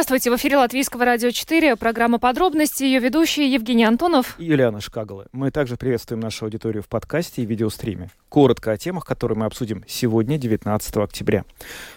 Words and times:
Здравствуйте, 0.00 0.30
в 0.30 0.36
эфире 0.36 0.56
Латвийского 0.56 1.04
радио 1.04 1.30
4, 1.30 1.76
программа 1.76 2.18
«Подробности», 2.18 2.84
ее 2.84 3.00
ведущие 3.00 3.52
Евгений 3.52 3.84
Антонов 3.84 4.34
и 4.38 4.46
Юлиана 4.46 4.80
Шкагала. 4.80 5.26
Мы 5.32 5.50
также 5.50 5.76
приветствуем 5.76 6.20
нашу 6.20 6.46
аудиторию 6.46 6.82
в 6.82 6.88
подкасте 6.88 7.42
и 7.42 7.44
видеостриме. 7.44 8.08
Коротко 8.30 8.72
о 8.72 8.78
темах, 8.78 9.04
которые 9.04 9.36
мы 9.36 9.44
обсудим 9.44 9.84
сегодня, 9.86 10.38
19 10.38 10.96
октября. 10.96 11.44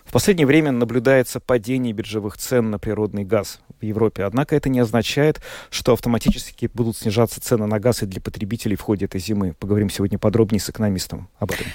В 0.03 0.11
последнее 0.11 0.45
время 0.45 0.73
наблюдается 0.73 1.39
падение 1.39 1.93
биржевых 1.93 2.35
цен 2.35 2.71
на 2.71 2.77
природный 2.77 3.23
газ 3.23 3.61
в 3.79 3.85
Европе, 3.85 4.25
однако 4.25 4.53
это 4.53 4.67
не 4.67 4.81
означает, 4.81 5.39
что 5.69 5.93
автоматически 5.93 6.69
будут 6.73 6.97
снижаться 6.97 7.39
цены 7.39 7.67
на 7.67 7.79
газ 7.79 8.03
и 8.03 8.05
для 8.05 8.19
потребителей 8.19 8.75
в 8.75 8.81
ходе 8.81 9.05
этой 9.05 9.21
зимы. 9.21 9.55
Поговорим 9.57 9.89
сегодня 9.89 10.19
подробнее 10.19 10.59
с 10.59 10.69
экономистом 10.69 11.29
об 11.39 11.51
этом. 11.53 11.67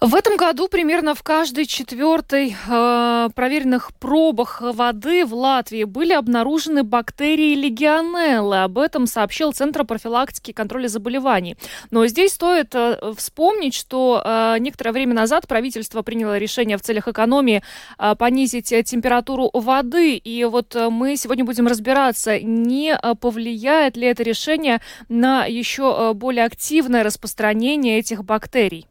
В 0.00 0.14
этом 0.14 0.36
году 0.36 0.68
примерно 0.68 1.16
в 1.16 1.24
каждой 1.24 1.66
четвертой 1.66 2.54
э, 2.68 3.28
проверенных 3.34 3.92
пробах 3.94 4.60
воды 4.60 5.26
в 5.26 5.34
Латвии 5.34 5.82
были 5.82 6.12
обнаружены 6.12 6.84
бактерии 6.84 7.56
легионеллы. 7.56 8.62
Об 8.62 8.78
этом 8.78 9.08
сообщил 9.08 9.52
Центр 9.52 9.84
профилактики 9.84 10.50
и 10.50 10.54
контроля 10.54 10.86
заболеваний. 10.86 11.56
Но 11.90 12.06
здесь 12.06 12.34
стоит 12.34 12.76
э, 12.76 13.12
вспомнить, 13.16 13.74
что 13.74 14.22
э, 14.24 14.58
некоторое 14.60 14.92
время 14.92 15.14
назад 15.14 15.48
правительство 15.48 16.02
приняло 16.02 16.38
решение 16.38 16.78
в 16.78 16.82
целях 16.82 17.08
экономии 17.08 17.64
э, 17.98 18.14
понизить 18.16 18.68
температуру 18.68 19.50
воды. 19.52 20.14
И 20.14 20.44
вот 20.44 20.76
э, 20.76 20.90
мы 20.90 21.16
сегодня 21.16 21.44
будем 21.44 21.66
разбираться, 21.66 22.38
не 22.38 22.96
э, 22.96 23.14
повлияет 23.16 23.96
ли 23.96 24.06
это 24.06 24.22
решение 24.22 24.80
на 25.08 25.44
еще 25.46 25.96
э, 25.98 26.12
более 26.12 26.44
активное 26.44 27.02
распространение 27.02 27.98
этих 27.98 28.24
бактерий. 28.24 28.86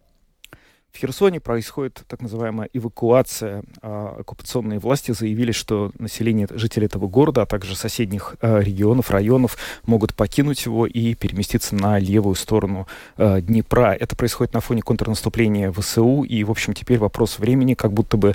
В 0.97 0.99
Херсоне 0.99 1.39
происходит 1.39 2.03
так 2.07 2.23
называемая 2.23 2.69
эвакуация. 2.73 3.61
А, 3.83 4.15
оккупационные 4.19 4.79
власти 4.79 5.11
заявили, 5.11 5.51
что 5.51 5.91
население, 5.99 6.47
жители 6.49 6.87
этого 6.87 7.07
города, 7.07 7.43
а 7.43 7.45
также 7.45 7.75
соседних 7.75 8.35
а, 8.41 8.57
регионов, 8.57 9.11
районов 9.11 9.59
могут 9.85 10.15
покинуть 10.15 10.65
его 10.65 10.87
и 10.87 11.13
переместиться 11.13 11.75
на 11.75 11.99
левую 11.99 12.33
сторону 12.33 12.87
а, 13.15 13.41
Днепра. 13.41 13.93
Это 13.93 14.15
происходит 14.15 14.55
на 14.55 14.59
фоне 14.59 14.81
контрнаступления 14.81 15.71
ВСУ. 15.71 16.23
И, 16.23 16.43
в 16.43 16.49
общем, 16.49 16.73
теперь 16.73 16.97
вопрос 16.97 17.37
времени, 17.37 17.75
как 17.75 17.93
будто 17.93 18.17
бы 18.17 18.33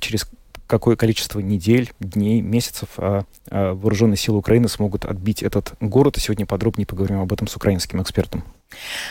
через 0.00 0.26
какое 0.72 0.96
количество 0.96 1.38
недель, 1.40 1.92
дней, 2.00 2.40
месяцев 2.40 2.88
а, 2.96 3.24
а, 3.50 3.74
вооруженные 3.74 4.16
силы 4.16 4.38
Украины 4.38 4.68
смогут 4.68 5.04
отбить 5.04 5.42
этот 5.42 5.74
город. 5.80 6.16
И 6.16 6.20
сегодня 6.20 6.46
подробнее 6.46 6.86
поговорим 6.86 7.20
об 7.20 7.30
этом 7.30 7.46
с 7.46 7.54
украинским 7.54 8.00
экспертом. 8.00 8.42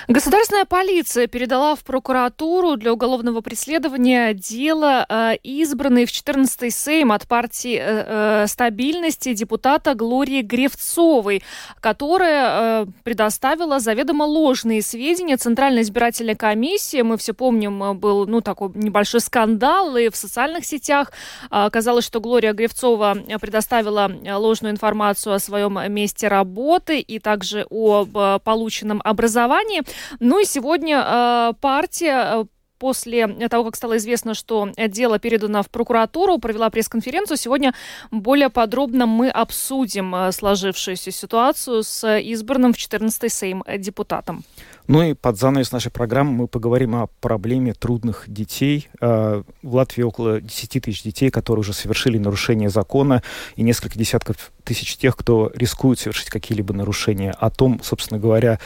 Государственная 0.08 0.66
полиция 0.66 1.28
передала 1.28 1.76
в 1.76 1.84
прокуратуру 1.84 2.76
для 2.78 2.94
уголовного 2.94 3.42
преследования 3.42 4.34
дело 4.34 5.06
э, 5.08 5.36
избранной 5.44 6.06
в 6.06 6.10
14-й 6.10 6.72
Сейм 6.72 7.12
от 7.12 7.28
партии 7.28 7.78
э, 7.80 8.44
э, 8.44 8.48
стабильности 8.48 9.34
депутата 9.34 9.94
Глории 9.94 10.42
Гревцовой, 10.42 11.44
которая 11.80 12.84
э, 12.84 12.86
предоставила 13.04 13.80
заведомо 13.80 14.24
ложные 14.24 14.82
сведения 14.82 15.38
Центральной 15.38 15.82
избирательной 15.82 16.36
комиссии. 16.36 17.02
Мы 17.02 17.18
все 17.18 17.34
помним, 17.34 18.00
был 18.00 18.26
ну, 18.28 18.42
такой 18.42 18.72
небольшой 18.76 19.22
скандал, 19.22 19.96
и 19.98 20.10
в 20.10 20.16
социальных 20.16 20.66
сетях 20.66 21.12
оказалось, 21.50 22.06
что 22.06 22.20
Глория 22.20 22.54
Гревцова 22.54 23.18
предоставила 23.40 24.12
ложную 24.38 24.72
информацию 24.72 25.36
о 25.36 25.40
своем 25.40 25.80
месте 25.94 26.28
работы 26.28 27.00
и 27.00 27.20
также 27.20 27.66
э, 27.70 28.40
полученном 28.44 29.02
образовании 29.04 29.51
голосовании. 29.52 29.84
Ну 30.20 30.40
и 30.40 30.46
сегодня 30.46 31.04
э, 31.06 31.54
партия 31.60 32.42
э, 32.42 32.46
после 32.80 33.28
того, 33.28 33.66
как 33.66 33.76
стало 33.76 33.98
известно, 33.98 34.34
что 34.34 34.70
дело 34.76 35.20
передано 35.20 35.62
в 35.62 35.70
прокуратуру, 35.70 36.40
провела 36.40 36.70
пресс-конференцию. 36.70 37.38
Сегодня 37.38 37.74
более 38.10 38.50
подробно 38.50 39.06
мы 39.06 39.30
обсудим 39.30 40.16
э, 40.16 40.32
сложившуюся 40.32 41.12
ситуацию 41.12 41.84
с 41.84 42.20
избранным 42.20 42.74
в 42.74 42.78
14-й 42.78 43.30
Сейм 43.30 43.64
депутатом. 43.78 44.44
Ну 44.92 45.02
и 45.04 45.14
под 45.14 45.40
занавес 45.40 45.72
нашей 45.72 45.90
программы 45.90 46.34
мы 46.34 46.48
поговорим 46.50 46.96
о 46.96 47.08
проблеме 47.08 47.74
трудных 47.74 48.26
детей. 48.28 48.90
А, 49.00 49.42
в 49.64 49.76
Латвии 49.76 50.04
около 50.04 50.42
10 50.42 50.84
тысяч 50.84 51.02
детей, 51.02 51.32
которые 51.32 51.62
уже 51.62 51.72
совершили 51.72 52.18
нарушение 52.18 52.70
закона, 52.70 53.24
и 53.56 53.64
несколько 53.64 53.98
десятков 53.98 54.52
тысяч 54.66 54.98
тех, 54.98 55.16
кто 55.16 55.50
рискует 55.56 55.98
совершить 55.98 56.28
какие-либо 56.28 56.74
нарушения. 56.74 57.32
О 57.32 57.50
том, 57.50 57.80
собственно 57.82 58.20
говоря, 58.20 58.60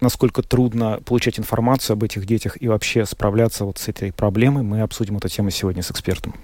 насколько 0.00 0.42
трудно 0.42 1.00
получать 1.04 1.40
информацию 1.40 1.94
об 1.94 2.04
этих 2.04 2.26
детях 2.26 2.56
и 2.62 2.68
вообще 2.68 3.04
справляться 3.04 3.64
вот 3.64 3.78
с 3.78 3.88
этой 3.88 4.12
проблемой, 4.12 4.62
мы 4.62 4.82
обсудим 4.82 5.16
эту 5.16 5.28
тему 5.28 5.50
сегодня 5.50 5.82
с 5.82 5.90
экспертом. 5.90 6.36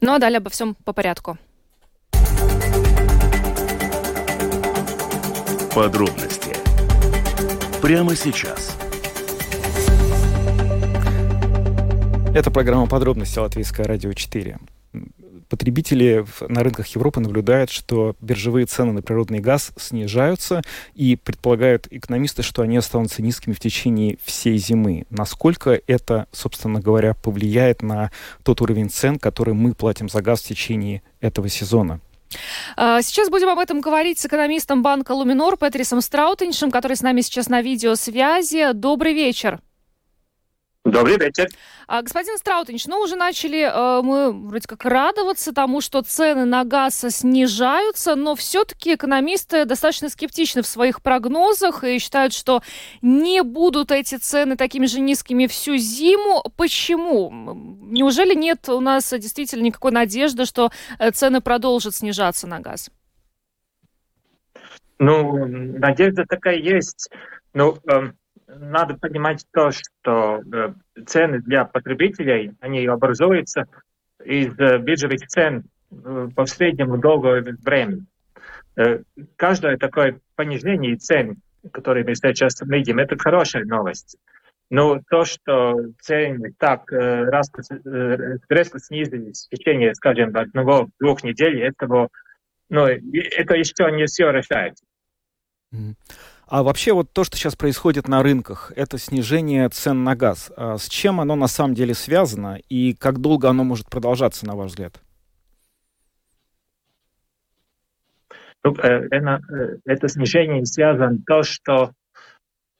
Ну 0.00 0.14
а 0.14 0.18
далее 0.18 0.38
обо 0.38 0.48
всем 0.48 0.74
по 0.86 0.94
порядку. 0.94 1.36
Подробности 5.74 6.56
прямо 7.82 8.16
сейчас. 8.16 8.75
Это 12.36 12.50
программа 12.50 12.86
«Подробности» 12.86 13.38
Латвийское 13.38 13.86
радио 13.86 14.12
4. 14.12 14.58
Потребители 15.48 16.26
на 16.46 16.62
рынках 16.62 16.86
Европы 16.88 17.18
наблюдают, 17.18 17.70
что 17.70 18.14
биржевые 18.20 18.66
цены 18.66 18.92
на 18.92 19.00
природный 19.00 19.38
газ 19.38 19.72
снижаются, 19.78 20.60
и 20.92 21.16
предполагают 21.16 21.86
экономисты, 21.90 22.42
что 22.42 22.60
они 22.60 22.76
останутся 22.76 23.22
низкими 23.22 23.54
в 23.54 23.58
течение 23.58 24.18
всей 24.22 24.58
зимы. 24.58 25.06
Насколько 25.08 25.80
это, 25.86 26.26
собственно 26.30 26.78
говоря, 26.78 27.14
повлияет 27.14 27.80
на 27.80 28.10
тот 28.42 28.60
уровень 28.60 28.90
цен, 28.90 29.18
который 29.18 29.54
мы 29.54 29.72
платим 29.72 30.10
за 30.10 30.20
газ 30.20 30.42
в 30.42 30.46
течение 30.46 31.00
этого 31.22 31.48
сезона? 31.48 32.00
А, 32.76 33.00
сейчас 33.00 33.30
будем 33.30 33.48
об 33.48 33.60
этом 33.60 33.80
говорить 33.80 34.18
с 34.18 34.26
экономистом 34.26 34.82
банка 34.82 35.12
Луминор 35.12 35.56
Петрисом 35.56 36.02
Страутеншем, 36.02 36.70
который 36.70 36.98
с 36.98 37.00
нами 37.00 37.22
сейчас 37.22 37.48
на 37.48 37.62
видеосвязи. 37.62 38.74
Добрый 38.74 39.14
вечер. 39.14 39.58
Добрый 40.86 41.18
вечер. 41.18 41.48
А, 41.88 42.00
господин 42.02 42.38
Страутович, 42.38 42.86
ну 42.86 43.00
уже 43.00 43.16
начали 43.16 43.62
э, 43.62 44.02
мы 44.02 44.30
вроде 44.30 44.68
как 44.68 44.84
радоваться 44.84 45.52
тому, 45.52 45.80
что 45.80 46.02
цены 46.02 46.44
на 46.44 46.64
газ 46.64 47.04
снижаются, 47.08 48.14
но 48.14 48.36
все-таки 48.36 48.94
экономисты 48.94 49.64
достаточно 49.64 50.08
скептичны 50.08 50.62
в 50.62 50.66
своих 50.66 51.02
прогнозах 51.02 51.82
и 51.82 51.98
считают, 51.98 52.32
что 52.32 52.62
не 53.02 53.42
будут 53.42 53.90
эти 53.90 54.14
цены 54.14 54.56
такими 54.56 54.86
же 54.86 55.00
низкими 55.00 55.48
всю 55.48 55.76
зиму. 55.76 56.44
Почему? 56.56 57.32
Неужели 57.82 58.34
нет 58.36 58.68
у 58.68 58.78
нас 58.78 59.10
действительно 59.10 59.62
никакой 59.62 59.90
надежды, 59.90 60.44
что 60.44 60.70
э, 61.00 61.10
цены 61.10 61.40
продолжат 61.40 61.96
снижаться 61.96 62.46
на 62.46 62.60
газ? 62.60 62.90
Ну, 65.00 65.46
надежда 65.46 66.24
такая 66.28 66.56
есть. 66.56 67.10
Ну, 67.54 67.76
э 67.88 68.12
надо 68.46 68.94
понимать 68.94 69.44
то, 69.52 69.70
что 69.70 70.40
э, 70.40 70.72
цены 71.06 71.40
для 71.40 71.64
потребителей, 71.64 72.52
они 72.60 72.86
образуются 72.86 73.66
из 74.24 74.58
э, 74.58 74.78
биржевых 74.78 75.26
цен 75.26 75.64
э, 75.90 76.28
по 76.34 76.46
среднему 76.46 76.98
долгое 76.98 77.42
время. 77.42 78.04
Каждое 79.36 79.78
такое 79.78 80.20
понижение 80.34 80.96
цен, 80.96 81.38
которые 81.72 82.04
мы 82.04 82.14
сейчас 82.14 82.60
видим, 82.60 82.98
это 82.98 83.16
хорошая 83.16 83.64
новость. 83.64 84.18
Но 84.68 85.00
то, 85.08 85.24
что 85.24 85.76
цены 86.02 86.52
так 86.58 86.92
резко 86.92 88.78
снизились 88.78 89.46
в 89.46 89.56
течение, 89.56 89.94
скажем, 89.94 90.36
одного-двух 90.36 91.24
недель, 91.24 91.62
этого, 91.62 92.10
ну, 92.68 92.84
это 92.84 93.54
еще 93.54 93.90
не 93.92 94.04
все 94.04 94.30
решает. 94.30 94.74
А 96.46 96.62
вообще 96.62 96.92
вот 96.92 97.12
то, 97.12 97.24
что 97.24 97.36
сейчас 97.36 97.56
происходит 97.56 98.06
на 98.06 98.22
рынках, 98.22 98.72
это 98.76 98.98
снижение 98.98 99.68
цен 99.68 100.04
на 100.04 100.14
газ. 100.14 100.52
А 100.56 100.78
с 100.78 100.88
чем 100.88 101.20
оно 101.20 101.34
на 101.34 101.48
самом 101.48 101.74
деле 101.74 101.92
связано 101.92 102.60
и 102.68 102.94
как 102.94 103.18
долго 103.18 103.48
оно 103.48 103.64
может 103.64 103.90
продолжаться, 103.90 104.46
на 104.46 104.54
ваш 104.54 104.70
взгляд? 104.70 105.00
Ну, 108.62 108.74
э, 108.74 109.08
это, 109.10 109.40
э, 109.52 109.76
это 109.86 110.08
снижение 110.08 110.64
связано 110.66 111.18
с 111.18 111.24
то, 111.24 111.42
что 111.42 111.92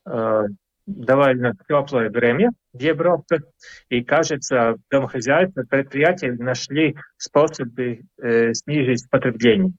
э, 0.06 0.42
довольно 0.86 1.54
теплое 1.68 2.08
время 2.08 2.52
в 2.72 2.80
Европе, 2.80 3.42
и, 3.88 4.04
кажется, 4.04 4.76
домохозяйства, 4.90 5.64
предприятия 5.68 6.32
нашли 6.32 6.96
способы 7.16 8.02
э, 8.18 8.54
снизить 8.54 9.10
потребление. 9.10 9.72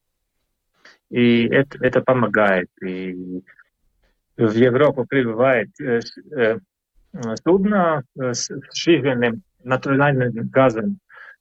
И 1.10 1.48
это, 1.48 1.78
это 1.80 2.02
помогает. 2.02 2.68
И 2.82 3.42
в 4.38 4.54
Европу 4.54 5.06
прибывает 5.06 5.70
судно 7.44 8.04
с 8.16 8.50
жизненным 8.74 9.42
натуральным 9.64 10.32
газом. 10.50 11.00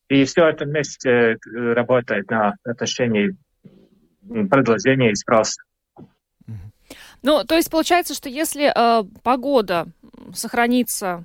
И 0.08 0.24
все 0.24 0.48
это 0.48 0.64
вместе 0.64 1.36
работает 1.52 2.30
на 2.30 2.54
отношении 2.64 3.36
предложения 4.22 5.10
и 5.10 5.14
спроса. 5.14 5.62
Ну, 7.22 7.44
то 7.44 7.56
есть 7.56 7.70
получается, 7.70 8.14
что 8.14 8.28
если 8.28 8.70
э, 8.72 9.04
погода 9.22 9.86
сохранится 10.32 11.24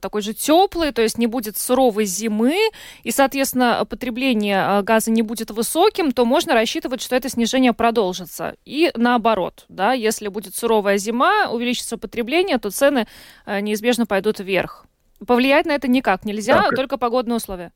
такой 0.00 0.22
же 0.22 0.34
теплый, 0.34 0.92
то 0.92 1.02
есть 1.02 1.18
не 1.18 1.26
будет 1.26 1.56
суровой 1.56 2.04
зимы, 2.04 2.56
и, 3.02 3.10
соответственно, 3.10 3.84
потребление 3.88 4.64
э, 4.66 4.82
газа 4.82 5.10
не 5.10 5.22
будет 5.22 5.50
высоким, 5.50 6.12
то 6.12 6.24
можно 6.24 6.54
рассчитывать, 6.54 7.00
что 7.00 7.16
это 7.16 7.28
снижение 7.28 7.72
продолжится. 7.72 8.56
И 8.64 8.90
наоборот, 8.94 9.64
да, 9.68 9.92
если 9.92 10.28
будет 10.28 10.54
суровая 10.54 10.98
зима, 10.98 11.50
увеличится 11.50 11.98
потребление, 11.98 12.58
то 12.58 12.70
цены 12.70 13.06
э, 13.46 13.60
неизбежно 13.60 14.06
пойдут 14.06 14.40
вверх. 14.40 14.86
Повлиять 15.26 15.66
на 15.66 15.72
это 15.72 15.88
никак 15.88 16.24
нельзя, 16.24 16.62
так. 16.62 16.76
только 16.76 16.96
погодные 16.96 17.36
условия. 17.36 17.72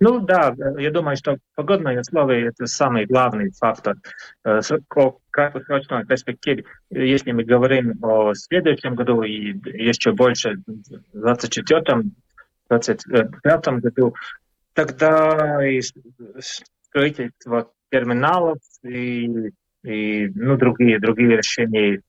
Ну 0.00 0.20
да, 0.20 0.54
я 0.78 0.90
думаю, 0.90 1.16
что 1.16 1.38
погодные 1.54 2.00
условия– 2.00 2.48
это 2.48 2.66
самый 2.66 3.06
главный 3.06 3.50
фактор. 3.52 3.96
Э, 4.44 4.60
в 4.60 5.18
краткосрочной 5.30 6.04
перспективе, 6.04 6.64
если 6.90 7.32
мы 7.32 7.44
говорим 7.44 7.94
о 8.02 8.34
следующем 8.34 8.96
году 8.96 9.22
и 9.22 9.54
еще 9.64 10.12
больше 10.12 10.56
в 11.12 11.26
2024-2025 12.70 13.80
году, 13.80 14.14
тогда 14.74 15.66
и 15.66 15.80
строительство 16.88 17.70
терминалов 17.90 18.58
и, 18.82 19.52
и 19.84 20.28
ну, 20.34 20.56
другие, 20.56 20.98
другие 20.98 21.36
решения, 21.36 22.02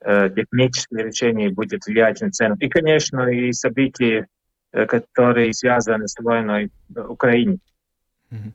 э, 0.00 0.30
технические 0.30 1.04
решения 1.04 1.50
будет 1.50 1.86
влиять 1.86 2.20
на 2.22 2.30
цену. 2.30 2.56
И, 2.58 2.68
конечно, 2.68 3.28
и 3.28 3.52
события 3.52 4.20
Э, 4.20 4.35
которые 4.75 5.53
связаны 5.53 6.07
с 6.07 6.15
войной 6.19 6.71
в 6.89 7.11
Украине. 7.11 7.59
Mm-hmm. 8.31 8.51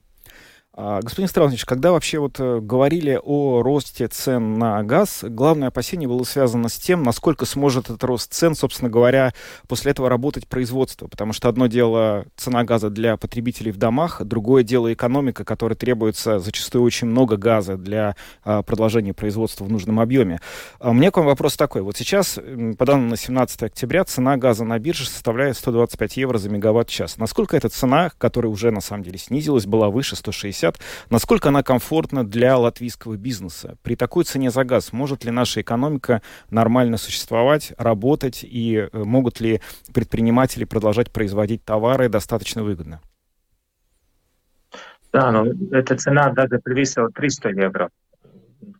А, 0.74 1.02
господин 1.02 1.28
Стравнович, 1.28 1.66
когда 1.66 1.92
вообще 1.92 2.18
вот 2.18 2.40
э, 2.40 2.60
говорили 2.60 3.20
о 3.22 3.62
росте 3.62 4.08
цен 4.08 4.58
на 4.58 4.82
газ, 4.82 5.22
главное 5.22 5.68
опасение 5.68 6.08
было 6.08 6.24
связано 6.24 6.70
с 6.70 6.76
тем, 6.76 7.02
насколько 7.02 7.44
сможет 7.44 7.90
этот 7.90 8.02
рост 8.04 8.32
цен, 8.32 8.54
собственно 8.54 8.88
говоря, 8.88 9.34
после 9.68 9.90
этого 9.90 10.08
работать 10.08 10.48
производство. 10.48 11.08
Потому 11.08 11.34
что 11.34 11.50
одно 11.50 11.66
дело 11.66 12.24
цена 12.36 12.64
газа 12.64 12.88
для 12.88 13.18
потребителей 13.18 13.70
в 13.70 13.76
домах, 13.76 14.22
другое 14.24 14.62
дело 14.62 14.90
экономика, 14.90 15.44
которой 15.44 15.74
требуется 15.74 16.38
зачастую 16.38 16.84
очень 16.84 17.06
много 17.06 17.36
газа 17.36 17.76
для 17.76 18.16
а, 18.42 18.62
продолжения 18.62 19.12
производства 19.12 19.64
в 19.64 19.70
нужном 19.70 20.00
объеме. 20.00 20.40
А 20.78 20.88
у 20.88 20.94
меня 20.94 21.10
к 21.10 21.18
вам 21.18 21.26
вопрос 21.26 21.54
такой. 21.58 21.82
Вот 21.82 21.98
сейчас, 21.98 22.38
по 22.78 22.86
данным 22.86 23.10
на 23.10 23.18
17 23.18 23.62
октября, 23.64 24.04
цена 24.04 24.38
газа 24.38 24.64
на 24.64 24.78
бирже 24.78 25.04
составляет 25.04 25.58
125 25.58 26.16
евро 26.16 26.38
за 26.38 26.48
мегаватт-час. 26.48 27.18
Насколько 27.18 27.58
эта 27.58 27.68
цена, 27.68 28.10
которая 28.16 28.50
уже 28.50 28.70
на 28.70 28.80
самом 28.80 29.02
деле 29.02 29.18
снизилась, 29.18 29.66
была 29.66 29.90
выше 29.90 30.16
160 30.16 30.61
50. 30.62 30.80
Насколько 31.10 31.48
она 31.48 31.62
комфортна 31.62 32.24
для 32.26 32.56
латвийского 32.56 33.16
бизнеса? 33.16 33.76
При 33.82 33.96
такой 33.96 34.24
цене 34.24 34.50
за 34.50 34.64
газ 34.64 34.92
может 34.92 35.24
ли 35.24 35.30
наша 35.30 35.60
экономика 35.60 36.22
нормально 36.50 36.96
существовать, 36.96 37.72
работать 37.78 38.44
и 38.44 38.88
э, 38.92 39.04
могут 39.04 39.40
ли 39.40 39.60
предприниматели 39.92 40.64
продолжать 40.64 41.10
производить 41.10 41.64
товары 41.64 42.08
достаточно 42.08 42.62
выгодно? 42.62 43.00
Да, 45.12 45.30
но 45.30 45.46
эта 45.72 45.96
цена 45.96 46.30
даже 46.30 46.58
превысила 46.58 47.10
300 47.10 47.48
евро 47.50 47.90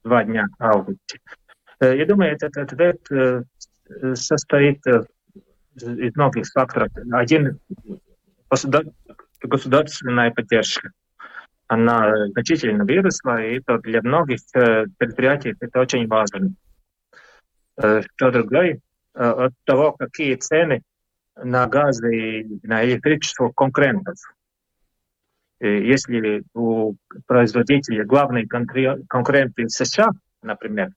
два 0.05 0.25
дня 0.25 0.47
августе. 0.59 1.19
Э, 1.81 1.97
я 1.97 2.07
думаю, 2.07 2.33
этот 2.33 2.57
ответ 2.57 2.99
э, 3.11 3.43
состоит 4.15 4.81
из 5.75 6.17
многих 6.17 6.47
факторов. 6.47 6.89
Один– 7.13 7.59
государственная 9.43 10.31
поддержка 10.31 10.93
она 11.73 12.27
значительно 12.29 12.85
выросла, 12.85 13.43
и 13.43 13.57
это 13.57 13.79
для 13.79 14.03
многих 14.03 14.41
э, 14.55 14.85
предприятий 14.99 15.55
это 15.59 15.81
очень 15.81 16.07
важно. 16.07 16.51
Э, 17.83 18.03
что 18.03 18.31
другое, 18.31 18.81
э, 19.15 19.23
от 19.23 19.53
того, 19.65 19.93
какие 19.93 20.35
цены 20.35 20.83
на 21.35 21.67
газ 21.67 22.03
и 22.03 22.47
на 22.63 22.85
электричество 22.85 23.51
конкурентов. 23.57 24.17
Если 25.61 26.43
у 26.55 26.95
производителя 27.27 28.05
главные 28.05 28.47
конкуренты 28.47 29.69
США, 29.69 30.11
например, 30.43 30.91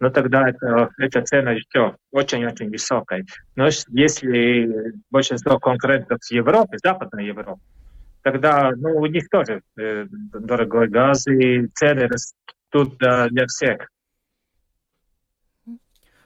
ну 0.00 0.10
тогда 0.10 0.50
это, 0.50 0.90
эта 0.98 1.22
цена 1.22 1.52
еще 1.52 1.96
очень-очень 2.10 2.68
высокая. 2.68 3.24
Но 3.56 3.68
если 3.88 4.92
большинство 5.10 5.58
конкурентов 5.58 6.18
в 6.20 6.30
Европе, 6.30 6.76
Западной 6.82 7.26
Европе, 7.26 7.62
тогда 8.24 8.72
ну, 8.76 8.96
у 8.96 9.06
них 9.06 9.28
тоже 9.28 9.60
э, 9.78 10.06
дорогой 10.08 10.88
газ, 10.88 11.26
и 11.26 11.66
цены 11.74 12.08
растут 12.08 12.96
да, 12.98 13.28
для 13.28 13.46
всех. 13.46 13.88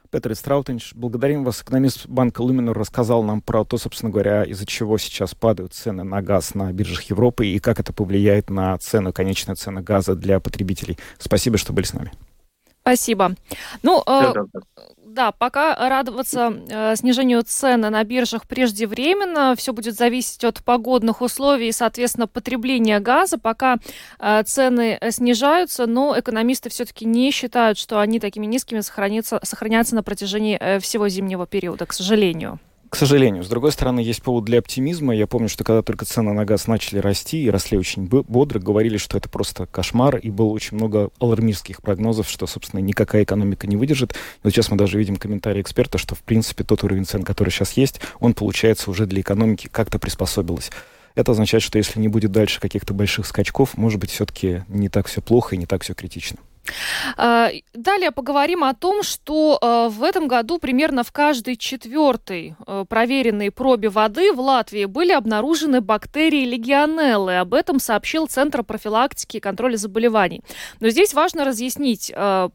Петр 0.09 0.33
Страутинч, 0.33 0.95
благодарим 0.95 1.43
вас. 1.43 1.61
Экономист 1.61 2.07
банка 2.07 2.41
Люминор 2.41 2.75
рассказал 2.75 3.21
нам 3.21 3.41
про 3.41 3.63
то, 3.63 3.77
собственно 3.77 4.11
говоря, 4.11 4.43
из-за 4.43 4.65
чего 4.65 4.97
сейчас 4.97 5.35
падают 5.35 5.73
цены 5.73 6.03
на 6.03 6.23
газ 6.23 6.55
на 6.55 6.73
биржах 6.73 7.03
Европы 7.03 7.45
и 7.45 7.59
как 7.59 7.79
это 7.79 7.93
повлияет 7.93 8.49
на 8.49 8.75
цену, 8.79 9.13
конечную 9.13 9.55
цену 9.55 9.83
газа 9.83 10.15
для 10.15 10.39
потребителей. 10.39 10.97
Спасибо, 11.19 11.59
что 11.59 11.73
были 11.73 11.85
с 11.85 11.93
нами. 11.93 12.11
Спасибо. 12.95 13.35
Ну, 13.83 14.03
э, 14.05 14.33
да, 15.05 15.31
пока 15.31 15.75
радоваться 15.75 16.53
э, 16.69 16.95
снижению 16.95 17.43
цен 17.43 17.81
на 17.81 18.03
биржах 18.03 18.47
преждевременно. 18.47 19.55
Все 19.55 19.73
будет 19.73 19.95
зависеть 19.95 20.43
от 20.43 20.63
погодных 20.63 21.21
условий 21.21 21.69
и, 21.69 21.71
соответственно, 21.71 22.27
потребления 22.27 22.99
газа. 22.99 23.37
Пока 23.37 23.77
э, 24.19 24.43
цены 24.43 24.99
снижаются, 25.09 25.87
но 25.87 26.17
экономисты 26.17 26.69
все-таки 26.69 27.05
не 27.05 27.31
считают, 27.31 27.77
что 27.77 27.99
они 27.99 28.19
такими 28.19 28.45
низкими 28.45 28.81
сохранятся, 28.81 29.39
сохранятся 29.43 29.95
на 29.95 30.03
протяжении 30.03 30.57
э, 30.59 30.79
всего 30.79 31.09
зимнего 31.09 31.47
периода, 31.47 31.85
к 31.85 31.93
сожалению. 31.93 32.59
К 32.89 32.95
сожалению. 32.95 33.43
С 33.43 33.47
другой 33.47 33.71
стороны, 33.71 33.99
есть 33.99 34.23
повод 34.23 34.45
для 34.45 34.57
оптимизма. 34.57 35.15
Я 35.15 35.27
помню, 35.27 35.47
что 35.47 35.63
когда 35.63 35.83
только 35.83 36.05
цены 36.05 36.33
на 36.33 36.43
газ 36.43 36.65
начали 36.65 36.97
расти 36.97 37.43
и 37.43 37.49
росли 37.49 37.77
очень 37.77 38.07
бодро, 38.07 38.59
говорили, 38.59 38.97
что 38.97 39.15
это 39.15 39.29
просто 39.29 39.67
кошмар, 39.67 40.17
и 40.17 40.31
было 40.31 40.47
очень 40.47 40.75
много 40.75 41.11
алармистских 41.19 41.83
прогнозов, 41.83 42.27
что, 42.27 42.47
собственно, 42.47 42.79
никакая 42.81 43.23
экономика 43.23 43.67
не 43.67 43.77
выдержит. 43.77 44.15
Вот 44.41 44.51
сейчас 44.51 44.71
мы 44.71 44.77
даже 44.77 44.97
видим 44.97 45.17
комментарии 45.17 45.61
эксперта, 45.61 45.99
что, 45.99 46.15
в 46.15 46.23
принципе, 46.23 46.63
тот 46.63 46.83
уровень 46.83 47.05
цен, 47.05 47.23
который 47.23 47.49
сейчас 47.51 47.73
есть, 47.73 48.01
он, 48.19 48.33
получается, 48.33 48.89
уже 48.89 49.05
для 49.05 49.21
экономики 49.21 49.69
как-то 49.71 49.99
приспособилась. 49.99 50.71
Это 51.13 51.33
означает, 51.33 51.61
что 51.61 51.77
если 51.77 51.99
не 51.99 52.07
будет 52.07 52.31
дальше 52.31 52.59
каких-то 52.59 52.95
больших 52.95 53.27
скачков, 53.27 53.77
может 53.77 53.99
быть, 53.99 54.09
все-таки 54.09 54.63
не 54.67 54.89
так 54.89 55.05
все 55.05 55.21
плохо 55.21 55.55
и 55.55 55.59
не 55.59 55.67
так 55.67 55.83
все 55.83 55.93
критично. 55.93 56.39
А, 57.17 57.49
далее 57.73 58.11
поговорим 58.11 58.63
о 58.63 58.73
том, 58.73 59.03
что 59.03 59.57
а, 59.61 59.89
в 59.89 60.03
этом 60.03 60.27
году 60.27 60.59
примерно 60.59 61.03
в 61.03 61.11
каждой 61.11 61.55
четвертой 61.55 62.55
а, 62.65 62.85
проверенной 62.85 63.51
пробе 63.51 63.89
воды 63.89 64.33
в 64.33 64.39
Латвии 64.39 64.85
были 64.85 65.11
обнаружены 65.11 65.81
бактерии 65.81 66.45
легионеллы. 66.45 67.37
Об 67.37 67.53
этом 67.53 67.79
сообщил 67.79 68.27
Центр 68.27 68.63
профилактики 68.63 69.37
и 69.37 69.39
контроля 69.39 69.77
заболеваний. 69.77 70.41
Но 70.79 70.89
здесь 70.89 71.13
важно 71.13 71.45
разъяснить, 71.45 72.11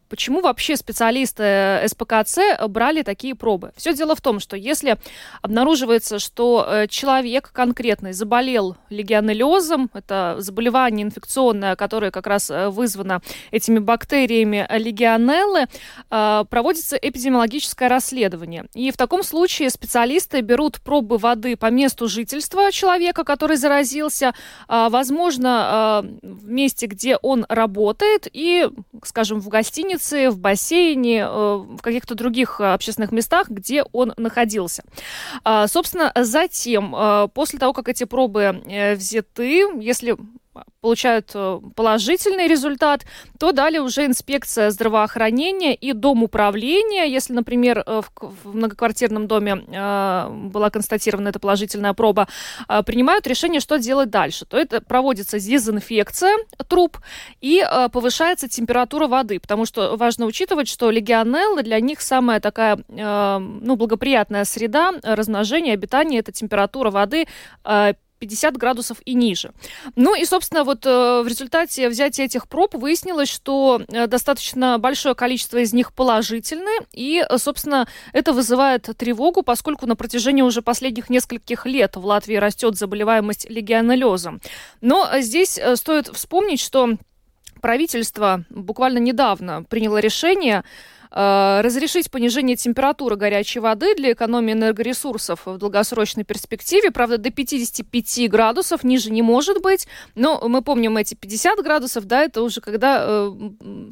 почему 0.09 0.41
вообще 0.41 0.77
специалисты 0.77 1.83
СПКЦ 1.87 2.69
брали 2.69 3.03
такие 3.03 3.35
пробы. 3.35 3.73
Все 3.77 3.95
дело 3.95 4.15
в 4.15 4.21
том, 4.21 4.41
что 4.41 4.57
если 4.57 4.99
обнаруживается, 5.43 6.19
что 6.19 6.67
э, 6.69 6.87
человек 6.89 7.51
конкретный 7.53 8.13
заболел 8.13 8.77
легионеллезом, 8.91 9.91
это 9.93 10.37
заболевание 10.39 11.05
инфекционное, 11.05 11.77
которое 11.77 12.11
как 12.11 12.27
раз 12.27 12.51
э, 12.51 12.69
вызвано 12.69 13.21
этими 13.51 13.79
бактериями, 13.79 13.94
бактериями 13.95 14.67
легионеллы 14.71 15.67
а, 16.11 16.43
проводится 16.45 16.97
эпидемиологическое 16.97 17.89
расследование. 17.89 18.67
И 18.75 18.91
в 18.91 18.97
таком 18.97 19.23
случае 19.23 19.71
специалисты 19.71 20.41
берут 20.41 20.81
пробы 20.81 21.17
воды 21.17 21.57
по 21.57 21.71
месту 21.71 22.09
жительства 22.09 22.73
человека, 22.73 23.23
который 23.23 23.57
заразился, 23.57 24.35
а, 24.67 24.89
возможно, 24.89 25.51
а, 25.51 26.05
в 26.23 26.51
месте, 26.51 26.87
где 26.87 27.17
он 27.23 27.47
работает, 27.49 28.27
и, 28.33 28.69
скажем, 29.05 29.41
в 29.41 29.49
гостинице, 29.49 30.31
в 30.31 30.39
бассейне, 30.39 31.27
в 31.27 31.79
каких-то 31.81 32.17
других 32.17 32.61
общественных 32.61 33.13
местах, 33.13 33.49
где 33.49 33.85
он 33.93 34.13
находился. 34.17 34.83
Собственно, 35.67 36.13
затем, 36.17 36.95
после 37.35 37.59
того, 37.59 37.73
как 37.73 37.89
эти 37.89 38.05
пробы 38.05 38.63
э, 38.67 38.95
взяты, 38.95 39.65
если 39.81 40.17
получают 40.81 41.31
э, 41.35 41.61
положительный 41.75 42.47
результат, 42.47 43.07
то 43.39 43.53
далее 43.53 43.81
уже 43.81 44.07
инспекция 44.07 44.71
здравоохранения 44.71 45.75
и 45.75 45.93
дом 45.93 46.23
управления, 46.23 47.07
если, 47.07 47.33
например, 47.33 47.83
э, 47.87 48.03
в 48.21 48.55
многоквартирном 48.55 49.27
доме 49.27 49.65
э, 49.67 50.29
была 50.53 50.71
констатирована 50.71 51.29
эта 51.29 51.39
положительная 51.39 51.95
проба, 51.95 52.29
принимают 52.87 53.27
решение, 53.27 53.61
что 53.61 53.79
делать 53.79 54.11
дальше. 54.11 54.45
То 54.45 54.59
это 54.59 54.81
проводится 54.81 55.39
дезинфекция 55.39 56.37
труб 56.69 56.99
и 57.41 57.65
повышается 57.93 58.49
температура 58.49 59.07
воды, 59.07 59.41
потому 59.41 59.67
что 59.67 59.97
важно 59.97 60.27
учитывать, 60.27 60.69
что 60.69 60.91
легионеллы 60.91 61.63
для 61.63 61.81
них 61.81 62.01
самая 62.01 62.41
такая 62.41 62.79
ну, 62.89 63.77
благоприятная 63.77 64.45
среда 64.45 64.93
размножения, 65.03 65.73
обитания– 65.73 66.19
это 66.21 66.33
температура 66.33 66.91
воды 66.91 67.27
50 68.25 68.57
градусов 68.57 68.99
и 69.05 69.13
ниже. 69.15 69.53
Ну 69.97 70.15
и, 70.15 70.25
собственно, 70.25 70.65
вот 70.65 70.87
в 70.87 71.25
результате 71.27 71.91
взятия 71.91 72.25
этих 72.25 72.49
проб 72.49 72.75
выяснилось, 72.75 73.29
что 73.29 73.83
достаточно 73.89 74.79
большое 74.79 75.15
количество 75.15 75.59
из 75.59 75.75
них 75.75 75.93
положительны, 75.93 76.71
и, 76.93 77.23
собственно, 77.37 77.87
это 78.15 78.33
вызывает 78.33 78.89
тревогу, 78.97 79.43
поскольку 79.43 79.87
на 79.87 79.95
протяжении 79.95 80.41
уже 80.41 80.63
последних 80.63 81.11
нескольких 81.11 81.67
лет 81.67 81.97
в 81.97 82.07
Латвии 82.07 82.37
растет 82.37 82.77
заболеваемость 82.77 83.51
легионеллезом. 83.51 84.41
Но 84.81 85.07
здесь 85.19 85.61
стоит 85.75 86.09
вспомнить, 86.09 86.61
что 86.61 86.97
правительство 87.61 88.45
буквально 88.49 88.99
недавно 88.99 89.65
приняло 89.65 89.99
решение 89.99 90.65
Э, 91.04 91.04
разрешить 91.11 92.11
понижение 92.11 92.57
температуры 92.57 93.17
горячей 93.17 93.61
воды 93.61 93.95
для 93.95 94.13
экономии 94.13 94.53
энергоресурсов 94.53 95.47
в 95.47 95.59
долгосрочной 95.59 96.25
перспективе. 96.25 96.91
Правда, 96.91 97.19
до 97.19 97.31
55 97.31 98.31
градусов 98.31 98.85
ниже 98.85 99.11
не 99.11 99.23
может 99.23 99.63
быть. 99.63 99.87
Но 100.15 100.41
мы 100.49 100.63
помним 100.63 100.97
эти 100.97 101.15
50 101.15 101.63
градусов, 101.63 102.05
да, 102.07 102.23
это 102.23 102.43
уже 102.43 102.61
когда 102.61 103.05
э, 103.07 103.33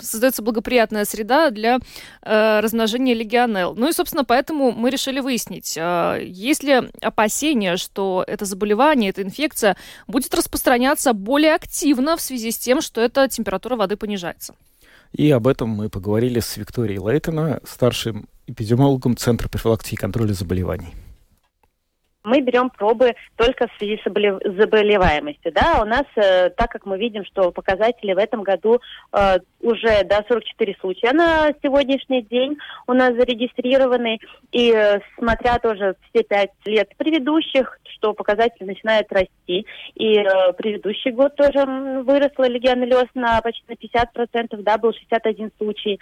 создается 0.01 0.43
благоприятная 0.43 1.05
среда 1.05 1.51
для 1.51 1.79
э, 2.23 2.61
размножения 2.61 3.15
легионелл. 3.15 3.75
Ну 3.75 3.89
и, 3.89 3.93
собственно, 3.93 4.25
поэтому 4.25 4.73
мы 4.73 4.91
решили 4.91 5.21
выяснить, 5.21 5.77
э, 5.77 6.21
есть 6.25 6.63
ли 6.63 6.83
опасения, 7.01 7.77
что 7.77 8.25
это 8.27 8.45
заболевание, 8.45 9.11
эта 9.11 9.23
инфекция 9.23 9.77
будет 10.07 10.35
распространяться 10.35 11.13
более 11.13 11.55
активно 11.55 12.17
в 12.17 12.21
связи 12.21 12.51
с 12.51 12.59
тем, 12.59 12.81
что 12.81 13.01
эта 13.01 13.29
температура 13.29 13.77
воды 13.77 13.97
понижается. 13.97 14.55
И 15.13 15.31
об 15.31 15.47
этом 15.47 15.69
мы 15.69 15.91
поговорили 15.91 16.41
с 16.41 16.57
Викторией 16.57 16.99
Лейтона, 16.99 17.61
старшим 17.65 18.29
эпидемиологом 18.47 19.17
Центра 19.17 19.49
профилактики 19.49 19.95
и 19.95 19.97
контроля 19.97 20.33
заболеваний 20.33 20.95
мы 22.25 22.41
берем 22.41 22.71
пробы 22.71 23.15
только 23.37 23.67
в 23.67 23.79
связи 23.79 23.99
с 23.99 24.05
заболеваемостью. 24.05 25.53
Да? 25.53 25.81
У 25.83 25.85
нас, 25.85 26.05
э, 26.17 26.51
так 26.51 26.71
как 26.71 26.87
мы 26.87 26.99
видим, 26.99 27.25
что 27.25 27.51
показатели 27.51 28.13
в 28.13 28.19
этом 28.19 28.43
году 28.43 28.81
э, 29.13 29.39
уже 29.61 30.05
до 30.05 30.25
44 30.29 30.77
случая 30.81 31.13
на 31.13 31.53
сегодняшний 31.63 32.23
день 32.23 32.57
у 32.87 32.93
нас 32.93 33.15
зарегистрированы, 33.15 34.21
и 34.53 34.73
э, 34.73 35.01
смотря 35.19 35.59
тоже 35.59 35.97
все 36.11 36.23
пять 36.23 36.51
лет 36.65 36.91
предыдущих, 36.97 37.79
что 38.03 38.15
показатели 38.15 38.67
начинают 38.67 39.11
расти, 39.13 39.67
и 39.95 40.19
э, 40.19 40.53
предыдущий 40.55 41.13
год 41.13 41.37
тоже 41.37 41.65
выросла 42.03 42.49
легионеллез 42.49 43.07
на 43.15 43.41
почти 43.41 43.63
на 43.69 43.75
50%, 43.75 44.63
да, 44.63 44.77
был 44.77 44.93
61 44.93 45.53
случай. 45.59 46.01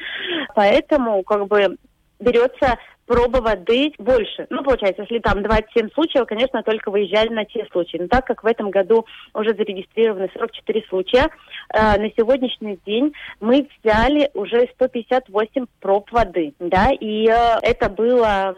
Поэтому 0.55 1.23
как 1.23 1.47
бы 1.47 1.77
берется 2.19 2.79
проба 3.07 3.39
воды 3.39 3.93
больше. 3.99 4.47
Ну, 4.51 4.63
получается, 4.63 5.03
если 5.03 5.19
там 5.19 5.43
27 5.43 5.91
случаев, 5.91 6.27
конечно, 6.27 6.63
только 6.63 6.91
выезжали 6.91 7.29
на 7.31 7.45
те 7.45 7.67
случаи. 7.73 7.99
Но 7.99 8.09
так 8.09 8.25
как 8.27 8.45
в 8.45 8.47
этом 8.47 8.71
году 8.71 9.05
уже 9.35 9.51
зарегистрированы 9.51 10.31
44 10.33 10.85
случая, 10.89 11.29
э, 11.75 11.99
на 11.99 12.09
сегодняшний 12.17 12.79
день 12.87 13.13
мы 13.41 13.69
взяли 13.83 14.31
уже 14.33 14.69
158 14.75 15.67
проб 15.81 16.11
воды, 16.13 16.55
да, 16.61 16.91
и 16.99 17.29
э, 17.29 17.59
это 17.63 17.91
было 17.91 18.57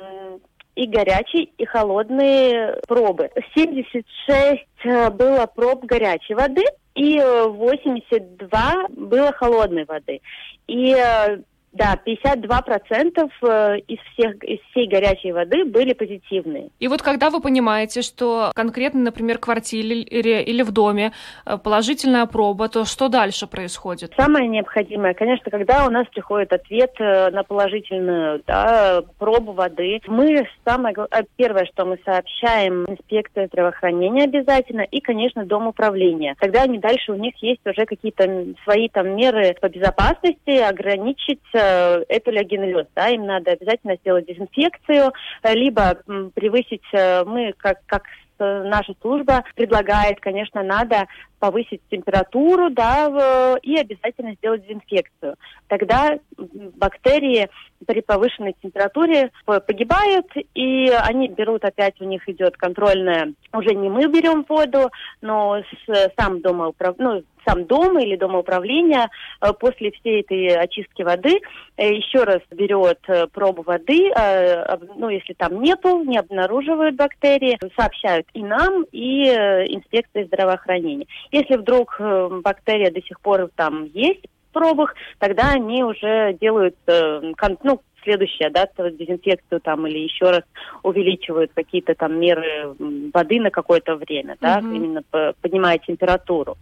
и 0.74 0.86
горячие, 0.86 1.44
и 1.58 1.64
холодные 1.64 2.78
пробы. 2.88 3.30
76 3.54 4.60
э, 4.84 5.10
было 5.10 5.46
проб 5.46 5.84
горячей 5.84 6.34
воды, 6.34 6.64
и 6.94 7.20
82 7.20 8.88
было 8.90 9.32
холодной 9.32 9.84
воды. 9.84 10.20
И 10.66 10.94
э, 10.94 11.38
да, 11.72 11.98
52% 12.06 13.30
э, 13.42 13.78
из, 13.88 13.98
всех, 14.12 14.44
из 14.44 14.60
всей 14.70 14.86
горячей 14.88 15.32
воды 15.32 15.64
были 15.64 15.94
позитивные. 15.94 16.68
И 16.78 16.88
вот 16.88 17.00
когда 17.02 17.30
вы 17.30 17.40
понимаете, 17.40 18.02
что 18.02 18.50
конкретно, 18.54 19.00
например, 19.00 19.38
в 19.38 19.40
квартире 19.40 20.02
или 20.02 20.62
в 20.62 20.70
доме 20.70 21.12
э, 21.46 21.56
положительная 21.56 22.26
проба, 22.26 22.68
то 22.68 22.84
что 22.84 23.08
дальше 23.08 23.46
происходит? 23.46 24.12
Самое 24.16 24.48
необходимое, 24.48 25.14
конечно, 25.14 25.50
когда 25.50 25.86
у 25.86 25.90
нас 25.90 26.06
приходит 26.08 26.52
ответ 26.52 26.92
э, 26.98 27.30
на 27.30 27.42
положительную 27.42 28.42
да, 28.46 29.02
пробу 29.18 29.52
воды, 29.52 30.00
мы 30.06 30.46
самое 30.64 30.94
первое, 31.36 31.64
что 31.72 31.86
мы 31.86 31.98
сообщаем 32.04 32.84
инспекции 32.84 33.46
здравоохранения 33.46 34.24
обязательно 34.24 34.82
и, 34.82 35.00
конечно, 35.00 35.46
дом 35.46 35.68
управления. 35.68 36.34
Тогда 36.38 36.62
они 36.62 36.78
дальше, 36.78 37.12
у 37.12 37.16
них 37.16 37.34
есть 37.42 37.66
уже 37.66 37.86
какие-то 37.86 38.46
свои 38.64 38.88
там 38.88 39.16
меры 39.16 39.54
по 39.60 39.68
безопасности, 39.68 40.58
ограничить 40.58 41.40
Э, 41.62 42.02
это 42.08 42.30
легионеллез, 42.30 42.86
да, 42.94 43.08
им 43.08 43.26
надо 43.26 43.52
обязательно 43.52 43.96
сделать 43.96 44.26
дезинфекцию, 44.26 45.12
э, 45.42 45.54
либо 45.54 45.96
превысить, 46.34 46.82
э, 46.92 47.24
мы 47.24 47.54
как, 47.56 47.78
как 47.86 48.02
наша 48.64 48.94
служба 49.00 49.44
предлагает, 49.54 50.20
конечно, 50.20 50.62
надо 50.62 51.06
повысить 51.38 51.80
температуру, 51.90 52.70
да, 52.70 53.58
и 53.62 53.76
обязательно 53.76 54.34
сделать 54.34 54.62
дезинфекцию. 54.62 55.34
Тогда 55.66 56.18
бактерии 56.36 57.48
при 57.84 58.00
повышенной 58.00 58.54
температуре 58.62 59.32
погибают, 59.44 60.26
и 60.54 60.88
они 60.88 61.28
берут 61.28 61.64
опять, 61.64 62.00
у 62.00 62.04
них 62.04 62.28
идет 62.28 62.56
контрольная, 62.56 63.32
уже 63.52 63.74
не 63.74 63.88
мы 63.88 64.06
берем 64.06 64.44
воду, 64.48 64.90
но 65.20 65.62
сам 66.16 66.40
домоуправ... 66.42 66.94
ну, 66.98 67.22
сам 67.46 67.64
дом 67.64 67.98
или 67.98 68.16
домоуправление 68.16 69.08
э, 69.40 69.52
после 69.58 69.90
всей 69.92 70.20
этой 70.20 70.56
очистки 70.56 71.02
воды 71.02 71.40
э, 71.76 71.94
еще 71.94 72.24
раз 72.24 72.40
берет 72.50 73.00
э, 73.08 73.26
пробу 73.26 73.62
воды, 73.62 74.10
ну, 74.96 75.08
если 75.08 75.32
там 75.34 75.60
нету, 75.62 76.02
не 76.04 76.18
обнаруживают 76.18 76.96
бактерии, 76.96 77.58
сообщают 77.76 78.26
и 78.34 78.42
нам, 78.42 78.84
и 78.92 79.24
инспекции 79.28 80.24
здравоохранения. 80.24 81.06
Если 81.30 81.56
вдруг 81.56 82.00
бактерия 82.42 82.90
до 82.90 83.02
сих 83.02 83.20
пор 83.20 83.50
там 83.54 83.84
есть, 83.92 84.24
пробах, 84.52 84.94
тогда 85.18 85.50
они 85.52 85.82
уже 85.82 86.36
делают, 86.40 86.76
ну, 86.86 87.80
следующее, 88.02 88.50
да, 88.50 88.66
дезинфекцию 88.76 89.60
там 89.60 89.86
или 89.86 89.98
еще 89.98 90.30
раз 90.30 90.42
увеличивают 90.82 91.52
какие-то 91.54 91.94
там 91.94 92.18
меры 92.18 92.74
воды 93.14 93.40
на 93.40 93.50
какое-то 93.50 93.96
время, 93.96 94.36
да, 94.40 94.58
угу. 94.58 94.72
именно 94.72 95.02
поднимая 95.40 95.78
температуру. 95.78 96.56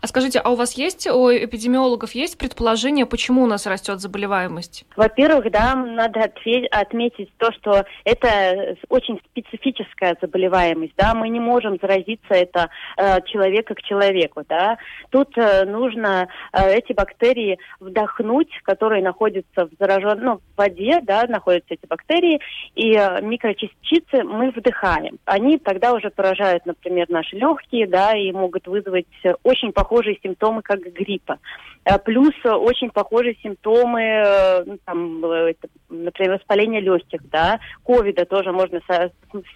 А 0.00 0.06
скажите, 0.06 0.38
а 0.38 0.50
у 0.50 0.54
вас 0.54 0.74
есть, 0.74 1.06
у 1.06 1.30
эпидемиологов 1.30 2.12
есть 2.12 2.38
предположение, 2.38 3.06
почему 3.06 3.42
у 3.42 3.46
нас 3.46 3.66
растет 3.66 4.00
заболеваемость? 4.00 4.84
Во-первых, 4.96 5.50
да, 5.50 5.74
надо 5.74 6.30
отметить 6.70 7.30
то, 7.38 7.52
что 7.52 7.84
это 8.04 8.76
очень 8.88 9.20
специфическая 9.30 10.16
заболеваемость, 10.20 10.94
да, 10.96 11.14
мы 11.14 11.28
не 11.28 11.40
можем 11.40 11.78
заразиться 11.80 12.34
это 12.34 12.70
э, 12.96 13.20
человека 13.26 13.74
к 13.74 13.82
человеку, 13.82 14.42
да. 14.48 14.78
Тут 15.10 15.36
э, 15.36 15.64
нужно 15.64 16.28
э, 16.52 16.74
эти 16.74 16.92
бактерии 16.92 17.58
вдохнуть, 17.80 18.50
которые 18.62 19.02
находятся 19.02 19.66
в 19.66 19.70
зараженной, 19.78 20.24
ну, 20.24 20.36
в 20.36 20.58
воде, 20.58 21.00
да, 21.02 21.24
находятся 21.28 21.74
эти 21.74 21.86
бактерии, 21.86 22.40
и 22.74 22.92
э, 22.92 23.20
микрочастицы 23.22 24.22
мы 24.24 24.50
вдыхаем. 24.50 25.18
Они 25.24 25.58
тогда 25.58 25.92
уже 25.92 26.10
поражают, 26.10 26.66
например, 26.66 27.06
наши 27.08 27.36
легкие, 27.36 27.86
да, 27.86 28.16
и 28.16 28.32
могут 28.32 28.66
вызвать 28.66 29.06
очень 29.42 29.63
очень 29.64 29.72
похожие 29.72 30.18
симптомы, 30.22 30.62
как 30.62 30.80
гриппа. 30.80 31.38
Э, 31.84 31.98
плюс 31.98 32.34
очень 32.44 32.90
похожие 32.90 33.36
симптомы, 33.42 34.02
э, 34.02 34.64
ну, 34.64 34.78
там, 34.84 35.24
э, 35.24 35.54
например, 35.88 36.34
воспаление 36.34 36.80
легких, 36.80 37.20
да, 37.30 37.60
ковида 37.84 38.26
тоже 38.26 38.52
можно 38.52 38.80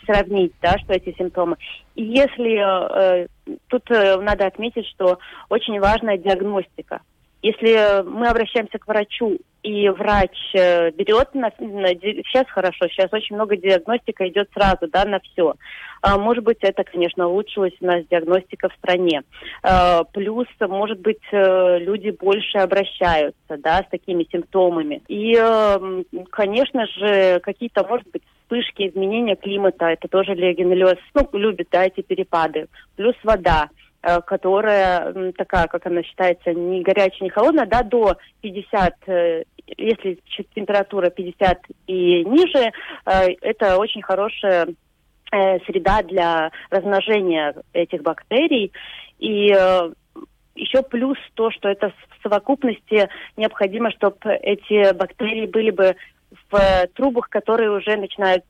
сравнить, 0.06 0.52
да, 0.62 0.78
что 0.78 0.94
эти 0.94 1.14
симптомы. 1.16 1.56
И 1.94 2.04
если 2.04 3.28
тут 3.68 3.88
надо 3.90 4.46
отметить, 4.46 4.86
что 4.86 5.18
очень 5.48 5.80
важная 5.80 6.18
диагностика. 6.18 7.00
Если 7.42 8.02
мы 8.02 8.28
обращаемся 8.28 8.78
к 8.78 8.86
врачу, 8.86 9.38
и 9.62 9.88
врач 9.88 10.36
э, 10.54 10.90
берет 10.92 11.34
на, 11.34 11.50
на 11.58 11.88
сейчас 11.88 12.46
хорошо, 12.48 12.86
сейчас 12.88 13.12
очень 13.12 13.34
много 13.34 13.56
диагностика 13.56 14.26
идет 14.28 14.48
сразу, 14.54 14.86
да, 14.90 15.04
на 15.04 15.18
все. 15.20 15.54
А, 16.00 16.16
может 16.16 16.44
быть, 16.44 16.58
это, 16.60 16.84
конечно, 16.84 17.26
улучшилась 17.26 17.74
у 17.80 17.86
нас 17.86 18.04
диагностика 18.08 18.68
в 18.68 18.74
стране. 18.74 19.22
А, 19.62 20.04
плюс, 20.04 20.46
может 20.60 21.00
быть, 21.00 21.22
э, 21.32 21.78
люди 21.80 22.10
больше 22.10 22.58
обращаются, 22.58 23.56
да, 23.58 23.82
с 23.82 23.90
такими 23.90 24.26
симптомами. 24.30 25.02
И, 25.08 25.36
э, 25.36 26.02
конечно 26.30 26.86
же, 26.86 27.40
какие-то, 27.40 27.84
может 27.86 28.08
быть, 28.10 28.22
вспышки 28.42 28.88
изменения 28.88 29.36
климата, 29.36 29.86
это 29.86 30.08
тоже 30.08 30.34
легионеллез, 30.34 30.98
ну, 31.14 31.28
любит, 31.32 31.68
да, 31.70 31.84
эти 31.84 32.00
перепады. 32.00 32.68
Плюс 32.96 33.14
вода. 33.24 33.68
Э, 34.00 34.20
которая 34.20 35.32
такая, 35.32 35.66
как 35.66 35.84
она 35.86 36.04
считается, 36.04 36.54
не 36.54 36.82
горячая, 36.82 37.24
не 37.24 37.30
холодная, 37.30 37.66
да, 37.66 37.82
до 37.82 38.16
50, 38.42 38.94
э, 39.08 39.42
если 39.76 40.20
температура 40.54 41.10
50 41.10 41.58
и 41.88 42.24
ниже, 42.24 42.70
э, 43.06 43.32
это 43.40 43.76
очень 43.76 44.02
хорошая 44.02 44.68
среда 45.30 46.02
для 46.04 46.52
размножения 46.70 47.54
этих 47.74 48.00
бактерий. 48.00 48.72
И 49.18 49.54
еще 50.54 50.82
плюс 50.88 51.18
то, 51.34 51.50
что 51.50 51.68
это 51.68 51.90
в 51.90 52.22
совокупности 52.22 53.10
необходимо, 53.36 53.90
чтобы 53.90 54.16
эти 54.40 54.94
бактерии 54.94 55.44
были 55.44 55.70
бы 55.70 55.96
в 56.50 56.86
трубах, 56.94 57.28
которые 57.28 57.70
уже 57.70 57.96
начинают 57.96 58.44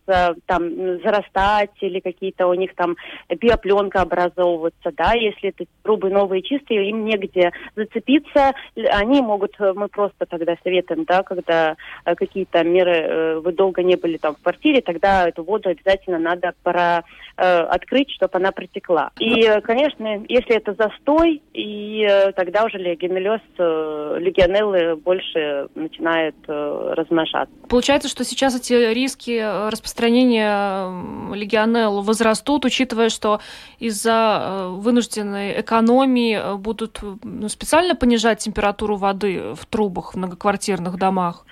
там 0.47 1.01
зарастать 1.03 1.71
или 1.81 2.01
какие-то 2.01 2.47
у 2.47 2.55
них 2.55 2.75
там 2.75 2.97
биопленка 3.29 4.03
образовываться, 4.03 4.91
да, 4.97 5.13
если 5.15 5.51
это 5.51 5.65
трубы 5.83 6.11
новые 6.11 6.43
чистые, 6.43 6.91
им 6.91 7.05
негде 7.05 7.53
зацепиться, 7.77 8.53
они 8.77 9.21
могут, 9.21 9.59
мы 9.59 9.89
просто 9.89 10.27
тогда 10.27 10.57
советуем, 10.63 11.05
да, 11.05 11.23
когда 11.23 11.77
какие-то 12.05 12.63
меры, 12.65 13.41
вы 13.41 13.53
долго 13.53 13.83
не 13.83 13.97
были 13.97 14.17
там 14.17 14.35
в 14.35 14.43
квартире, 14.43 14.81
тогда 14.81 15.29
эту 15.29 15.43
воду 15.45 15.69
обязательно 15.69 16.19
надо 16.19 16.53
пора 16.63 17.03
открыть, 17.37 18.11
чтобы 18.11 18.33
она 18.39 18.51
протекла. 18.51 19.11
И, 19.21 19.43
конечно, 19.63 20.25
если 20.29 20.57
это 20.57 20.75
застой, 20.75 21.41
и 21.53 22.07
тогда 22.35 22.65
уже 22.65 22.79
легионеллез, 22.79 23.41
легионеллы 23.59 24.97
больше 24.97 25.69
начинают 25.75 26.37
размножаться. 26.47 27.55
Получается, 27.69 28.09
что 28.09 28.25
сейчас 28.25 28.55
эти 28.55 28.73
риски 28.73 29.39
э, 29.39 29.69
распространения 29.69 31.35
легионелл 31.35 32.03
возрастут, 32.03 32.65
учитывая, 32.65 33.09
что 33.09 33.41
из-за 33.79 34.41
э, 34.41 34.69
вынужденной 34.71 35.61
экономии 35.61 36.37
э, 36.37 36.55
будут 36.57 37.01
ну, 37.23 37.49
специально 37.49 37.95
понижать 37.95 38.39
температуру 38.39 38.97
воды 38.97 39.55
в 39.55 39.67
трубах 39.67 40.15
в 40.15 40.17
многоквартирных 40.17 40.97
домах? 40.97 41.45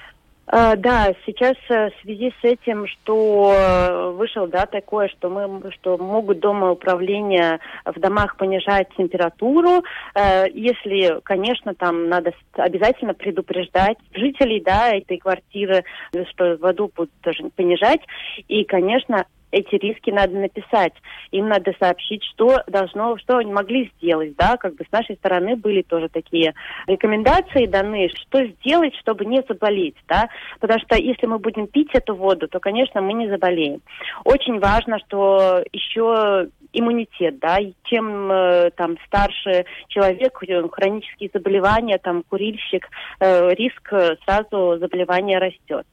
А, 0.49 0.77
да, 0.77 1.13
сейчас 1.27 1.57
э, 1.69 1.91
в 1.91 2.03
связи 2.03 2.33
с 2.41 2.45
этим, 2.45 2.87
что 2.87 3.53
э, 3.53 4.11
вышел, 4.13 4.47
да, 4.47 4.67
такое, 4.67 5.09
что 5.09 5.29
мы, 5.29 5.73
что 5.73 5.99
могут 5.99 6.39
дома 6.39 6.71
управления 6.71 7.59
в 7.85 7.99
домах 7.99 8.37
понижать 8.37 8.89
температуру, 8.97 9.83
э, 10.15 10.45
если, 10.55 11.21
конечно, 11.25 11.75
там 11.75 12.09
надо 12.09 12.33
обязательно 12.55 13.15
предупреждать 13.15 13.99
жителей, 14.15 14.63
да, 14.65 14.91
этой 14.95 15.19
квартиры, 15.19 15.85
что 16.31 16.57
воду 16.61 16.93
будут 16.95 17.13
тоже 17.23 17.51
понижать, 17.57 18.01
и, 18.47 18.63
конечно, 18.63 19.27
эти 19.51 19.77
риски 19.77 20.11
надо 20.11 20.37
написать. 20.37 20.93
Им 21.31 21.49
надо 21.49 21.73
сообщить, 21.79 22.23
что 22.25 22.63
должно, 22.67 23.17
что 23.19 23.39
они 23.39 23.53
могли 23.53 23.91
сделать, 23.97 24.37
да, 24.37 24.57
как 24.57 24.75
бы 24.75 24.85
с 24.85 24.93
нашей 24.93 25.17
стороны 25.17 25.57
были 25.57 25.83
тоже 25.83 26.09
такие 26.09 26.55
рекомендации 26.87 27.67
даны, 27.67 28.09
что 28.15 28.45
сделать, 28.45 28.95
чтобы 28.97 29.25
не 29.25 29.43
заболеть, 29.49 29.97
да, 30.09 30.29
потому 30.61 30.81
что 30.81 30.97
если 30.97 31.27
мы 31.27 31.39
будем 31.39 31.67
пить 31.67 31.91
эту 31.95 32.15
воду, 32.15 32.49
то, 32.49 32.61
конечно, 32.61 33.01
мы 33.01 33.13
не 33.13 33.29
заболеем. 33.29 33.81
Очень 34.25 34.59
важно, 34.59 34.99
что 35.07 35.63
еще 35.73 36.49
иммунитет, 36.73 37.39
да, 37.39 37.59
чем 37.85 38.31
э, 38.31 38.71
там 38.77 38.97
старше 39.07 39.65
человек, 39.89 40.39
хронические 40.73 41.31
заболевания, 41.33 41.99
там 41.99 42.23
курильщик, 42.29 42.89
э, 43.21 43.55
риск 43.55 43.89
сразу 44.25 44.79
заболевания 44.79 45.39
растет. 45.39 45.87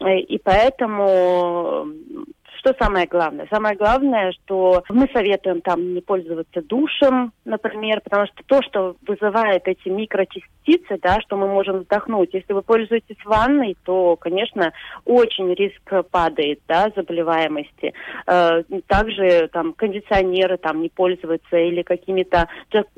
Э, 0.00 0.18
и 0.18 0.38
поэтому 0.38 1.86
что 2.60 2.74
самое 2.78 3.06
главное? 3.06 3.46
Самое 3.50 3.74
главное, 3.74 4.32
что 4.32 4.84
мы 4.90 5.08
советуем 5.12 5.62
там 5.62 5.94
не 5.94 6.00
пользоваться 6.00 6.60
душем, 6.62 7.32
например, 7.44 8.00
потому 8.02 8.26
что 8.26 8.42
то, 8.46 8.62
что 8.62 8.96
вызывает 9.06 9.66
эти 9.66 9.88
микрочастицы, 9.88 10.98
да, 11.02 11.20
что 11.22 11.36
мы 11.36 11.48
можем 11.48 11.80
вдохнуть, 11.80 12.34
если 12.34 12.52
вы 12.52 12.62
пользуетесь 12.62 13.16
ванной, 13.24 13.76
то, 13.84 14.16
конечно, 14.16 14.72
очень 15.06 15.52
риск 15.54 16.10
падает, 16.10 16.60
да, 16.68 16.88
заболеваемости. 16.94 17.94
Э, 18.26 18.62
также 18.86 19.48
там 19.52 19.72
кондиционеры 19.72 20.58
там 20.58 20.82
не 20.82 20.90
пользоваться 20.90 21.56
или 21.56 21.82
какими-то 21.82 22.48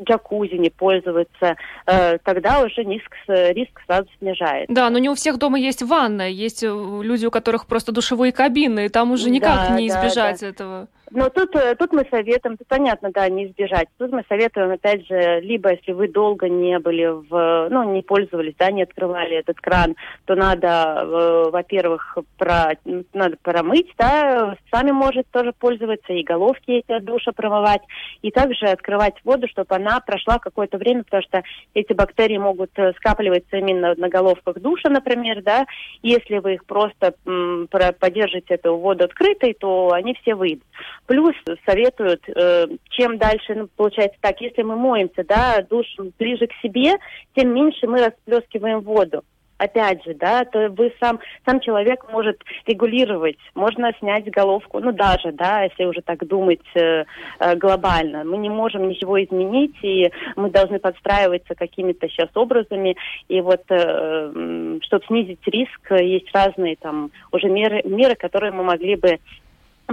джакузи 0.00 0.56
не 0.56 0.70
пользоваться, 0.70 1.56
э, 1.86 2.18
тогда 2.18 2.62
уже 2.64 2.82
риск, 2.82 3.14
риск 3.28 3.80
сразу 3.86 4.08
снижается. 4.18 4.74
Да, 4.74 4.90
но 4.90 4.98
не 4.98 5.08
у 5.08 5.14
всех 5.14 5.38
дома 5.38 5.58
есть 5.58 5.82
ванна, 5.82 6.28
есть 6.28 6.62
люди, 6.64 7.26
у 7.26 7.30
которых 7.30 7.66
просто 7.66 7.92
душевые 7.92 8.32
кабины, 8.32 8.86
и 8.86 8.88
там 8.88 9.12
уже 9.12 9.30
никак 9.30 9.51
как 9.56 9.78
не 9.78 9.88
избежать 9.88 10.40
да, 10.40 10.46
да. 10.46 10.48
этого? 10.48 10.88
Но 11.14 11.28
тут, 11.28 11.54
э, 11.56 11.74
тут 11.74 11.92
мы 11.92 12.06
советуем, 12.10 12.56
тут 12.56 12.66
понятно, 12.68 13.10
да, 13.12 13.28
не 13.28 13.46
избежать. 13.46 13.88
Тут 13.98 14.12
мы 14.12 14.24
советуем, 14.28 14.70
опять 14.70 15.06
же, 15.06 15.40
либо 15.40 15.72
если 15.72 15.92
вы 15.92 16.08
долго 16.08 16.48
не 16.48 16.78
были 16.78 17.06
в, 17.06 17.68
ну, 17.70 17.92
не 17.92 18.00
пользовались, 18.00 18.54
да, 18.58 18.70
не 18.70 18.82
открывали 18.82 19.36
этот 19.36 19.58
кран, 19.60 19.94
то 20.24 20.34
надо, 20.34 21.02
э, 21.04 21.50
во-первых, 21.50 22.16
про, 22.38 22.72
надо 23.12 23.36
промыть, 23.42 23.92
да, 23.98 24.56
сами 24.72 24.92
может 24.92 25.26
тоже 25.30 25.52
пользоваться, 25.52 26.14
и 26.14 26.24
головки 26.24 26.70
эти 26.70 26.92
от 26.92 27.04
душа 27.04 27.32
промывать, 27.32 27.82
и 28.22 28.30
также 28.30 28.66
открывать 28.66 29.14
воду, 29.22 29.48
чтобы 29.48 29.74
она 29.74 30.00
прошла 30.00 30.38
какое-то 30.38 30.78
время, 30.78 31.04
потому 31.04 31.22
что 31.24 31.42
эти 31.74 31.92
бактерии 31.92 32.38
могут 32.38 32.70
э, 32.76 32.92
скапливаться 32.94 33.58
именно 33.58 33.94
на 33.98 34.08
головках 34.08 34.60
душа, 34.60 34.88
например, 34.88 35.42
да, 35.42 35.66
если 36.02 36.38
вы 36.38 36.54
их 36.54 36.64
просто 36.64 37.14
м, 37.26 37.68
поддержите 37.68 38.54
эту 38.54 38.76
воду 38.76 39.04
открытой, 39.04 39.52
то 39.52 39.92
они 39.92 40.14
все 40.14 40.34
выйдут. 40.34 40.64
Плюс 41.06 41.34
советуют, 41.66 42.22
э, 42.28 42.66
чем 42.90 43.18
дальше, 43.18 43.54
ну, 43.54 43.68
получается 43.76 44.18
так, 44.20 44.40
если 44.40 44.62
мы 44.62 44.76
моемся, 44.76 45.24
да, 45.24 45.64
душ 45.68 45.86
ближе 46.18 46.46
к 46.46 46.52
себе, 46.62 46.94
тем 47.34 47.52
меньше 47.54 47.86
мы 47.86 48.04
расплескиваем 48.04 48.80
воду 48.80 49.22
опять 49.62 50.04
же, 50.04 50.14
да, 50.14 50.44
то 50.44 50.68
вы 50.70 50.92
сам, 51.00 51.20
сам 51.46 51.60
человек 51.60 52.04
может 52.10 52.38
регулировать, 52.66 53.38
можно 53.54 53.92
снять 54.00 54.28
головку, 54.30 54.80
ну 54.80 54.92
даже, 54.92 55.32
да, 55.32 55.62
если 55.62 55.84
уже 55.84 56.02
так 56.02 56.26
думать 56.26 56.60
э, 56.74 57.04
э, 57.38 57.56
глобально. 57.56 58.24
Мы 58.24 58.38
не 58.38 58.50
можем 58.50 58.88
ничего 58.88 59.22
изменить, 59.22 59.76
и 59.82 60.10
мы 60.36 60.50
должны 60.50 60.78
подстраиваться 60.78 61.54
какими-то 61.54 62.08
сейчас 62.08 62.28
образами, 62.34 62.96
и 63.28 63.40
вот, 63.40 63.62
э, 63.68 64.78
чтобы 64.82 65.04
снизить 65.06 65.46
риск, 65.46 65.92
есть 65.92 66.30
разные 66.34 66.76
там 66.76 67.10
уже 67.30 67.48
меры, 67.48 67.82
меры, 67.84 68.16
которые 68.16 68.52
мы 68.52 68.64
могли 68.64 68.96
бы 68.96 69.18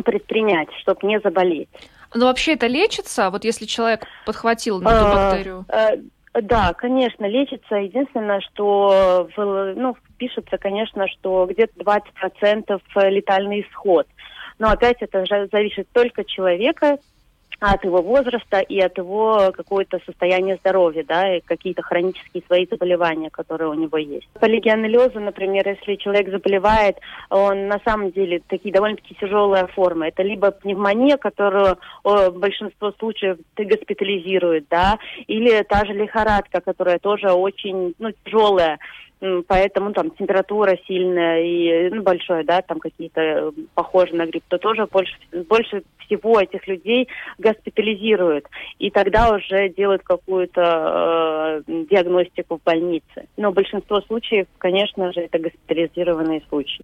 предпринять, 0.03 0.69
чтобы 0.81 1.07
не 1.07 1.19
заболеть. 1.19 1.69
Но 2.13 2.25
вообще 2.25 2.53
это 2.53 2.67
лечится, 2.67 3.29
вот 3.29 3.43
если 3.43 3.65
человек 3.65 4.05
подхватил 4.25 4.81
эту 4.81 4.89
а, 4.89 5.31
бактерию? 5.31 5.65
А, 5.69 6.41
да, 6.41 6.73
конечно, 6.73 7.25
лечится. 7.25 7.75
Единственное, 7.75 8.41
что 8.41 9.29
ну, 9.35 9.95
пишется, 10.17 10.57
конечно, 10.57 11.07
что 11.07 11.47
где-то 11.49 11.73
20% 11.79 12.81
летальный 13.09 13.61
исход. 13.61 14.07
Но 14.57 14.69
опять 14.69 14.97
это 15.01 15.25
зависит 15.51 15.87
только 15.93 16.23
человека, 16.25 16.97
от 17.59 17.83
его 17.83 18.01
возраста 18.01 18.59
и 18.59 18.79
от 18.79 18.97
его 18.97 19.51
какое-то 19.55 19.99
состояние 20.05 20.57
здоровья, 20.57 21.03
да, 21.03 21.37
и 21.37 21.41
какие-то 21.41 21.81
хронические 21.81 22.43
свои 22.47 22.65
заболевания, 22.69 23.29
которые 23.29 23.69
у 23.69 23.73
него 23.73 23.97
есть. 23.97 24.27
По 24.39 24.45
легионеллезу, 24.45 25.19
например, 25.19 25.67
если 25.67 25.95
человек 25.95 26.29
заболевает, 26.29 26.97
он 27.29 27.67
на 27.67 27.79
самом 27.85 28.11
деле 28.11 28.41
такие 28.47 28.73
довольно-таки 28.73 29.15
тяжелые 29.15 29.67
формы. 29.67 30.07
Это 30.07 30.23
либо 30.23 30.51
пневмония, 30.51 31.17
которую 31.17 31.77
о, 32.03 32.31
большинство 32.31 32.91
случаев 32.97 33.37
госпитализирует, 33.57 34.65
да, 34.69 34.97
или 35.27 35.61
та 35.63 35.85
же 35.85 35.93
лихорадка, 35.93 36.61
которая 36.61 36.99
тоже 36.99 37.31
очень 37.31 37.93
ну, 37.99 38.11
тяжелая 38.23 38.79
поэтому 39.47 39.93
там 39.93 40.11
температура 40.11 40.77
сильная 40.87 41.41
и 41.43 41.89
ну, 41.89 42.01
большое, 42.01 42.43
да, 42.43 42.61
там 42.61 42.79
какие-то 42.79 43.21
э, 43.21 43.51
похожие 43.73 44.17
на 44.17 44.25
грипп, 44.25 44.43
то 44.47 44.57
тоже 44.57 44.85
больше, 44.87 45.15
больше 45.49 45.83
всего 46.05 46.39
этих 46.39 46.67
людей 46.67 47.07
госпитализируют. 47.37 48.45
И 48.79 48.89
тогда 48.91 49.35
уже 49.35 49.69
делают 49.69 50.03
какую-то 50.03 51.63
э, 51.67 51.85
диагностику 51.89 52.57
в 52.57 52.63
больнице. 52.63 53.27
Но 53.37 53.51
большинство 53.51 54.01
случаев, 54.01 54.47
конечно 54.57 55.11
же, 55.13 55.21
это 55.21 55.39
госпитализированные 55.39 56.41
случаи. 56.49 56.83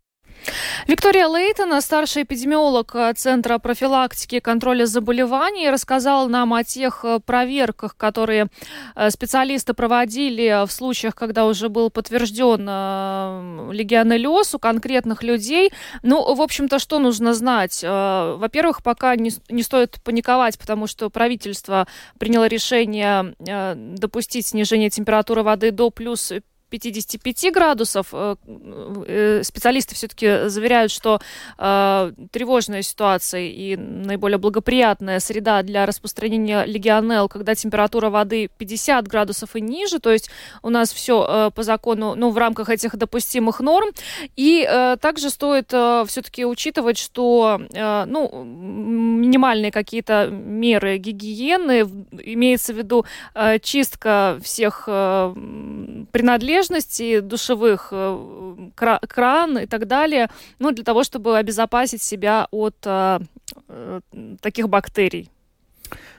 Виктория 0.88 1.28
Лейтон, 1.28 1.82
старший 1.82 2.24
эпидемиолог 2.24 2.96
Центра 3.16 3.58
профилактики 3.58 4.36
и 4.36 4.40
контроля 4.40 4.86
заболеваний, 4.86 5.70
рассказала 5.70 6.28
нам 6.28 6.54
о 6.54 6.64
тех 6.64 7.04
э, 7.04 7.20
проверках, 7.26 7.98
которые 7.98 8.48
э, 8.96 9.10
специалисты 9.10 9.74
проводили 9.74 10.66
в 10.66 10.72
случаях, 10.72 11.16
когда 11.16 11.46
уже 11.46 11.70
был 11.70 11.90
подтвержден 11.90 12.25
э, 12.68 13.70
легионеллез 13.72 14.56
у 14.56 14.60
конкретных 14.60 15.24
людей. 15.24 15.72
Ну, 16.04 16.34
в 16.34 16.42
общем-то, 16.42 16.80
что 16.80 17.00
нужно 17.00 17.34
знать? 17.34 17.84
Во-первых, 17.84 18.84
пока 18.84 19.16
не, 19.16 19.32
не 19.50 19.64
стоит 19.64 19.98
паниковать, 20.04 20.58
потому 20.58 20.88
что 20.88 21.10
правительство 21.10 21.88
приняло 22.20 22.48
решение 22.48 23.36
допустить 23.40 24.48
снижение 24.48 24.90
температуры 24.90 25.44
воды 25.44 25.72
до 25.72 25.90
плюс 25.90 26.32
55 26.70 27.54
градусов. 27.54 28.08
Э, 28.12 28.36
э, 28.46 29.44
специалисты 29.44 29.96
все-таки 29.96 30.48
заверяют, 30.50 30.92
что 30.92 31.20
э, 31.58 32.12
тревожная 32.32 32.82
ситуация 32.82 33.48
и 33.48 33.76
наиболее 33.76 34.38
благоприятная 34.38 35.20
среда 35.20 35.62
для 35.64 35.86
распространения 35.86 36.66
легионелл, 36.66 37.30
когда 37.30 37.56
температура 37.56 38.10
воды 38.10 38.50
50 38.58 39.08
градусов 39.08 39.56
и 39.56 39.62
ниже, 39.62 40.00
то 40.00 40.12
есть 40.12 40.30
у 40.62 40.70
нас 40.70 40.92
все 40.92 41.26
э, 41.28 41.52
по 41.54 41.64
закону, 41.64 42.16
ну, 42.16 42.32
в 42.32 42.38
рамках 42.38 42.70
этих 42.70 42.96
допустимых 42.96 43.60
норм. 43.60 43.90
И 44.36 44.66
э, 44.68 44.98
также 45.00 45.30
стоит 45.30 45.74
э, 45.74 46.06
все-таки 46.08 46.46
учитывать, 46.46 46.98
что, 46.98 47.60
ну, 47.72 48.44
минимальные 48.44 49.72
какие-то 49.72 50.28
меры 50.32 50.98
гигиены, 50.98 51.82
имеется 52.24 52.74
в 52.74 52.78
виду 52.78 53.06
чистка 53.62 54.40
всех 54.44 54.86
принадлежностей, 54.86 56.55
принадлежностей, 56.56 57.22
душевых, 57.22 57.94
кран 58.76 59.58
и 59.58 59.66
так 59.66 59.88
далее, 59.88 60.30
ну, 60.60 60.72
для 60.72 60.84
того, 60.84 61.04
чтобы 61.04 61.38
обезопасить 61.38 62.02
себя 62.02 62.48
от 62.52 62.76
таких 64.42 64.70
бактерий. 64.70 65.30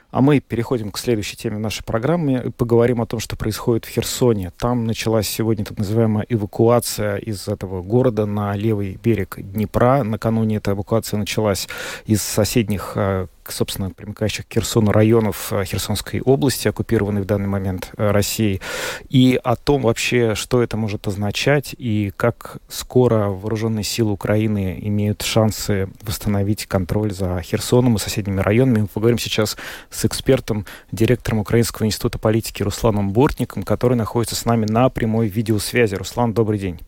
А 0.09 0.21
мы 0.21 0.39
переходим 0.39 0.91
к 0.91 0.97
следующей 0.97 1.35
теме 1.35 1.57
нашей 1.57 1.83
программы 1.83 2.43
и 2.45 2.49
поговорим 2.49 3.01
о 3.01 3.05
том, 3.05 3.19
что 3.19 3.35
происходит 3.35 3.83
в 3.83 3.89
Херсоне. 3.89 4.51
Там 4.57 4.85
началась 4.85 5.27
сегодня 5.27 5.65
так 5.65 5.77
называемая 5.77 6.25
эвакуация 6.29 7.17
из 7.17 7.49
этого 7.49 7.81
города 7.81 8.25
на 8.25 8.55
левый 8.55 8.97
берег 9.03 9.35
Днепра. 9.37 10.03
Накануне 10.03 10.57
эта 10.57 10.71
эвакуация 10.71 11.17
началась 11.17 11.67
из 12.05 12.21
соседних 12.21 12.93
э, 12.95 13.27
собственно, 13.51 13.89
примыкающих 13.89 14.47
к 14.47 14.53
Херсону 14.53 14.91
районов 14.91 15.51
э, 15.51 15.63
Херсонской 15.65 16.21
области, 16.21 16.67
оккупированной 16.67 17.21
в 17.21 17.25
данный 17.25 17.47
момент 17.47 17.91
э, 17.97 18.11
Россией, 18.11 18.61
и 19.09 19.39
о 19.43 19.55
том 19.55 19.81
вообще, 19.81 20.35
что 20.35 20.61
это 20.61 20.77
может 20.77 21.07
означать, 21.07 21.75
и 21.77 22.11
как 22.15 22.57
скоро 22.67 23.29
вооруженные 23.29 23.83
силы 23.83 24.11
Украины 24.11 24.77
имеют 24.81 25.21
шансы 25.21 25.89
восстановить 26.01 26.65
контроль 26.65 27.13
за 27.13 27.41
Херсоном 27.41 27.95
и 27.95 27.99
соседними 27.99 28.39
районами. 28.39 28.81
Мы 28.81 28.87
поговорим 28.87 29.19
сейчас 29.19 29.57
с 29.89 30.05
экспертом, 30.05 30.65
директором 30.91 31.39
Украинского 31.39 31.85
института 31.85 32.19
политики 32.19 32.63
Русланом 32.63 33.11
Бортником, 33.11 33.63
который 33.63 33.97
находится 33.97 34.35
с 34.35 34.45
нами 34.45 34.65
на 34.65 34.89
прямой 34.89 35.27
видеосвязи. 35.27 35.95
Руслан, 35.95 36.33
добрый 36.33 36.59
день. 36.59 36.79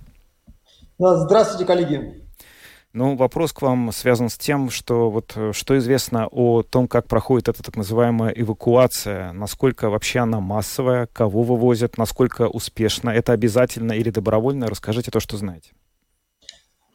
Здравствуйте, 0.98 1.66
коллеги. 1.66 2.29
Ну, 2.92 3.16
вопрос 3.16 3.54
к 3.54 3.62
вам 3.62 3.92
связан 3.92 4.30
с 4.30 4.38
тем, 4.38 4.72
что 4.72 5.12
вот 5.12 5.34
э, 5.36 5.52
что 5.54 5.78
известно 5.78 6.28
о 6.32 6.64
том, 6.64 6.88
как 6.88 7.08
проходит 7.08 7.48
эта 7.48 7.62
так 7.62 7.76
называемая 7.76 8.34
эвакуация, 8.36 9.32
насколько 9.32 9.92
вообще 9.92 10.20
она 10.20 10.40
массовая, 10.40 11.08
кого 11.14 11.44
вывозят, 11.44 12.00
насколько 12.00 12.48
успешно, 12.48 13.12
это 13.12 13.32
обязательно 13.32 13.92
или 13.92 14.10
добровольно? 14.10 14.66
Расскажите 14.66 15.12
то, 15.12 15.20
что 15.20 15.38
знаете. 15.38 15.72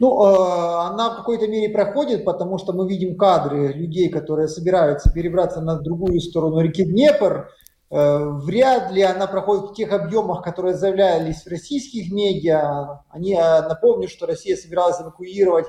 Ну, 0.01 0.21
э, 0.21 0.89
она 0.89 1.11
в 1.11 1.17
какой-то 1.19 1.47
мере 1.47 1.73
проходит, 1.73 2.25
потому 2.25 2.59
что 2.59 2.73
мы 2.73 2.89
видим 2.89 3.17
кадры 3.17 3.73
людей, 3.73 4.09
которые 4.09 4.49
собираются 4.49 5.13
перебраться 5.13 5.61
на 5.61 5.79
другую 5.79 6.21
сторону 6.21 6.59
реки 6.59 6.85
Днепр. 6.85 7.51
Э, 7.93 8.19
вряд 8.43 8.91
ли 8.91 9.03
она 9.03 9.29
проходит 9.29 9.71
в 9.71 9.75
тех 9.75 9.93
объемах, 9.93 10.43
которые 10.43 10.75
заявлялись 10.75 11.45
в 11.45 11.47
российских 11.47 12.11
медиа. 12.11 13.03
Они, 13.11 13.37
напомню, 13.37 14.09
что 14.09 14.27
Россия 14.27 14.57
собиралась 14.57 15.01
эвакуировать 15.01 15.67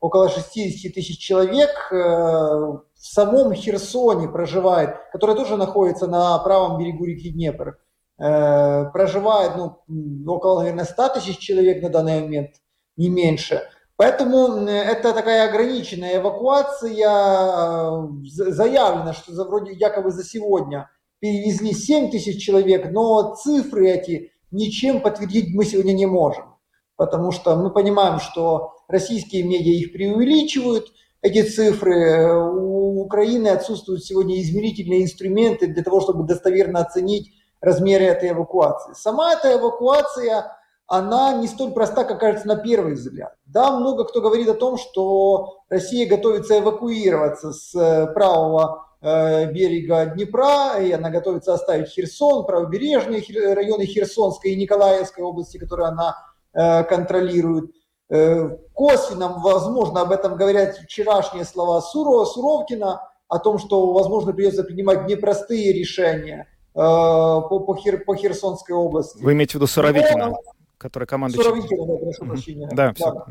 около 0.00 0.28
60 0.28 0.92
тысяч 0.94 1.18
человек 1.18 1.70
э, 1.90 1.96
в 1.96 2.82
самом 2.94 3.52
Херсоне 3.52 4.28
проживает, 4.28 4.96
который 5.12 5.34
тоже 5.34 5.56
находится 5.56 6.06
на 6.06 6.38
правом 6.38 6.78
берегу 6.78 7.04
реки 7.04 7.30
Днепр. 7.30 7.78
Э, 8.18 8.86
проживает 8.92 9.52
ну, 9.56 9.82
около, 10.26 10.60
наверное, 10.60 10.84
100 10.84 11.08
тысяч 11.10 11.38
человек 11.38 11.82
на 11.82 11.88
данный 11.88 12.20
момент, 12.20 12.50
не 12.96 13.08
меньше. 13.08 13.62
Поэтому 13.96 14.66
это 14.68 15.12
такая 15.12 15.48
ограниченная 15.48 16.18
эвакуация. 16.18 16.92
Э, 16.92 18.08
заявлено, 18.24 19.12
что 19.12 19.32
за, 19.32 19.44
вроде 19.44 19.72
якобы 19.72 20.10
за 20.10 20.24
сегодня 20.24 20.90
перевезли 21.20 21.72
7 21.72 22.10
тысяч 22.10 22.44
человек, 22.44 22.92
но 22.92 23.34
цифры 23.34 23.88
эти 23.88 24.32
ничем 24.52 25.00
подтвердить 25.00 25.54
мы 25.54 25.64
сегодня 25.64 25.92
не 25.92 26.06
можем. 26.06 26.54
Потому 26.96 27.32
что 27.32 27.56
мы 27.56 27.70
понимаем, 27.70 28.20
что 28.20 28.77
российские 28.88 29.44
медиа 29.44 29.72
их 29.72 29.92
преувеличивают, 29.92 30.92
эти 31.20 31.42
цифры. 31.42 32.32
У 32.32 33.02
Украины 33.02 33.48
отсутствуют 33.48 34.04
сегодня 34.04 34.40
измерительные 34.40 35.04
инструменты 35.04 35.66
для 35.66 35.82
того, 35.82 36.00
чтобы 36.00 36.24
достоверно 36.24 36.80
оценить 36.80 37.32
размеры 37.60 38.04
этой 38.04 38.30
эвакуации. 38.30 38.92
Сама 38.94 39.32
эта 39.32 39.54
эвакуация, 39.54 40.52
она 40.86 41.34
не 41.34 41.48
столь 41.48 41.72
проста, 41.72 42.04
как 42.04 42.20
кажется 42.20 42.46
на 42.46 42.56
первый 42.56 42.94
взгляд. 42.94 43.34
Да, 43.46 43.72
много 43.72 44.04
кто 44.04 44.20
говорит 44.20 44.48
о 44.48 44.54
том, 44.54 44.78
что 44.78 45.60
Россия 45.68 46.08
готовится 46.08 46.58
эвакуироваться 46.60 47.52
с 47.52 47.74
э, 47.74 48.06
правого 48.12 48.86
э, 49.00 49.50
берега 49.52 50.06
Днепра, 50.06 50.78
и 50.80 50.92
она 50.92 51.10
готовится 51.10 51.54
оставить 51.54 51.88
Херсон, 51.88 52.46
правобережные 52.46 53.22
районы 53.54 53.86
Херсонской 53.86 54.52
и 54.52 54.56
Николаевской 54.56 55.24
области, 55.24 55.58
которые 55.58 55.88
она 55.88 56.16
э, 56.52 56.84
контролирует. 56.84 57.72
Э, 58.10 58.56
косвенно, 58.72 59.38
возможно, 59.38 60.00
об 60.00 60.12
этом 60.12 60.36
говорят 60.36 60.76
вчерашние 60.78 61.44
слова 61.44 61.82
Сурова, 61.82 62.24
Суровкина, 62.24 63.02
о 63.28 63.38
том, 63.38 63.58
что, 63.58 63.92
возможно, 63.92 64.32
придется 64.32 64.64
принимать 64.64 65.06
непростые 65.06 65.74
решения 65.74 66.48
э, 66.74 66.78
по, 66.78 67.60
по, 67.60 67.76
Хер, 67.76 68.04
по 68.04 68.16
Херсонской 68.16 68.74
области. 68.74 69.22
Вы 69.22 69.34
имеете 69.34 69.52
в 69.52 69.54
виду 69.56 69.66
Суровикина, 69.66 70.28
но, 70.28 70.38
который 70.78 71.06
командует... 71.06 71.44
Суровикина, 71.44 71.86
да, 71.86 71.96
прошу 71.96 72.24
прощения. 72.24 72.68
Да, 72.72 72.94
все. 72.94 73.12
Да. 73.12 73.26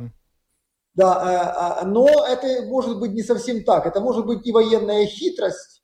Да, 0.93 1.79
э, 1.81 1.85
но 1.85 2.07
это 2.27 2.67
может 2.67 2.99
быть 2.99 3.13
не 3.13 3.23
совсем 3.23 3.63
так. 3.63 3.87
Это 3.87 3.99
может 3.99 4.27
быть 4.27 4.45
и 4.45 4.51
военная 4.51 5.07
хитрость, 5.07 5.83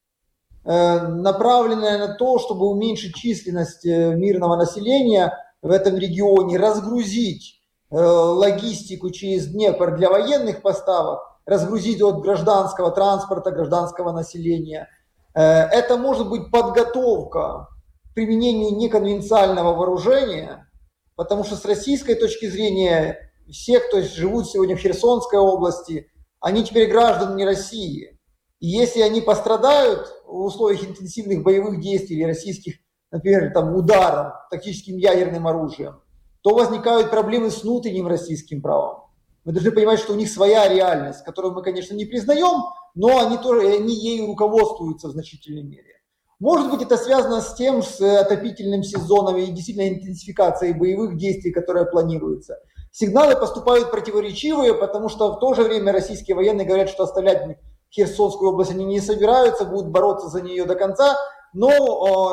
направленная 0.65 1.97
на 1.97 2.13
то, 2.15 2.39
чтобы 2.39 2.67
уменьшить 2.67 3.15
численность 3.15 3.85
мирного 3.85 4.55
населения 4.55 5.37
в 5.61 5.69
этом 5.69 5.97
регионе, 5.97 6.57
разгрузить 6.57 7.62
Э, 7.62 7.62
логистику 7.93 9.11
через 9.11 9.47
Днепр 9.47 9.95
для 9.95 10.09
военных 10.09 10.61
поставок, 10.61 11.21
разгрузить 11.45 12.01
от 12.01 12.21
гражданского 12.21 12.91
транспорта, 12.91 13.51
гражданского 13.51 14.11
населения. 14.11 14.89
Э, 15.35 15.41
это 15.41 15.97
может 15.97 16.29
быть 16.29 16.49
подготовка 16.51 17.67
к 18.09 18.13
применению 18.15 18.75
неконвенциального 18.77 19.75
вооружения, 19.75 20.69
потому 21.15 21.43
что 21.43 21.55
с 21.55 21.65
российской 21.65 22.15
точки 22.15 22.49
зрения 22.49 23.31
все, 23.51 23.79
кто 23.79 24.01
живут 24.01 24.49
сегодня 24.49 24.75
в 24.75 24.79
Херсонской 24.79 25.39
области, 25.39 26.07
они 26.39 26.63
теперь 26.63 26.89
граждане 26.89 27.45
России. 27.45 28.19
И 28.59 28.67
если 28.67 29.01
они 29.01 29.21
пострадают 29.21 30.07
в 30.25 30.45
условиях 30.45 30.83
интенсивных 30.83 31.43
боевых 31.43 31.81
действий 31.81 32.25
российских, 32.25 32.75
например, 33.11 33.51
там, 33.53 33.75
ударом 33.75 34.33
тактическим 34.49 34.97
ядерным 34.97 35.45
оружием, 35.47 36.02
то 36.43 36.53
возникают 36.53 37.09
проблемы 37.09 37.49
с 37.49 37.63
внутренним 37.63 38.07
российским 38.07 38.61
правом. 38.61 39.03
Мы 39.45 39.53
должны 39.53 39.71
понимать, 39.71 39.99
что 39.99 40.13
у 40.13 40.15
них 40.15 40.29
своя 40.29 40.67
реальность, 40.67 41.23
которую 41.23 41.53
мы, 41.53 41.63
конечно, 41.63 41.95
не 41.95 42.05
признаем, 42.05 42.63
но 42.95 43.25
они 43.25 43.37
тоже 43.37 43.67
они 43.67 43.95
ею 43.95 44.27
руководствуются 44.27 45.07
в 45.07 45.11
значительной 45.11 45.63
мере. 45.63 46.01
Может 46.39 46.69
быть, 46.69 46.81
это 46.81 46.97
связано 46.97 47.41
с 47.41 47.53
тем, 47.55 47.81
с 47.81 48.01
отопительным 48.01 48.83
сезоном 48.83 49.37
и 49.37 49.47
действительно 49.47 49.87
интенсификацией 49.87 50.73
боевых 50.73 51.17
действий, 51.17 51.51
которые 51.51 51.85
планируются. 51.85 52.57
Сигналы 52.91 53.35
поступают 53.37 53.89
противоречивые, 53.89 54.73
потому 54.73 55.07
что 55.07 55.33
в 55.33 55.39
то 55.39 55.53
же 55.53 55.63
время 55.63 55.93
российские 55.93 56.35
военные 56.35 56.67
говорят, 56.67 56.89
что 56.89 57.03
оставлять 57.03 57.57
Херсонскую 57.89 58.51
область 58.51 58.71
они 58.71 58.83
не 58.83 58.99
собираются, 58.99 59.65
будут 59.65 59.91
бороться 59.91 60.27
за 60.27 60.41
нее 60.41 60.65
до 60.65 60.75
конца, 60.75 61.15
но 61.53 61.69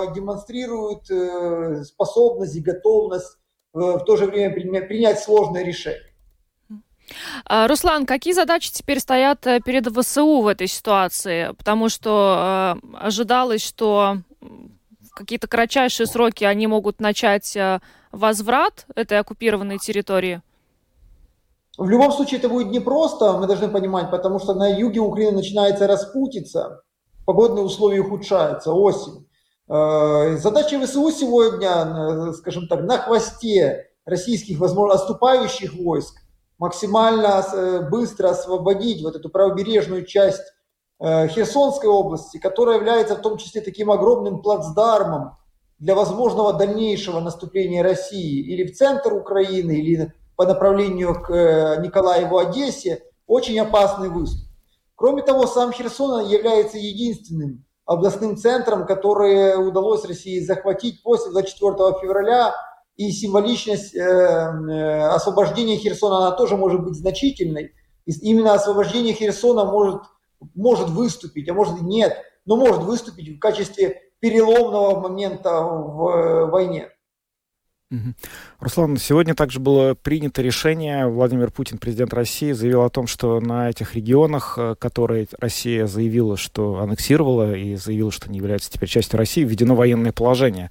э, 0.04 0.14
демонстрируют 0.14 1.10
э, 1.10 1.84
способность 1.84 2.56
и 2.56 2.60
готовность 2.60 3.39
в 3.72 4.00
то 4.00 4.16
же 4.16 4.26
время 4.26 4.50
принять 4.52 5.20
сложное 5.20 5.64
решение. 5.64 6.11
А, 7.44 7.66
Руслан, 7.66 8.06
какие 8.06 8.33
задачи 8.33 8.70
теперь 8.72 9.00
стоят 9.00 9.46
э, 9.46 9.61
перед 9.61 9.87
ВСУ 9.88 10.40
в 10.40 10.46
этой 10.46 10.68
ситуации? 10.68 11.52
Потому 11.59 11.88
что 11.88 12.76
э, 12.80 12.96
ожидалось, 12.98 13.64
что 13.64 14.18
в 14.40 15.14
какие-то 15.14 15.48
кратчайшие 15.48 16.06
сроки 16.06 16.44
они 16.44 16.68
могут 16.68 17.00
начать 17.00 17.56
э, 17.56 17.80
возврат 18.12 18.87
этой 18.94 19.18
оккупированной 19.18 19.78
территории. 19.78 20.40
В 21.76 21.88
любом 21.88 22.12
случае 22.12 22.38
это 22.38 22.48
будет 22.48 22.68
непросто, 22.68 23.38
мы 23.38 23.46
должны 23.46 23.68
понимать, 23.68 24.11
потому 24.11 24.38
что 24.38 24.54
на 24.54 24.68
юге 24.68 25.00
Украины 25.00 25.38
начинается 25.38 25.87
распутиться, 25.87 26.83
погодные 27.24 27.64
условия 27.64 28.00
ухудшаются, 28.00 28.72
осень. 28.72 29.26
Э, 29.70 30.37
задача 30.37 30.80
ВСУ 30.80 31.12
сегодня, 31.12 31.70
э, 31.70 32.33
скажем 32.33 32.66
так, 32.66 32.80
на 32.83 32.98
хвосте 32.98 33.90
российских, 34.04 34.59
возможно, 34.59 34.96
отступающих 34.96 35.74
войск 35.74 36.16
максимально 36.59 37.44
э, 37.52 37.88
быстро 37.88 38.30
освободить 38.30 39.00
вот 39.02 39.14
эту 39.14 39.28
правобережную 39.30 40.04
часть 40.04 40.42
Херсонской 41.02 41.88
области, 41.88 42.37
которая 42.37 42.76
является 42.76 43.16
в 43.16 43.22
том 43.22 43.38
числе 43.38 43.62
таким 43.62 43.90
огромным 43.90 44.42
плацдармом 44.42 45.38
для 45.78 45.94
возможного 45.94 46.52
дальнейшего 46.52 47.20
наступления 47.20 47.83
России 47.83 48.40
или 48.40 48.64
в 48.64 48.76
центр 48.76 49.14
Украины, 49.14 49.72
или 49.72 50.12
по 50.37 50.44
направлению 50.44 51.14
к 51.22 51.78
Николаеву 51.80 52.37
Одессе, 52.37 53.02
очень 53.26 53.59
опасный 53.59 54.11
выступ. 54.11 54.46
Кроме 54.94 55.22
того, 55.22 55.46
сам 55.46 55.72
Херсон 55.72 56.26
является 56.28 56.76
единственным 56.76 57.64
областным 57.90 58.37
центром, 58.37 58.87
которые 58.87 59.57
удалось 59.57 60.05
России 60.05 60.38
захватить 60.38 61.03
после 61.03 61.33
24 61.33 61.72
февраля. 62.00 62.55
И 62.96 63.11
символичность 63.11 63.96
э, 63.96 64.00
э, 64.00 65.03
освобождения 65.09 65.76
Херсона, 65.76 66.18
она 66.18 66.31
тоже 66.37 66.57
может 66.57 66.85
быть 66.85 66.94
значительной. 66.94 67.72
И 68.07 68.12
именно 68.20 68.55
освобождение 68.55 69.12
Херсона 69.12 69.64
может, 69.64 70.03
может 70.55 70.88
выступить, 70.90 71.48
а 71.48 71.55
может 71.55 71.81
и 71.81 71.85
нет, 71.85 72.16
но 72.46 72.57
может 72.57 72.83
выступить 72.83 73.37
в 73.37 73.40
качестве 73.40 74.00
переломного 74.20 75.00
момента 75.00 75.61
в 75.61 76.09
э, 76.11 76.44
войне. 76.46 76.90
Руслан, 78.61 78.98
сегодня 78.98 79.35
также 79.35 79.59
было 79.59 79.94
принято 79.94 80.42
решение, 80.42 81.09
Владимир 81.09 81.50
Путин, 81.50 81.79
президент 81.79 82.14
России, 82.14 82.53
заявил 82.53 82.83
о 82.83 82.90
том, 82.90 83.09
что 83.09 83.40
на 83.40 83.68
этих 83.68 83.96
регионах, 83.96 84.55
э, 84.57 84.76
которые 84.79 85.26
Россия 85.40 85.87
заявила, 85.87 86.37
что 86.37 86.79
аннексировала 86.79 87.53
и 87.53 87.74
заявила, 87.74 88.12
что 88.12 88.31
не 88.31 88.38
являются 88.38 88.70
теперь 88.70 88.88
частью 88.88 89.18
России, 89.18 89.42
введено 89.42 89.74
военное 89.74 90.12
положение. 90.12 90.70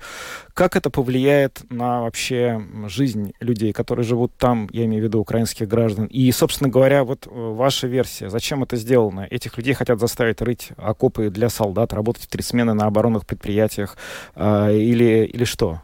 Как 0.53 0.77
это 0.77 0.89
повлияет 0.89 1.61
на 1.69 2.01
вообще 2.01 2.61
жизнь 2.87 3.33
людей, 3.41 3.73
которые 3.73 4.05
живут 4.05 4.31
там, 4.37 4.69
я 4.71 4.85
имею 4.85 5.03
в 5.03 5.05
виду 5.07 5.19
украинских 5.19 5.67
граждан? 5.67 6.05
И, 6.05 6.31
собственно 6.31 6.69
говоря, 6.69 7.03
вот 7.03 7.27
э, 7.27 7.29
ваша 7.29 7.87
версия, 7.87 8.29
зачем 8.29 8.63
это 8.63 8.77
сделано? 8.77 9.27
Этих 9.29 9.57
людей 9.57 9.73
хотят 9.73 9.99
заставить 9.99 10.41
рыть 10.41 10.69
окопы 10.77 11.29
для 11.29 11.49
солдат, 11.49 11.91
работать 11.91 12.23
в 12.23 12.27
три 12.27 12.43
смены 12.43 12.73
на 12.73 12.85
оборонных 12.85 13.25
предприятиях 13.25 13.97
э, 14.35 14.73
или, 14.73 15.25
или 15.25 15.43
что? 15.43 15.81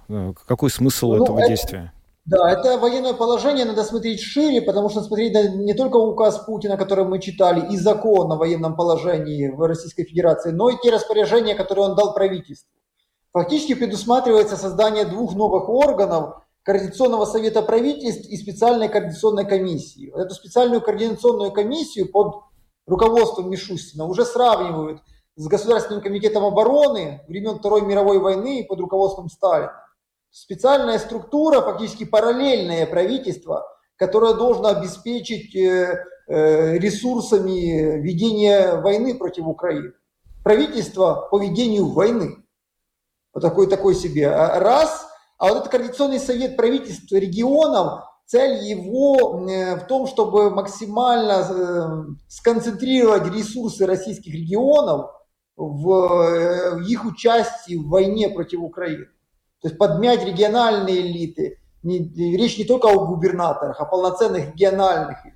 Какой 0.47 0.69
смысл 0.69 1.13
ну, 1.13 1.24
этого 1.25 1.39
это, 1.39 1.47
действия? 1.49 1.93
Да, 2.25 2.49
это 2.51 2.79
военное 2.79 3.13
положение 3.13 3.65
надо 3.65 3.83
смотреть 3.83 4.19
шире, 4.19 4.61
потому 4.61 4.89
что 4.89 5.01
смотреть 5.01 5.33
не 5.55 5.75
только 5.75 5.97
указ 5.97 6.39
Путина, 6.39 6.75
который 6.75 7.05
мы 7.05 7.19
читали, 7.19 7.71
и 7.71 7.77
закон 7.77 8.31
о 8.31 8.35
военном 8.35 8.75
положении 8.75 9.47
в 9.47 9.61
Российской 9.61 10.05
Федерации, 10.05 10.51
но 10.51 10.69
и 10.69 10.77
те 10.81 10.89
распоряжения, 10.89 11.53
которые 11.53 11.85
он 11.85 11.95
дал 11.95 12.15
правительству. 12.15 12.71
Фактически 13.31 13.75
предусматривается 13.75 14.57
создание 14.57 15.05
двух 15.05 15.35
новых 15.35 15.69
органов, 15.69 16.41
Координационного 16.63 17.25
совета 17.25 17.61
правительств 17.61 18.27
и 18.27 18.37
специальной 18.37 18.89
координационной 18.89 19.45
комиссии. 19.45 20.11
Эту 20.19 20.33
специальную 20.33 20.81
координационную 20.81 21.51
комиссию 21.51 22.11
под 22.11 22.41
руководством 22.87 23.51
Мишустина 23.51 24.05
уже 24.05 24.25
сравнивают 24.25 24.99
с 25.35 25.47
Государственным 25.47 26.01
комитетом 26.01 26.43
обороны 26.43 27.21
времен 27.27 27.59
Второй 27.59 27.83
мировой 27.83 28.17
войны 28.17 28.65
под 28.67 28.79
руководством 28.79 29.29
Сталина 29.29 29.84
специальная 30.35 30.99
структура, 30.99 31.61
фактически 31.61 32.03
параллельное 32.03 32.85
правительство, 32.85 33.65
которое 33.95 34.33
должно 34.33 34.67
обеспечить 34.67 35.55
э, 35.55 36.03
э, 36.27 36.77
ресурсами 36.77 38.01
ведения 38.01 38.75
войны 38.75 39.15
против 39.15 39.47
Украины. 39.47 39.93
Правительство 40.43 41.29
по 41.31 41.39
ведению 41.39 41.87
войны. 41.87 42.43
Вот 43.33 43.41
такой, 43.41 43.67
такой 43.67 43.95
себе. 43.95 44.29
А 44.29 44.59
раз. 44.59 45.07
А 45.37 45.47
вот 45.47 45.59
этот 45.59 45.69
Координационный 45.69 46.19
совет 46.19 46.57
правительств 46.57 47.11
регионов, 47.13 48.03
цель 48.25 48.61
его 48.61 49.47
э, 49.49 49.77
в 49.77 49.87
том, 49.87 50.05
чтобы 50.05 50.49
максимально 50.49 52.17
сконцентрировать 52.27 53.33
ресурсы 53.33 53.85
российских 53.85 54.33
регионов 54.33 55.11
в 55.55 56.81
их 56.85 57.05
участии 57.05 57.75
в 57.75 57.87
войне 57.87 58.29
против 58.29 58.59
Украины. 58.59 59.07
То 59.65 59.69
есть 59.69 59.79
подмять 59.79 60.23
региональные 60.23 61.01
элиты. 61.01 61.57
Не, 61.81 61.97
речь 62.37 62.59
не 62.59 62.65
только 62.65 62.87
о 62.87 63.07
губернаторах, 63.07 63.81
а 63.81 63.85
полноценных 63.85 64.49
региональных 64.49 65.25
элит. 65.25 65.33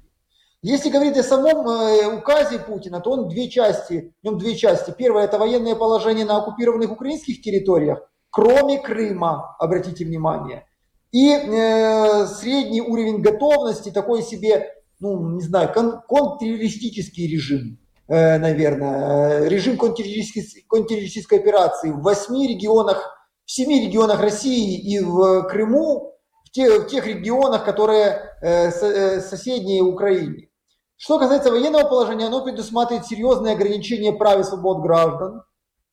Если 0.62 0.92
говорить 0.92 1.18
о 1.18 1.24
самом 1.24 1.68
э, 1.68 2.15
указе 2.15 2.60
Путина, 2.60 3.00
то 3.00 3.10
он 3.10 3.28
две 3.28 3.50
части, 3.50 4.13
в 4.22 4.24
нем 4.24 4.38
две 4.38 4.56
части. 4.56 4.94
Первое– 4.96 5.24
это 5.26 5.39
военное 5.39 5.74
положение 5.74 6.26
на 6.26 6.38
оккупированных 6.38 6.92
украинских 6.92 7.42
территориях, 7.42 8.08
кроме 8.30 8.78
Крыма, 8.78 9.56
обратите 9.58 10.06
внимание. 10.06 10.68
И 11.12 11.32
э, 11.32 12.28
средний 12.28 12.84
уровень 12.84 13.24
готовности, 13.24 13.89
такой 13.89 14.22
себе, 14.22 14.68
ну, 15.00 15.38
не 15.38 15.42
знаю, 15.42 15.74
кон- 15.74 16.02
контртеррористический 16.08 17.28
режим, 17.28 17.80
э, 18.08 18.38
наверное. 18.38 19.48
Режим 19.48 19.76
контртеррористической, 19.76 20.65
контртеррористической 20.68 21.39
операции 21.39 21.89
в 21.89 22.04
восьми 22.04 22.48
регионах 22.48 23.15
в 23.50 23.52
семи 23.52 23.84
регионах 23.84 24.20
России 24.20 24.78
и 24.78 25.00
в 25.00 25.48
Крыму, 25.48 26.14
в, 26.46 26.52
те, 26.52 26.82
в 26.82 26.86
тех 26.86 27.08
регионах, 27.08 27.66
которые 27.66 28.36
э, 28.44 28.68
э, 28.70 29.22
соседние 29.22 29.82
Украине. 29.82 30.50
Что 30.98 31.18
касается 31.18 31.50
военного 31.50 31.90
положения, 31.90 32.28
оно 32.28 32.44
предусматривает 32.44 33.08
серьезные 33.08 33.56
ограничения 33.56 34.14
прав 34.14 34.40
и 34.40 34.44
свобод 34.44 34.84
граждан, 34.84 35.42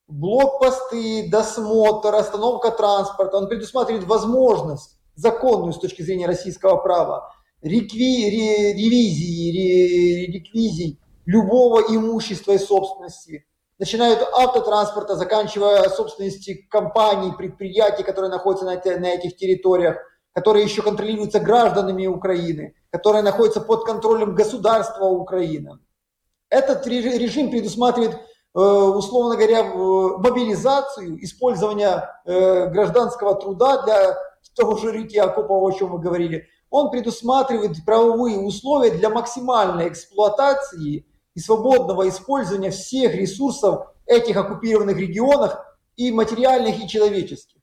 блокпосты, 0.06 1.30
досмотр, 1.30 2.14
остановка 2.14 2.70
транспорта. 2.72 3.38
Он 3.38 3.48
предусматривает 3.48 4.04
возможность, 4.04 4.98
законную 5.14 5.72
с 5.72 5.78
точки 5.78 6.02
зрения 6.02 6.26
российского 6.26 6.76
права, 6.76 7.32
рекви, 7.62 8.28
ре, 8.28 8.74
ревизии, 8.74 10.26
ре, 10.26 10.26
реквизий 10.26 11.00
любого 11.24 11.80
имущества 11.80 12.52
и 12.52 12.58
собственности, 12.58 13.46
начиная 13.78 14.14
от 14.14 14.28
автотранспорта, 14.32 15.16
заканчивая 15.16 15.88
собственности 15.88 16.66
компаний, 16.70 17.32
предприятий, 17.36 18.02
которые 18.02 18.30
находятся 18.30 18.64
на, 18.64 18.74
на 18.74 19.06
этих 19.06 19.36
территориях, 19.36 19.96
которые 20.32 20.64
еще 20.64 20.82
контролируются 20.82 21.40
гражданами 21.40 22.06
Украины, 22.06 22.74
которые 22.90 23.22
находятся 23.22 23.60
под 23.60 23.84
контролем 23.84 24.34
государства 24.34 25.06
Украины. 25.06 25.78
Этот 26.48 26.86
режим 26.86 27.50
предусматривает, 27.50 28.14
э, 28.14 28.58
условно 28.58 29.36
говоря, 29.36 29.64
мобилизацию, 29.64 31.22
использование 31.24 32.08
э, 32.24 32.66
гражданского 32.68 33.34
труда 33.34 33.82
для 33.82 34.16
того 34.54 34.76
же 34.76 34.92
рытья 34.92 35.24
окопов, 35.24 35.62
о 35.62 35.76
чем 35.76 35.90
мы 35.90 35.98
говорили. 35.98 36.46
Он 36.70 36.90
предусматривает 36.90 37.84
правовые 37.84 38.38
условия 38.38 38.90
для 38.90 39.10
максимальной 39.10 39.88
эксплуатации 39.88 41.06
и 41.36 41.40
свободного 41.40 42.08
использования 42.08 42.70
всех 42.70 43.14
ресурсов 43.14 43.88
этих 44.06 44.36
оккупированных 44.36 44.96
регионах 44.96 45.64
и 45.94 46.10
материальных, 46.10 46.82
и 46.82 46.88
человеческих. 46.88 47.60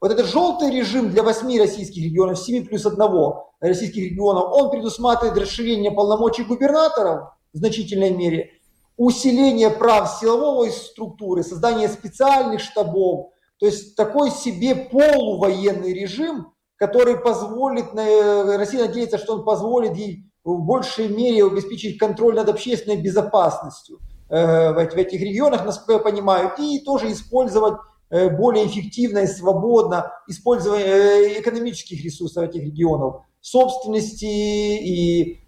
Вот 0.00 0.10
этот 0.10 0.26
желтый 0.26 0.70
режим 0.70 1.10
для 1.10 1.22
восьми 1.22 1.58
российских 1.60 2.02
регионов, 2.02 2.40
7 2.40 2.66
плюс 2.66 2.84
одного 2.84 3.54
российских 3.60 4.02
регионов, 4.02 4.52
он 4.52 4.70
предусматривает 4.70 5.38
расширение 5.38 5.92
полномочий 5.92 6.42
губернаторов 6.42 7.28
в 7.52 7.58
значительной 7.58 8.10
мере, 8.10 8.50
усиление 8.96 9.70
прав 9.70 10.18
силовой 10.20 10.72
структуры, 10.72 11.44
создание 11.44 11.88
специальных 11.88 12.60
штабов, 12.60 13.30
то 13.58 13.66
есть 13.66 13.94
такой 13.94 14.32
себе 14.32 14.74
полувоенный 14.74 15.92
режим, 15.94 16.52
который 16.74 17.16
позволит, 17.16 17.94
Россия 17.94 18.86
надеется, 18.86 19.18
что 19.18 19.34
он 19.34 19.44
позволит 19.44 19.96
ей 19.96 20.24
в 20.44 20.58
большей 20.58 21.08
мере 21.08 21.46
обеспечить 21.46 21.98
контроль 21.98 22.34
над 22.34 22.48
общественной 22.48 22.96
безопасностью 22.96 24.00
э, 24.28 24.72
в 24.72 24.78
этих 24.96 25.20
регионах, 25.20 25.64
насколько 25.64 25.92
я 25.92 25.98
понимаю, 25.98 26.52
и 26.58 26.80
тоже 26.80 27.12
использовать 27.12 27.74
э, 28.10 28.28
более 28.28 28.66
эффективно 28.66 29.20
и 29.20 29.26
свободно 29.26 30.12
использование 30.26 30.86
э, 30.86 31.40
экономических 31.40 32.04
ресурсов 32.04 32.44
этих 32.44 32.62
регионов, 32.62 33.22
собственности 33.40 34.24
и 34.24 35.40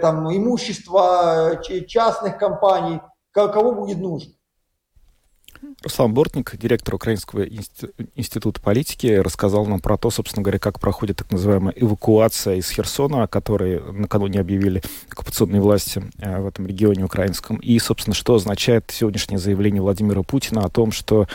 там, 0.00 0.32
имущества 0.34 1.60
частных 1.88 2.38
компаний, 2.38 3.00
кого 3.32 3.72
будет 3.72 3.98
нужно. 3.98 4.32
Руслан 5.82 6.12
Бортник, 6.12 6.56
директор 6.56 6.94
Украинского 6.94 7.44
института 8.14 8.60
политики, 8.60 9.06
рассказал 9.06 9.66
нам 9.66 9.80
про 9.80 9.96
то, 9.96 10.10
собственно 10.10 10.42
говоря, 10.42 10.58
как 10.58 10.78
проходит 10.78 11.18
так 11.18 11.30
называемая 11.32 11.72
эвакуация 11.76 12.56
из 12.56 12.70
Херсона, 12.70 13.22
о 13.22 13.26
которой 13.26 13.80
накануне 13.92 14.40
объявили 14.40 14.82
оккупационные 15.10 15.60
власти 15.60 16.02
э, 16.18 16.40
в 16.40 16.46
этом 16.46 16.66
регионе 16.66 17.04
украинском, 17.04 17.56
и, 17.56 17.78
собственно, 17.78 18.14
что 18.14 18.34
означает 18.34 18.90
сегодняшнее 18.90 19.38
заявление 19.38 19.82
Владимира 19.82 20.22
Путина 20.22 20.62
о 20.64 20.68
том, 20.68 20.92
что 20.92 21.26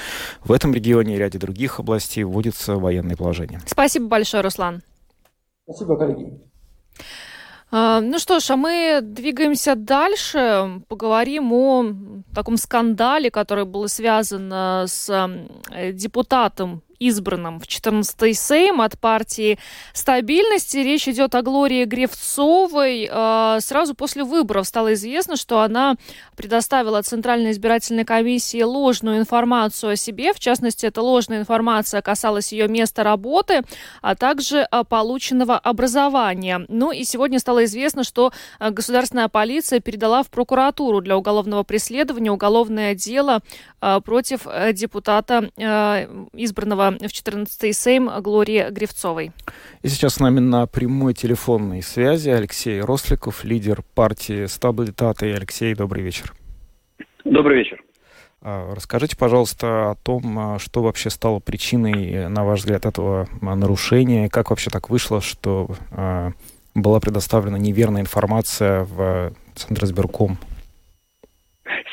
в 0.44 0.52
этом 0.52 0.74
регионе 0.74 1.16
и 1.16 1.18
ряде 1.18 1.40
других 1.40 1.80
областей 1.80 2.24
вводится 2.24 2.76
военное 2.76 3.16
положение. 3.16 3.62
Спасибо 3.66 4.08
большое, 4.08 4.44
Руслан. 4.44 4.84
Спасибо, 5.64 5.98
коллеги. 5.98 6.40
А, 7.72 8.00
ну 8.02 8.20
что 8.20 8.40
ж, 8.40 8.52
а 8.52 8.56
мы 8.56 9.00
двигаемся 9.02 9.76
дальше, 9.76 10.82
поговорим 10.88 11.52
о 11.54 11.86
таком 12.34 12.58
скандале, 12.58 13.30
который 13.32 13.66
был 13.66 13.88
связан 13.88 14.52
с 14.88 15.10
э, 15.72 15.92
депутатом 15.92 16.82
избранном 17.00 17.60
в 17.60 17.64
14-й 17.64 18.34
Сейм 18.34 18.82
от 18.82 19.00
партии 19.00 19.60
стабильности. 19.94 20.78
Речь 20.78 21.08
идет 21.08 21.36
о 21.36 21.42
Глории 21.42 21.86
Гревцовой. 21.86 23.10
А, 23.12 23.60
сразу 23.60 23.96
после 23.96 24.24
выборов 24.24 24.68
стало 24.68 24.94
известно, 24.94 25.36
что 25.36 25.62
она 25.62 25.96
предоставила 26.36 27.02
Центральной 27.02 27.52
избирательной 27.52 28.06
комиссии 28.06 28.62
ложную 28.62 29.18
информацию 29.20 29.94
о 29.94 29.96
себе. 29.96 30.34
В 30.34 30.40
частности, 30.40 30.86
эта 30.86 31.02
ложная 31.02 31.40
информация 31.40 32.02
касалась 32.02 32.52
ее 32.52 32.68
места 32.68 33.04
работы, 33.04 33.62
а 34.02 34.16
также 34.16 34.68
полученного 34.90 35.58
образования. 35.58 36.66
Ну 36.68 36.92
и 36.92 37.04
сегодня 37.04 37.40
стало 37.40 37.66
известно, 37.66 38.04
что 38.04 38.32
а, 38.60 38.72
государственная 38.72 39.28
полиция 39.28 39.80
передала 39.80 40.24
в 40.24 40.30
прокуратуру 40.30 41.02
для 41.02 41.18
уголовного 41.18 41.64
преследования 41.64 42.32
уголовное 42.32 42.96
дело 42.96 43.42
а, 43.82 44.00
против 44.00 44.48
э, 44.48 44.74
депутата 44.74 45.50
избранного 46.34 46.85
в 46.92 47.06
14-й 47.06 47.74
Сейм 47.74 48.10
Глории 48.22 48.70
Гривцовой. 48.70 49.32
И 49.82 49.88
сейчас 49.88 50.16
с 50.16 50.20
нами 50.20 50.40
на 50.40 50.68
прямой 50.68 51.14
телефонной 51.14 51.82
связи 51.82 52.30
Алексей 52.30 52.82
Росликов, 52.82 53.44
лидер 53.44 53.84
партии 53.94 54.46
Стабилитаты. 54.46 55.34
Алексей, 55.34 55.74
добрый 55.76 56.04
вечер. 56.04 56.34
Добрый 57.24 57.60
вечер. 57.60 57.84
А, 58.42 58.74
расскажите, 58.76 59.18
пожалуйста, 59.18 59.92
о 59.92 59.96
том, 59.96 60.38
а, 60.38 60.60
что 60.60 60.84
вообще 60.84 61.10
стало 61.10 61.40
причиной, 61.40 62.30
на 62.30 62.46
ваш 62.46 62.60
взгляд, 62.60 62.86
этого 62.86 63.28
нарушения, 63.42 64.30
как 64.30 64.50
вообще 64.50 64.70
так 64.70 64.90
вышло, 64.90 65.22
что 65.22 65.70
была 66.76 67.00
предоставлена 67.00 67.58
неверная 67.58 68.02
информация 68.02 68.84
в 68.84 69.34
Центр 69.56 69.86
избирком. 69.86 70.38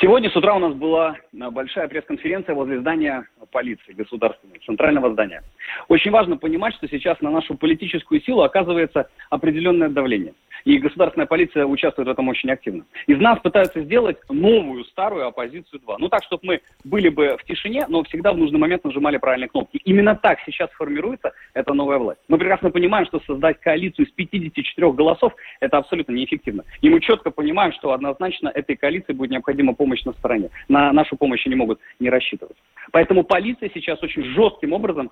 Сегодня 0.01 0.31
с 0.31 0.37
утра 0.37 0.55
у 0.55 0.59
нас 0.59 0.75
была 0.75 1.17
э, 1.17 1.51
большая 1.51 1.89
пресс-конференция 1.89 2.55
возле 2.55 2.81
здания 2.81 3.27
полиции 3.51 3.93
государственного, 3.93 4.59
центрального 4.67 5.13
здания. 5.13 5.43
Очень 5.89 6.11
важно 6.11 6.37
понимать, 6.37 6.75
что 6.75 6.89
сейчас 6.89 7.21
на 7.21 7.31
нашу 7.31 7.55
политическую 7.55 8.21
силу 8.23 8.43
оказывается 8.43 9.09
определенное 9.31 9.89
давление. 9.89 10.35
И 10.65 10.79
государственная 10.79 11.27
полиция 11.27 11.67
участвует 11.67 12.09
в 12.09 12.11
этом 12.11 12.29
очень 12.29 12.51
активно. 12.51 12.85
Из 13.07 13.19
нас 13.19 13.39
пытаются 13.41 13.83
сделать 13.83 14.19
новую, 14.29 14.85
старую 14.85 15.27
оппозицию 15.27 15.81
2. 15.81 15.99
Ну 15.99 16.09
так, 16.09 16.23
чтобы 16.25 16.43
мы 16.45 16.61
были 16.85 17.09
бы 17.09 17.37
в 17.39 17.45
тишине, 17.45 17.87
но 17.89 18.03
всегда 18.05 18.33
в 18.33 18.39
нужный 18.39 18.59
момент 18.59 18.85
нажимали 18.85 19.17
правильные 19.17 19.49
кнопки. 19.49 19.81
Именно 19.85 20.15
так 20.15 20.39
сейчас 20.47 20.71
формируется 20.73 21.33
эта 21.55 21.73
новая 21.75 21.99
власть. 21.99 22.21
Мы 22.29 22.39
прекрасно 22.39 22.71
понимаем, 22.71 23.07
что 23.07 23.21
создать 23.27 23.61
коалицию 23.61 24.07
из 24.07 24.13
54 24.13 24.93
голосов– 24.93 25.35
это 25.61 25.79
абсолютно 25.79 26.13
неэффективно. 26.13 26.65
И 26.81 26.89
мы 26.89 27.01
четко 27.01 27.31
понимаем, 27.31 27.73
что 27.73 27.93
однозначно 27.93 28.49
этой 28.49 28.77
коалиции 28.77 29.13
будет 29.13 29.31
необходима 29.31 29.75
помощь 29.75 30.05
на 30.05 30.13
стороне. 30.13 30.51
На 30.69 30.93
нашу 30.93 31.17
помощь 31.17 31.45
они 31.47 31.57
могут 31.57 31.81
не 31.99 32.11
рассчитывать. 32.11 32.57
Поэтому 32.93 33.25
полиция 33.25 33.71
сейчас 33.75 34.03
очень 34.03 34.25
жестким 34.25 34.73
образом 34.73 35.11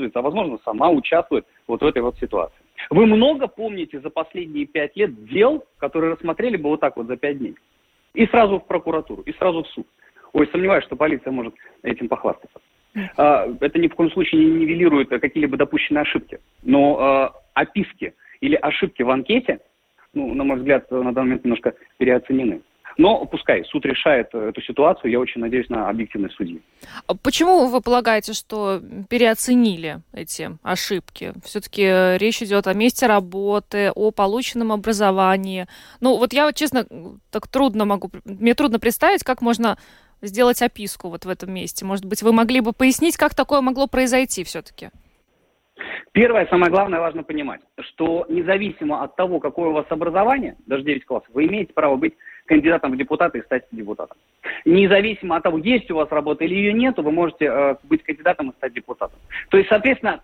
используется, 0.00 0.18
а 0.18 0.22
возможно 0.22 0.58
сама 0.64 0.90
участвует 0.90 1.46
вот 1.66 1.82
в 1.82 1.86
этой 1.86 2.02
вот 2.02 2.16
ситуации. 2.18 2.56
Вы 2.90 3.06
много 3.06 3.46
помните 3.46 4.00
за 4.00 4.10
последние 4.10 4.66
пять 4.66 4.96
лет 4.96 5.26
дел, 5.26 5.64
которые 5.78 6.14
рассмотрели 6.14 6.56
бы 6.56 6.70
вот 6.70 6.80
так 6.80 6.96
вот 6.96 7.06
за 7.06 7.16
пять 7.16 7.38
дней? 7.38 7.54
И 8.14 8.26
сразу 8.26 8.58
в 8.58 8.66
прокуратуру, 8.66 9.22
и 9.22 9.32
сразу 9.34 9.62
в 9.62 9.68
суд. 9.68 9.86
Ой, 10.32 10.48
сомневаюсь, 10.50 10.84
что 10.84 10.96
полиция 10.96 11.30
может 11.32 11.54
этим 11.82 12.08
похвастаться. 12.08 12.58
А, 13.16 13.46
это 13.60 13.78
ни 13.78 13.88
в 13.88 13.94
коем 13.94 14.10
случае 14.10 14.44
не 14.44 14.50
нивелирует 14.52 15.08
какие-либо 15.08 15.56
допущенные 15.56 16.02
ошибки. 16.02 16.38
Но 16.62 16.98
а, 16.98 17.32
описки 17.54 18.14
или 18.40 18.56
ошибки 18.56 19.02
в 19.02 19.10
анкете, 19.10 19.60
ну, 20.14 20.34
на 20.34 20.44
мой 20.44 20.56
взгляд, 20.56 20.90
на 20.90 21.12
данный 21.12 21.28
момент 21.28 21.44
немножко 21.44 21.74
переоценены. 21.98 22.62
Но 23.00 23.24
пускай 23.24 23.64
суд 23.64 23.86
решает 23.86 24.28
э, 24.34 24.50
эту 24.50 24.60
ситуацию, 24.60 25.10
я 25.10 25.18
очень 25.18 25.40
надеюсь 25.40 25.70
на 25.70 25.88
объективность 25.88 26.34
судьи. 26.34 26.60
А 27.06 27.14
почему 27.14 27.66
вы 27.66 27.80
полагаете, 27.80 28.34
что 28.34 28.82
переоценили 29.08 30.02
эти 30.12 30.50
ошибки? 30.62 31.32
Все-таки 31.42 31.82
э, 31.82 32.18
речь 32.18 32.42
идет 32.42 32.66
о 32.66 32.74
месте 32.74 33.06
работы, 33.06 33.90
о 33.94 34.10
полученном 34.10 34.70
образовании. 34.70 35.66
Ну, 36.02 36.18
вот 36.18 36.34
я, 36.34 36.52
честно, 36.52 36.84
так 37.32 37.48
трудно 37.48 37.86
могу, 37.86 38.10
мне 38.26 38.52
трудно 38.52 38.78
представить, 38.78 39.24
как 39.24 39.40
можно 39.40 39.78
сделать 40.20 40.60
описку 40.60 41.08
вот 41.08 41.24
в 41.24 41.28
этом 41.30 41.54
месте. 41.54 41.86
Может 41.86 42.04
быть, 42.04 42.22
вы 42.22 42.34
могли 42.34 42.60
бы 42.60 42.74
пояснить, 42.74 43.16
как 43.16 43.34
такое 43.34 43.62
могло 43.62 43.86
произойти 43.86 44.44
все-таки? 44.44 44.90
Первое, 46.12 46.46
самое 46.50 46.70
главное, 46.70 47.00
важно 47.00 47.22
понимать, 47.22 47.62
что 47.78 48.26
независимо 48.28 49.02
от 49.02 49.16
того, 49.16 49.40
какое 49.40 49.70
у 49.70 49.72
вас 49.72 49.86
образование, 49.88 50.56
даже 50.66 50.82
9 50.82 51.06
классов, 51.06 51.30
вы 51.32 51.46
имеете 51.46 51.72
право 51.72 51.96
быть 51.96 52.12
кандидатом 52.50 52.92
в 52.92 52.96
депутаты 52.96 53.38
и 53.38 53.42
стать 53.42 53.64
депутатом. 53.70 54.16
Независимо 54.64 55.36
от 55.36 55.44
того, 55.44 55.58
есть 55.58 55.88
у 55.90 55.94
вас 55.94 56.10
работа 56.10 56.44
или 56.44 56.54
ее 56.54 56.72
нет, 56.72 56.98
вы 56.98 57.12
можете 57.12 57.44
э, 57.46 57.76
быть 57.84 58.02
кандидатом 58.02 58.50
и 58.50 58.54
стать 58.54 58.74
депутатом. 58.74 59.18
То 59.50 59.56
есть, 59.56 59.68
соответственно, 59.68 60.20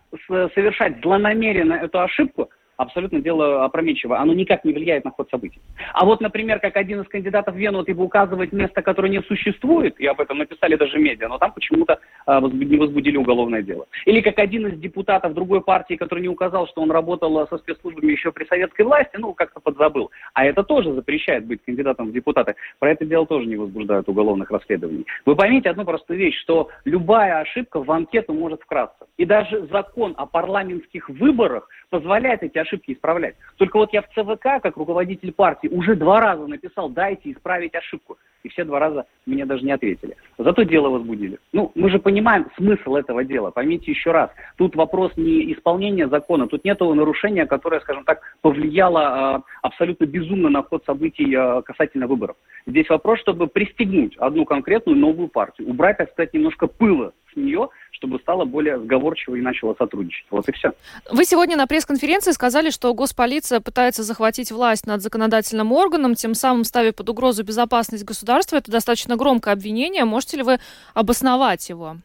совершать 0.54 1.00
злонамеренно 1.02 1.74
эту 1.74 2.00
ошибку– 2.00 2.50
абсолютно 2.76 3.20
дело 3.20 3.64
опрометчиво. 3.64 4.18
Оно 4.18 4.32
никак 4.34 4.64
не 4.64 4.72
влияет 4.72 5.04
на 5.04 5.10
ход 5.10 5.28
событий. 5.30 5.60
А 5.92 6.04
вот, 6.04 6.20
например, 6.20 6.60
как 6.60 6.76
один 6.76 7.00
из 7.00 7.08
кандидатов 7.08 7.54
в 7.54 7.58
Вену, 7.58 7.78
вот 7.78 7.88
его 7.88 8.04
указывать 8.04 8.52
место, 8.52 8.82
которое 8.82 9.08
не 9.08 9.22
существует, 9.22 9.98
и 9.98 10.06
об 10.06 10.20
этом 10.20 10.38
написали 10.38 10.76
даже 10.76 10.98
медиа, 10.98 11.28
но 11.28 11.38
там 11.38 11.52
почему-то 11.52 11.98
а, 12.26 12.40
не 12.40 12.76
возбудили 12.76 13.16
уголовное 13.16 13.62
дело. 13.62 13.86
Или 14.04 14.20
как 14.20 14.38
один 14.38 14.66
из 14.66 14.78
депутатов 14.78 15.34
другой 15.34 15.62
партии, 15.62 15.94
который 15.94 16.20
не 16.20 16.28
указал, 16.28 16.66
что 16.68 16.82
он 16.82 16.90
работал 16.90 17.46
со 17.48 17.58
спецслужбами 17.58 18.12
еще 18.12 18.32
при 18.32 18.44
советской 18.44 18.82
власти, 18.82 19.16
ну, 19.16 19.34
как-то 19.34 19.60
подзабыл. 19.60 20.10
А 20.34 20.44
это 20.44 20.62
тоже 20.62 20.92
запрещает 20.92 21.46
быть 21.46 21.62
кандидатом 21.64 22.08
в 22.08 22.12
депутаты. 22.12 22.54
Про 22.78 22.92
это 22.92 23.04
дело 23.04 23.26
тоже 23.26 23.46
не 23.46 23.56
возбуждают 23.56 24.08
уголовных 24.08 24.50
расследований. 24.50 25.06
Вы 25.24 25.36
поймите 25.36 25.70
одну 25.70 25.84
простую 25.84 26.18
вещь, 26.18 26.38
что 26.40 26.68
любая 26.84 27.40
ошибка 27.40 27.82
в 27.82 27.90
анкету 27.90 28.32
может 28.32 28.62
вкрасться. 28.62 29.06
И 29.16 29.24
даже 29.24 29.66
закон 29.70 30.14
о 30.16 30.26
парламентских 30.26 31.08
выборах 31.08 31.68
позволяет 31.90 32.42
эти 32.42 32.58
ошибки 32.58 32.92
исправлять. 32.92 33.36
Только 33.56 33.76
вот 33.76 33.92
я 33.92 34.02
в 34.02 34.08
ЦВК, 34.08 34.62
как 34.62 34.76
руководитель 34.76 35.32
партии, 35.32 35.68
уже 35.68 35.94
два 35.94 36.20
раза 36.20 36.46
написал, 36.46 36.88
дайте 36.88 37.32
исправить 37.32 37.74
ошибку. 37.74 38.18
И 38.42 38.48
все 38.48 38.64
два 38.64 38.78
раза 38.78 39.06
мне 39.24 39.44
даже 39.44 39.64
не 39.64 39.72
ответили. 39.72 40.16
Зато 40.38 40.62
дело 40.62 40.88
возбудили. 40.88 41.38
Ну, 41.52 41.72
мы 41.74 41.90
же 41.90 41.98
понимаем 41.98 42.46
смысл 42.56 42.94
этого 42.94 43.24
дела. 43.24 43.50
Поймите 43.50 43.90
еще 43.90 44.12
раз, 44.12 44.30
тут 44.56 44.76
вопрос 44.76 45.12
не 45.16 45.52
исполнения 45.52 46.08
закона, 46.08 46.46
тут 46.46 46.64
нет 46.64 46.78
нарушения, 46.78 47.46
которое, 47.46 47.80
скажем 47.80 48.04
так, 48.04 48.20
повлияло 48.42 49.38
э, 49.38 49.50
абсолютно 49.62 50.04
безумно 50.04 50.48
на 50.48 50.62
ход 50.62 50.84
событий 50.84 51.34
э, 51.34 51.62
касательно 51.62 52.06
выборов. 52.06 52.36
Здесь 52.66 52.88
вопрос, 52.88 53.18
чтобы 53.20 53.48
пристегнуть 53.48 54.16
одну 54.18 54.44
конкретную 54.44 54.96
новую 54.96 55.28
партию, 55.28 55.68
убрать, 55.68 55.96
так 55.96 56.10
сказать, 56.12 56.34
немножко 56.34 56.66
пыла 56.66 57.12
нее, 57.36 57.68
чтобы 57.92 58.18
стала 58.18 58.44
более 58.44 58.78
сговорчивой 58.78 59.38
и 59.38 59.42
начала 59.42 59.74
сотрудничать. 59.78 60.26
Вот 60.30 60.48
и 60.48 60.52
все. 60.52 60.72
Вы 61.10 61.24
сегодня 61.24 61.56
на 61.56 61.66
пресс-конференции 61.66 62.32
сказали, 62.32 62.70
что 62.70 62.92
госполиция 62.94 63.60
пытается 63.60 64.02
захватить 64.02 64.50
власть 64.50 64.86
над 64.86 65.02
законодательным 65.02 65.72
органом, 65.72 66.14
тем 66.14 66.34
самым 66.34 66.64
ставя 66.64 66.92
под 66.92 67.08
угрозу 67.08 67.44
безопасность 67.44 68.04
государства. 68.04 68.56
Это 68.56 68.70
достаточно 68.70 69.16
громкое 69.16 69.52
обвинение. 69.52 70.04
Можете 70.04 70.38
ли 70.38 70.42
вы 70.42 70.58
обосновать 70.94 71.68
его? 71.68 71.96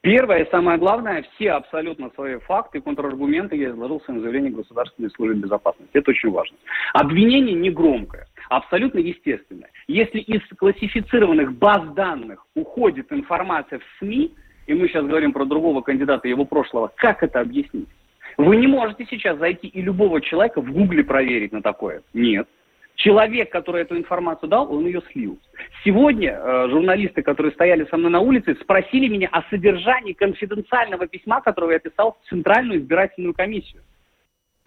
Первое 0.00 0.44
и 0.44 0.50
самое 0.50 0.78
главное, 0.78 1.24
все 1.34 1.52
абсолютно 1.52 2.10
свои 2.14 2.38
факты 2.38 2.78
и 2.78 2.80
контраргументы 2.80 3.56
я 3.56 3.70
изложил 3.70 3.98
в 3.98 4.04
своем 4.04 4.20
заявлении 4.20 4.50
Государственной 4.50 5.10
службы 5.10 5.34
безопасности. 5.34 5.90
Это 5.92 6.12
очень 6.12 6.30
важно. 6.30 6.56
Обвинение 6.94 7.56
не 7.56 7.70
громкое, 7.70 8.27
абсолютно 8.48 8.98
естественное. 8.98 9.70
Если 9.86 10.18
из 10.18 10.42
классифицированных 10.56 11.52
баз 11.54 11.82
данных 11.94 12.46
уходит 12.54 13.12
информация 13.12 13.78
в 13.78 13.82
СМИ, 13.98 14.34
и 14.66 14.74
мы 14.74 14.88
сейчас 14.88 15.06
говорим 15.06 15.32
про 15.32 15.44
другого 15.44 15.80
кандидата 15.80 16.28
его 16.28 16.44
прошлого, 16.44 16.92
как 16.96 17.22
это 17.22 17.40
объяснить? 17.40 17.88
Вы 18.36 18.56
не 18.56 18.66
можете 18.66 19.06
сейчас 19.10 19.38
зайти 19.38 19.66
и 19.66 19.80
любого 19.80 20.20
человека 20.20 20.60
в 20.60 20.70
Гугле 20.70 21.02
проверить 21.02 21.52
на 21.52 21.62
такое. 21.62 22.02
Нет. 22.12 22.46
Человек, 22.94 23.50
который 23.50 23.82
эту 23.82 23.96
информацию 23.96 24.48
дал, 24.48 24.72
он 24.72 24.84
ее 24.84 25.02
слил. 25.12 25.38
Сегодня 25.84 26.32
э, 26.32 26.68
журналисты, 26.68 27.22
которые 27.22 27.52
стояли 27.52 27.84
со 27.84 27.96
мной 27.96 28.10
на 28.10 28.18
улице, 28.18 28.56
спросили 28.60 29.06
меня 29.06 29.28
о 29.30 29.42
содержании 29.50 30.14
конфиденциального 30.14 31.06
письма, 31.06 31.40
которое 31.40 31.74
я 31.74 31.78
писал 31.78 32.18
в 32.20 32.28
Центральную 32.28 32.80
избирательную 32.80 33.34
комиссию. 33.34 33.82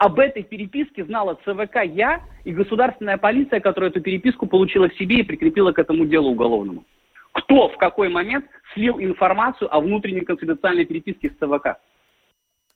Об 0.01 0.17
этой 0.19 0.41
переписке 0.41 1.05
знала 1.05 1.37
ЦВК 1.45 1.83
я 1.85 2.23
и 2.43 2.51
государственная 2.51 3.19
полиция, 3.19 3.59
которая 3.59 3.91
эту 3.91 4.01
переписку 4.01 4.47
получила 4.47 4.89
в 4.89 4.95
себе 4.95 5.17
и 5.17 5.23
прикрепила 5.23 5.73
к 5.73 5.77
этому 5.77 6.07
делу 6.07 6.31
уголовному. 6.31 6.85
Кто 7.33 7.69
в 7.69 7.77
какой 7.77 8.09
момент 8.09 8.45
слил 8.73 8.99
информацию 8.99 9.71
о 9.71 9.79
внутренней 9.79 10.21
конфиденциальной 10.21 10.85
переписке 10.85 11.29
с 11.29 11.33
ЦВК? 11.33 11.77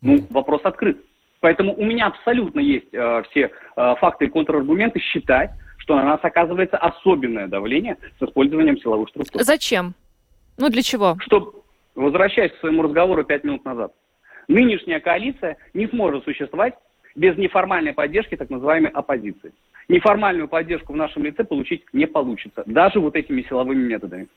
Ну, 0.04 0.20
вопрос 0.30 0.62
открыт. 0.66 1.04
Поэтому 1.40 1.74
у 1.74 1.84
меня 1.84 2.06
абсолютно 2.06 2.60
есть 2.60 2.94
э, 2.94 3.24
все 3.32 3.50
э, 3.76 3.96
факты 3.96 4.26
и 4.26 4.30
контраргументы 4.30 5.00
считать, 5.00 5.50
что 5.80 5.96
на 5.96 6.04
нас 6.04 6.20
оказывается 6.22 6.78
особенное 6.78 7.48
давление 7.48 7.98
с 8.20 8.24
использованием 8.24 8.78
силовых 8.78 9.10
структур. 9.10 9.42
Зачем? 9.42 9.96
Ну, 10.60 10.70
для 10.70 10.84
чего? 10.84 11.18
Чтобы, 11.22 11.54
возвращаясь 11.96 12.52
к 12.52 12.60
своему 12.60 12.84
разговору 12.84 13.24
пять 13.24 13.44
минут 13.44 13.66
назад, 13.66 13.94
нынешняя 14.48 15.00
коалиция 15.00 15.58
не 15.74 15.88
сможет 15.88 16.24
существовать 16.24 16.76
без 17.16 17.38
неформальной 17.38 17.94
поддержки 17.94 18.36
так 18.36 18.50
называемой 18.50 18.92
оппозиции. 18.92 19.54
Неформальную 19.88 20.48
поддержку 20.48 20.94
в 20.94 20.96
нашем 20.96 21.24
лице 21.24 21.44
получить 21.44 21.84
не 21.94 22.08
получится, 22.08 22.64
даже 22.66 23.00
вот 23.00 23.16
этими 23.16 23.42
силовыми 23.44 23.84
методами. 23.84 24.28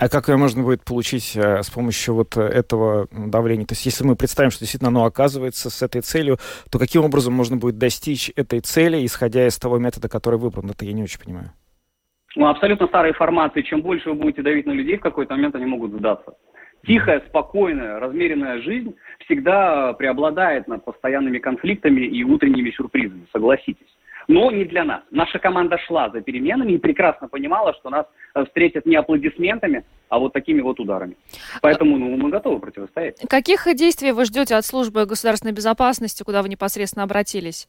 А 0.00 0.08
как 0.08 0.28
ее 0.28 0.36
можно 0.36 0.64
будет 0.64 0.82
получить 0.82 1.36
а, 1.36 1.62
с 1.62 1.70
помощью 1.70 2.14
вот 2.14 2.36
этого 2.36 3.06
давления? 3.12 3.64
То 3.64 3.74
есть 3.74 3.86
если 3.86 4.04
мы 4.04 4.16
представим, 4.16 4.50
что 4.50 4.60
действительно 4.60 4.88
оно 4.88 5.04
оказывается 5.04 5.70
с 5.70 5.82
этой 5.82 6.00
целью, 6.00 6.38
то 6.68 6.80
каким 6.80 7.04
образом 7.04 7.32
можно 7.32 7.56
будет 7.56 7.78
достичь 7.78 8.32
этой 8.34 8.58
цели, 8.58 9.06
исходя 9.06 9.46
из 9.46 9.56
того 9.56 9.78
метода, 9.78 10.08
который 10.08 10.40
выбран? 10.40 10.70
Это 10.70 10.84
я 10.84 10.92
не 10.92 11.04
очень 11.04 11.20
понимаю. 11.20 11.52
Ну, 12.34 12.48
абсолютно 12.48 12.88
старой 12.88 13.12
формации. 13.12 13.62
Чем 13.62 13.82
больше 13.82 14.10
вы 14.10 14.16
будете 14.16 14.42
давить 14.42 14.66
на 14.66 14.72
людей, 14.72 14.96
в 14.96 15.00
какой-то 15.00 15.34
момент 15.34 15.54
они 15.54 15.66
могут 15.66 15.92
сдаться. 15.92 16.34
Тихая, 16.86 17.22
спокойная, 17.28 17.98
размеренная 17.98 18.60
жизнь 18.62 18.94
всегда 19.24 19.92
преобладает 19.94 20.68
над 20.68 20.84
постоянными 20.84 21.38
конфликтами 21.38 22.02
и 22.02 22.22
утренними 22.22 22.70
сюрпризами, 22.70 23.26
согласитесь 23.32 23.96
но 24.28 24.50
не 24.50 24.64
для 24.64 24.84
нас. 24.84 25.02
Наша 25.10 25.38
команда 25.38 25.78
шла 25.78 26.10
за 26.10 26.20
переменами 26.20 26.72
и 26.72 26.78
прекрасно 26.78 27.28
понимала, 27.28 27.74
что 27.74 27.90
нас 27.90 28.06
э, 28.34 28.44
встретят 28.46 28.86
не 28.86 28.96
аплодисментами, 28.96 29.84
а 30.08 30.18
вот 30.18 30.32
такими 30.32 30.60
вот 30.60 30.80
ударами. 30.80 31.16
Поэтому 31.62 31.96
ну, 31.96 32.16
мы 32.16 32.30
готовы 32.30 32.58
противостоять. 32.60 33.20
Каких 33.28 33.66
действий 33.74 34.12
вы 34.12 34.24
ждете 34.24 34.56
от 34.56 34.64
службы 34.64 35.06
государственной 35.06 35.52
безопасности, 35.52 36.22
куда 36.22 36.42
вы 36.42 36.48
непосредственно 36.48 37.04
обратились? 37.04 37.68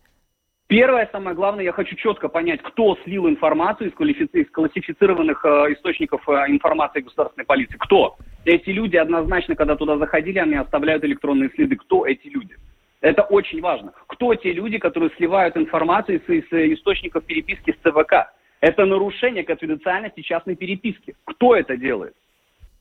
Первое, 0.68 1.08
самое 1.14 1.34
главное, 1.34 1.64
я 1.64 1.72
хочу 1.72 1.96
четко 1.96 2.28
понять, 2.28 2.62
кто 2.62 2.98
слил 3.06 3.30
информацию 3.30 3.90
из, 3.90 3.94
квалифици... 3.94 4.42
из 4.42 4.52
классифицированных 4.52 5.46
э, 5.46 5.74
источников 5.74 6.28
э, 6.28 6.32
информации 6.50 7.00
государственной 7.00 7.46
полиции. 7.46 7.78
Кто? 7.78 8.18
Эти 8.44 8.72
люди 8.72 8.98
однозначно, 8.98 9.56
когда 9.56 9.78
туда 9.78 9.98
заходили, 9.98 10.40
они 10.40 10.56
оставляют 10.56 11.06
электронные 11.06 11.50
следы. 11.52 11.78
Кто 11.78 12.06
эти 12.06 12.28
люди? 12.28 12.56
Это 13.00 13.22
очень 13.22 13.62
важно. 13.62 13.94
Кто 14.08 14.36
те 14.36 14.52
люди, 14.52 14.78
которые 14.78 15.10
сливают 15.16 15.56
информацию 15.56 16.20
из, 16.20 16.30
из 16.30 16.78
источников 16.78 17.24
переписки 17.24 17.72
с 17.72 17.90
ЦВК? 17.90 18.34
Это 18.60 18.86
нарушение 18.86 19.46
конфиденциальности 19.46 20.20
частной 20.20 20.58
переписки. 20.58 21.16
Кто 21.24 21.56
это 21.56 21.78
делает? 21.78 22.14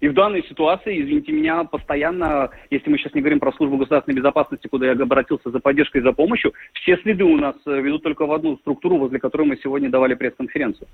И 0.01 0.09
в 0.09 0.15
данной 0.15 0.43
ситуации, 0.45 1.01
извините 1.01 1.33
меня, 1.33 1.65
постоянно, 1.65 2.51
если 2.71 2.91
мы 2.91 2.99
сейчас 2.99 3.15
не 3.15 3.23
говорим 3.23 3.41
про 3.41 3.53
службу 3.53 3.79
государственной 3.79 4.17
безопасности, 4.17 4.69
куда 4.69 4.87
я 4.87 4.93
обратился 4.93 5.51
за 5.51 5.59
поддержкой 5.59 5.99
и 5.99 6.05
за 6.05 6.13
помощью, 6.13 6.53
все 6.75 6.99
следы 6.99 7.25
у 7.25 7.37
нас 7.37 7.57
э, 7.65 7.81
ведут 7.81 8.03
только 8.03 8.27
в 8.27 8.33
одну 8.33 8.59
структуру, 8.59 8.99
возле 8.99 9.19
которой 9.19 9.47
мы 9.47 9.57
сегодня 9.57 9.89
давали 9.89 10.15
пресс-конференцию. 10.15 10.87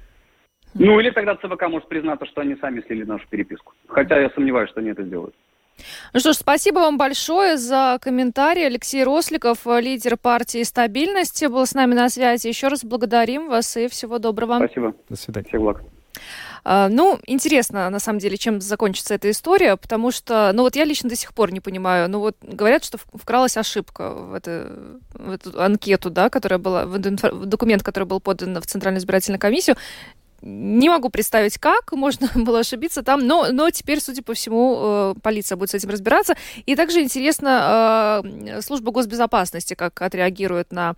Ну 0.74 1.00
или 1.00 1.10
тогда 1.10 1.34
ЦВК 1.34 1.68
может 1.68 1.88
признаться, 1.88 2.26
что 2.26 2.40
они 2.40 2.56
сами 2.56 2.80
слили 2.86 3.04
нашу 3.04 3.26
переписку. 3.28 3.74
Хотя 3.88 4.20
я 4.20 4.30
сомневаюсь, 4.30 4.70
что 4.70 4.80
они 4.80 4.90
это 4.90 5.02
сделают. 5.02 5.34
Ну 6.14 6.20
что 6.20 6.32
ж, 6.32 6.36
спасибо 6.36 6.78
вам 6.78 6.96
большое 6.96 7.56
за 7.56 7.98
комментарий. 8.00 8.66
Алексей 8.66 9.04
Росликов, 9.04 9.66
лидер 9.66 10.16
партии 10.16 10.62
«Стабильность», 10.62 11.44
был 11.48 11.66
с 11.66 11.74
нами 11.74 11.94
на 11.94 12.08
связи. 12.08 12.48
Еще 12.48 12.68
раз 12.68 12.84
благодарим 12.84 13.48
вас 13.48 13.76
и 13.76 13.88
всего 13.88 14.18
доброго. 14.18 14.58
Спасибо. 14.58 14.94
До 15.08 15.16
свидания. 15.16 15.48
Всех 15.48 15.60
благ. 15.60 15.82
А, 16.64 16.88
ну, 16.88 17.18
интересно, 17.26 17.90
на 17.90 17.98
самом 17.98 18.18
деле, 18.18 18.36
чем 18.36 18.60
закончится 18.60 19.14
эта 19.14 19.30
история, 19.30 19.76
потому 19.76 20.10
что, 20.10 20.52
ну 20.54 20.62
вот 20.62 20.76
я 20.76 20.84
лично 20.84 21.08
до 21.08 21.16
сих 21.16 21.34
пор 21.34 21.52
не 21.52 21.60
понимаю, 21.60 22.08
ну 22.08 22.20
вот 22.20 22.36
говорят, 22.42 22.84
что 22.84 22.98
вкралась 22.98 23.56
ошибка 23.56 24.10
в, 24.10 24.34
это, 24.34 25.00
в 25.14 25.30
эту 25.30 25.60
анкету, 25.60 26.10
да, 26.10 26.30
которая 26.30 26.58
была, 26.58 26.86
в 26.86 26.98
документ, 27.46 27.82
который 27.82 28.04
был 28.04 28.20
подан 28.20 28.60
в 28.60 28.66
Центральную 28.66 29.00
избирательную 29.00 29.40
комиссию. 29.40 29.76
Не 30.44 30.88
могу 30.88 31.08
представить, 31.08 31.58
как 31.58 31.92
можно 31.92 32.28
было 32.34 32.60
ошибиться 32.60 33.02
там, 33.02 33.26
но, 33.26 33.48
но 33.52 33.70
теперь, 33.70 34.00
судя 34.00 34.22
по 34.22 34.34
всему, 34.34 34.78
э, 34.80 35.14
полиция 35.22 35.54
будет 35.56 35.70
с 35.70 35.74
этим 35.74 35.90
разбираться. 35.90 36.34
И 36.66 36.74
также 36.74 37.00
интересно, 37.00 38.22
э, 38.24 38.60
служба 38.60 38.90
госбезопасности 38.90 39.74
как 39.74 40.02
отреагирует 40.02 40.72
на 40.72 40.94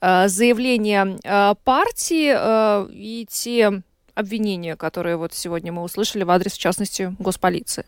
э, 0.00 0.28
заявление 0.28 1.16
партии 1.64 2.88
и 2.92 3.26
те 3.30 3.82
обвинения, 4.18 4.76
которые 4.76 5.16
вот 5.16 5.32
сегодня 5.32 5.72
мы 5.72 5.82
услышали 5.82 6.24
в 6.24 6.30
адрес, 6.30 6.52
в 6.52 6.58
частности, 6.58 7.14
госполиции. 7.18 7.84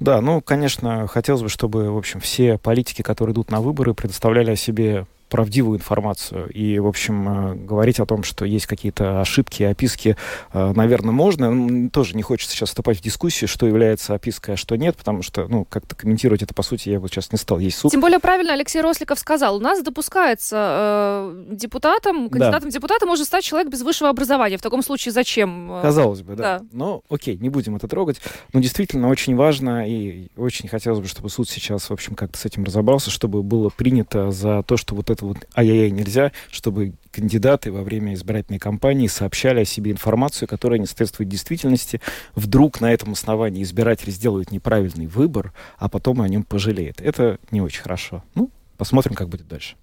Да, 0.00 0.20
ну, 0.20 0.40
конечно, 0.40 1.06
хотелось 1.06 1.42
бы, 1.42 1.48
чтобы, 1.48 1.90
в 1.90 1.96
общем, 1.96 2.20
все 2.20 2.58
политики, 2.58 3.02
которые 3.02 3.32
идут 3.32 3.50
на 3.50 3.60
выборы, 3.60 3.94
предоставляли 3.94 4.50
о 4.50 4.56
себе 4.56 5.06
правдивую 5.32 5.78
информацию. 5.78 6.50
И, 6.50 6.78
в 6.78 6.86
общем, 6.86 7.28
э, 7.28 7.54
говорить 7.54 7.98
о 8.00 8.04
том, 8.04 8.22
что 8.22 8.44
есть 8.44 8.66
какие-то 8.66 9.22
ошибки, 9.22 9.62
описки, 9.62 10.18
э, 10.52 10.72
наверное, 10.76 11.12
можно. 11.12 11.88
Тоже 11.88 12.14
не 12.16 12.22
хочется 12.22 12.54
сейчас 12.54 12.68
вступать 12.68 12.98
в 12.98 13.00
дискуссию, 13.00 13.48
что 13.48 13.66
является 13.66 14.12
опиской, 14.12 14.54
а 14.54 14.56
что 14.58 14.76
нет, 14.76 14.94
потому 14.94 15.22
что, 15.22 15.48
ну, 15.48 15.64
как-то 15.64 15.96
комментировать 15.96 16.42
это, 16.42 16.52
по 16.52 16.62
сути, 16.62 16.90
я 16.90 17.00
бы 17.00 17.08
сейчас 17.08 17.32
не 17.32 17.38
стал. 17.38 17.60
Есть 17.60 17.78
суд. 17.78 17.90
Тем 17.90 18.02
более 18.02 18.18
правильно 18.18 18.52
Алексей 18.52 18.82
Росликов 18.82 19.18
сказал, 19.18 19.56
у 19.56 19.60
нас 19.60 19.82
допускается 19.82 20.56
э, 20.58 21.46
депутатом, 21.52 22.28
кандидатом 22.28 22.68
да. 22.68 22.74
депутата 22.74 23.06
может 23.06 23.26
стать 23.26 23.42
человек 23.42 23.72
без 23.72 23.80
высшего 23.80 24.10
образования. 24.10 24.58
В 24.58 24.62
таком 24.62 24.82
случае 24.82 25.12
зачем? 25.12 25.72
Э, 25.72 25.80
Казалось 25.80 26.20
бы, 26.20 26.36
да. 26.36 26.58
да. 26.58 26.66
Но, 26.72 27.02
окей, 27.08 27.38
не 27.38 27.48
будем 27.48 27.76
это 27.76 27.88
трогать. 27.88 28.20
Но 28.52 28.60
действительно 28.60 29.08
очень 29.08 29.34
важно, 29.34 29.88
и 29.88 30.26
очень 30.36 30.68
хотелось 30.68 31.00
бы, 31.00 31.06
чтобы 31.06 31.30
суд 31.30 31.48
сейчас, 31.48 31.88
в 31.88 31.92
общем, 31.92 32.16
как-то 32.16 32.36
с 32.36 32.44
этим 32.44 32.64
разобрался, 32.64 33.10
чтобы 33.10 33.42
было 33.42 33.70
принято 33.70 34.30
за 34.30 34.62
то, 34.64 34.76
что 34.76 34.94
вот 34.94 35.08
это 35.08 35.21
вот 35.26 35.46
ай-яй-яй 35.56 35.90
нельзя, 35.90 36.32
чтобы 36.50 36.94
кандидаты 37.10 37.70
во 37.72 37.82
время 37.82 38.14
избирательной 38.14 38.58
кампании 38.58 39.06
сообщали 39.06 39.60
о 39.60 39.64
себе 39.64 39.90
информацию, 39.90 40.48
которая 40.48 40.78
не 40.78 40.86
соответствует 40.86 41.28
действительности. 41.28 42.00
Вдруг 42.34 42.80
на 42.80 42.92
этом 42.92 43.12
основании 43.12 43.62
избиратель 43.62 44.10
сделает 44.10 44.50
неправильный 44.50 45.06
выбор, 45.06 45.52
а 45.78 45.88
потом 45.88 46.22
о 46.22 46.28
нем 46.28 46.42
пожалеет. 46.42 47.00
Это 47.00 47.38
не 47.50 47.60
очень 47.60 47.82
хорошо. 47.82 48.24
Ну, 48.34 48.50
посмотрим, 48.82 49.14
как 49.14 49.28
будет 49.28 49.46
дальше. 49.46 49.76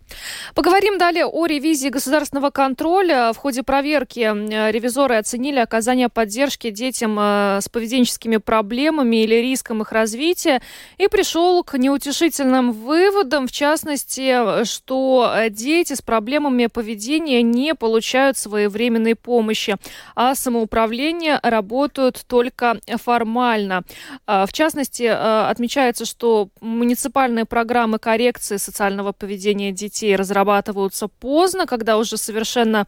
Поговорим 0.56 0.98
далее 0.98 1.26
о 1.26 1.46
ревизии 1.46 1.88
государственного 1.88 2.50
контроля. 2.50 3.32
В 3.32 3.38
ходе 3.38 3.64
проверки 3.64 4.20
ревизоры 4.20 5.16
оценили 5.16 5.60
оказание 5.60 6.10
поддержки 6.10 6.70
детям 6.70 7.18
э, 7.18 7.60
с 7.62 7.70
поведенческими 7.70 8.38
проблемами 8.38 9.24
или 9.24 9.36
риском 9.36 9.82
их 9.82 9.94
развития 9.94 10.62
и 10.98 11.08
пришел 11.08 11.64
к 11.64 11.78
неутешительным 11.78 12.74
выводам, 12.74 13.48
в 13.48 13.52
частности, 13.54 14.66
что 14.66 15.34
дети 15.50 15.94
с 15.94 16.02
проблемами 16.02 16.66
поведения 16.66 17.42
не 17.42 17.74
получают 17.76 18.38
своевременной 18.38 19.16
помощи, 19.16 19.78
а 20.14 20.36
самоуправление 20.36 21.40
работают 21.42 22.26
только 22.28 22.82
формально. 22.98 23.84
А, 24.28 24.46
в 24.46 24.52
частности, 24.52 25.04
э, 25.04 25.50
отмечается, 25.50 26.04
что 26.04 26.50
муниципальные 26.60 27.46
программы 27.46 27.98
коррекции 28.00 28.58
социального 28.90 29.12
поведения 29.12 29.72
детей 29.72 30.16
разрабатываются 30.16 31.08
поздно, 31.08 31.68
когда 31.68 31.98
уже 31.98 32.18
совершенно, 32.18 32.88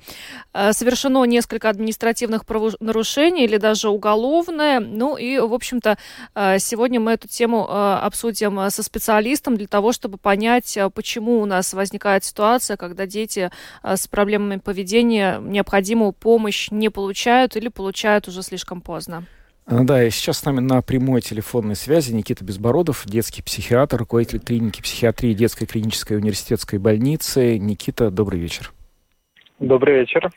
э, 0.53 0.73
совершено 0.73 1.25
несколько 1.25 1.69
административных 1.69 2.45
правонарушений 2.45 3.45
или 3.45 3.57
даже 3.57 3.89
уголовное. 3.89 4.79
Ну 4.79 5.15
и, 5.17 5.37
в 5.37 5.53
общем-то, 5.53 5.97
э, 6.35 6.59
сегодня 6.59 6.99
мы 6.99 7.11
эту 7.11 7.27
тему 7.27 7.67
э, 7.69 8.05
обсудим 8.07 8.71
со 8.71 8.81
специалистом 8.83 9.57
для 9.57 9.67
того, 9.67 9.91
чтобы 9.91 10.17
понять, 10.17 10.79
почему 10.95 11.39
у 11.41 11.45
нас 11.45 11.73
возникает 11.73 12.23
ситуация, 12.23 12.77
когда 12.77 13.05
дети 13.05 13.51
с 13.83 14.07
проблемами 14.07 14.57
поведения 14.57 15.39
необходимую 15.39 16.13
помощь 16.13 16.71
не 16.71 16.89
получают 16.89 17.55
или 17.55 17.69
получают 17.69 18.27
уже 18.27 18.41
слишком 18.41 18.81
поздно. 18.81 19.23
А, 19.65 19.83
да, 19.83 20.03
и 20.03 20.09
сейчас 20.09 20.39
с 20.39 20.45
нами 20.45 20.59
на 20.59 20.81
прямой 20.81 21.21
телефонной 21.21 21.75
связи 21.75 22.13
Никита 22.13 22.43
Безбородов, 22.43 23.03
детский 23.05 23.41
психиатр, 23.41 23.97
руководитель 23.97 24.39
клиники 24.39 24.81
психиатрии 24.81 25.33
детской 25.33 25.65
клинической 25.65 26.17
университетской 26.17 26.79
больницы. 26.79 27.57
Никита, 27.57 28.09
добрый 28.09 28.39
вечер. 28.39 28.73
Добрый 29.59 29.99
вечер. 29.99 30.31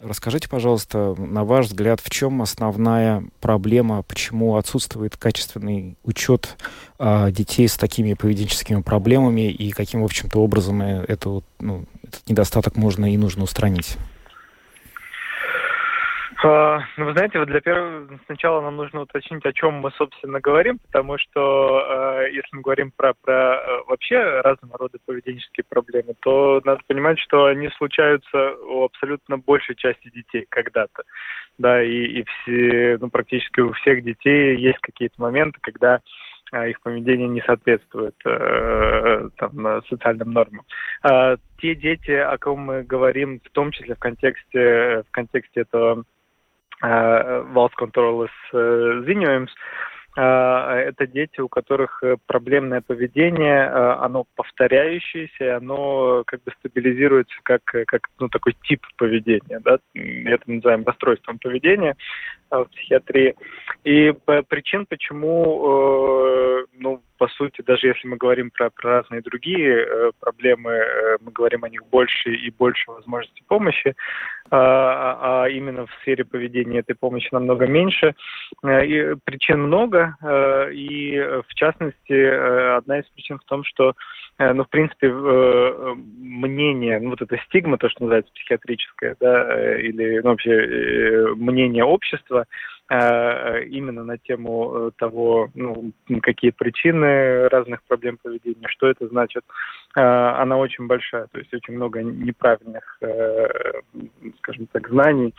Расскажите, 0.00 0.50
пожалуйста, 0.50 1.14
на 1.16 1.44
ваш 1.44 1.66
взгляд, 1.66 2.00
в 2.00 2.10
чем 2.10 2.42
основная 2.42 3.24
проблема, 3.40 4.02
почему 4.02 4.56
отсутствует 4.56 5.16
качественный 5.16 5.96
учет 6.02 6.56
а, 6.98 7.30
детей 7.30 7.68
с 7.68 7.76
такими 7.76 8.12
поведенческими 8.12 8.82
проблемами 8.82 9.50
и 9.50 9.70
каким, 9.70 10.02
в 10.02 10.04
общем-то, 10.04 10.38
образом 10.40 10.82
э, 10.82 11.04
это, 11.08 11.42
ну, 11.60 11.84
этот 12.02 12.28
недостаток 12.28 12.76
можно 12.76 13.10
и 13.10 13.16
нужно 13.16 13.44
устранить? 13.44 13.96
А, 16.42 16.80
ну, 16.96 17.06
вы 17.06 17.12
знаете, 17.12 17.38
вот 17.38 17.48
для 17.48 17.60
первого 17.60 18.18
сначала 18.26 18.60
нам 18.60 18.76
нужно 18.76 19.02
уточнить, 19.02 19.44
о 19.44 19.52
чем 19.52 19.74
мы, 19.74 19.90
собственно, 19.92 20.40
говорим, 20.40 20.78
потому 20.78 21.18
что 21.18 22.20
э, 22.22 22.32
если 22.32 22.48
мы 22.56 22.62
говорим 22.62 22.92
про, 22.96 23.14
про 23.14 23.56
э, 23.56 23.82
вообще 23.86 24.40
разного 24.40 24.78
рода 24.78 24.98
поведенческие 25.04 25.64
проблемы, 25.68 26.14
то 26.20 26.60
надо 26.64 26.80
понимать, 26.86 27.18
что 27.20 27.46
они 27.46 27.68
случаются 27.76 28.54
у 28.66 28.84
абсолютно 28.84 29.38
большей 29.38 29.76
части 29.76 30.10
детей 30.10 30.46
когда-то. 30.48 31.04
Да, 31.58 31.82
и, 31.82 32.20
и 32.20 32.24
все, 32.24 32.98
ну, 33.00 33.10
практически 33.10 33.60
у 33.60 33.72
всех 33.72 34.02
детей 34.02 34.56
есть 34.56 34.78
какие-то 34.80 35.20
моменты, 35.20 35.58
когда 35.60 36.00
э, 36.52 36.70
их 36.70 36.80
поведение 36.80 37.28
не 37.28 37.42
соответствует 37.42 38.16
э, 38.24 39.28
там, 39.36 39.82
социальным 39.88 40.32
нормам. 40.32 40.64
А 41.02 41.36
те 41.58 41.74
дети, 41.74 42.10
о 42.10 42.36
ком 42.38 42.60
мы 42.60 42.82
говорим, 42.82 43.40
в 43.44 43.50
том 43.50 43.70
числе 43.72 43.94
в 43.94 43.98
контексте, 43.98 45.04
в 45.06 45.10
контексте 45.10 45.60
этого 45.60 46.04
valsts 46.82 47.78
kontrolas 47.78 48.34
ziņojums. 49.06 49.54
Это 50.16 51.06
дети, 51.08 51.40
у 51.40 51.48
которых 51.48 52.02
проблемное 52.26 52.80
поведение, 52.80 53.66
оно 53.66 54.24
повторяющееся, 54.36 55.56
оно 55.56 56.22
как 56.24 56.42
бы 56.44 56.52
стабилизируется 56.60 57.34
как, 57.42 57.62
как 57.64 58.08
ну, 58.20 58.28
такой 58.28 58.56
тип 58.62 58.86
поведения. 58.96 59.60
Да? 59.60 59.78
Это 59.94 60.42
мы 60.46 60.56
называем 60.56 60.84
расстройством 60.84 61.38
поведения 61.38 61.96
в 62.50 62.66
психиатрии. 62.66 63.34
И 63.82 64.14
причин, 64.48 64.86
почему 64.86 66.64
ну, 66.78 67.02
по 67.18 67.28
сути, 67.28 67.62
даже 67.62 67.86
если 67.86 68.06
мы 68.06 68.16
говорим 68.16 68.50
про, 68.50 68.68
про 68.70 68.98
разные 68.98 69.22
другие 69.22 69.86
э, 69.86 70.10
проблемы, 70.20 70.72
э, 70.72 71.16
мы 71.20 71.32
говорим 71.32 71.64
о 71.64 71.68
них 71.68 71.80
больше 71.86 72.34
и 72.34 72.50
больше 72.50 72.90
возможностей 72.90 73.42
помощи, 73.48 73.88
э, 73.88 73.94
а 74.50 75.46
именно 75.48 75.86
в 75.86 75.90
сфере 76.00 76.24
поведения 76.24 76.80
этой 76.80 76.94
помощи 76.94 77.28
намного 77.32 77.66
меньше. 77.66 78.14
Э, 78.62 78.84
и 78.84 79.14
причин 79.24 79.62
много, 79.62 80.03
э, 80.22 80.72
и 80.72 81.18
в 81.18 81.54
частности, 81.54 82.12
э, 82.12 82.76
одна 82.76 83.00
из 83.00 83.06
причин 83.10 83.38
в 83.38 83.44
том, 83.44 83.64
что 83.64 83.94
Э, 84.38 84.52
ну, 84.52 84.64
в 84.64 84.68
принципе, 84.68 85.08
э, 85.08 85.94
мнение, 85.94 86.98
ну, 86.98 87.10
вот 87.10 87.22
эта 87.22 87.36
стигма, 87.46 87.78
то, 87.78 87.88
что 87.88 88.02
называется 88.02 88.32
психиатрическое, 88.34 89.16
да, 89.20 89.56
э, 89.56 89.80
или 89.82 90.18
ну, 90.18 90.30
вообще 90.30 91.34
мнение 91.36 91.84
общества 91.84 92.46
именно 92.90 94.04
на 94.04 94.18
тему 94.18 94.92
того, 94.98 95.48
ну, 95.54 95.92
какие 96.20 96.50
причины 96.50 97.48
разных 97.48 97.82
проблем 97.84 98.18
поведения, 98.22 98.68
что 98.68 98.88
это 98.88 99.08
значит, 99.08 99.42
она 99.94 100.58
очень 100.58 100.86
большая. 100.86 101.26
То 101.32 101.38
есть 101.38 101.54
очень 101.54 101.74
много 101.74 102.02
неправильных, 102.02 103.00
скажем 104.38 104.66
так, 104.66 104.88
знаний 104.88 105.34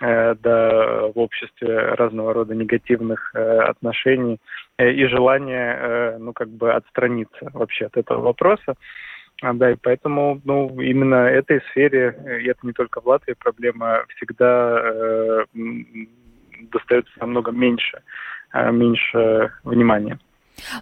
да, 0.00 1.06
в 1.14 1.18
обществе 1.18 1.78
разного 1.94 2.34
рода 2.34 2.54
негативных 2.54 3.32
отношений 3.34 4.38
и 4.78 5.06
желание, 5.06 6.16
ну, 6.18 6.32
как 6.32 6.48
бы 6.48 6.72
отстраниться 6.72 7.50
вообще 7.52 7.86
от 7.86 7.96
этого 7.96 8.22
вопроса. 8.22 8.74
А, 9.40 9.52
да, 9.52 9.70
и 9.70 9.76
поэтому, 9.76 10.40
ну, 10.44 10.80
именно 10.80 11.14
этой 11.14 11.60
сфере, 11.70 12.16
э, 12.24 12.40
и 12.40 12.48
это 12.48 12.66
не 12.66 12.72
только 12.72 13.00
в 13.00 13.06
Латвии 13.06 13.34
проблема, 13.34 14.04
всегда 14.16 14.80
э, 14.82 15.44
достается 16.72 17.12
намного 17.20 17.50
меньше, 17.50 18.02
э, 18.52 18.70
меньше 18.72 19.52
внимания. 19.64 20.18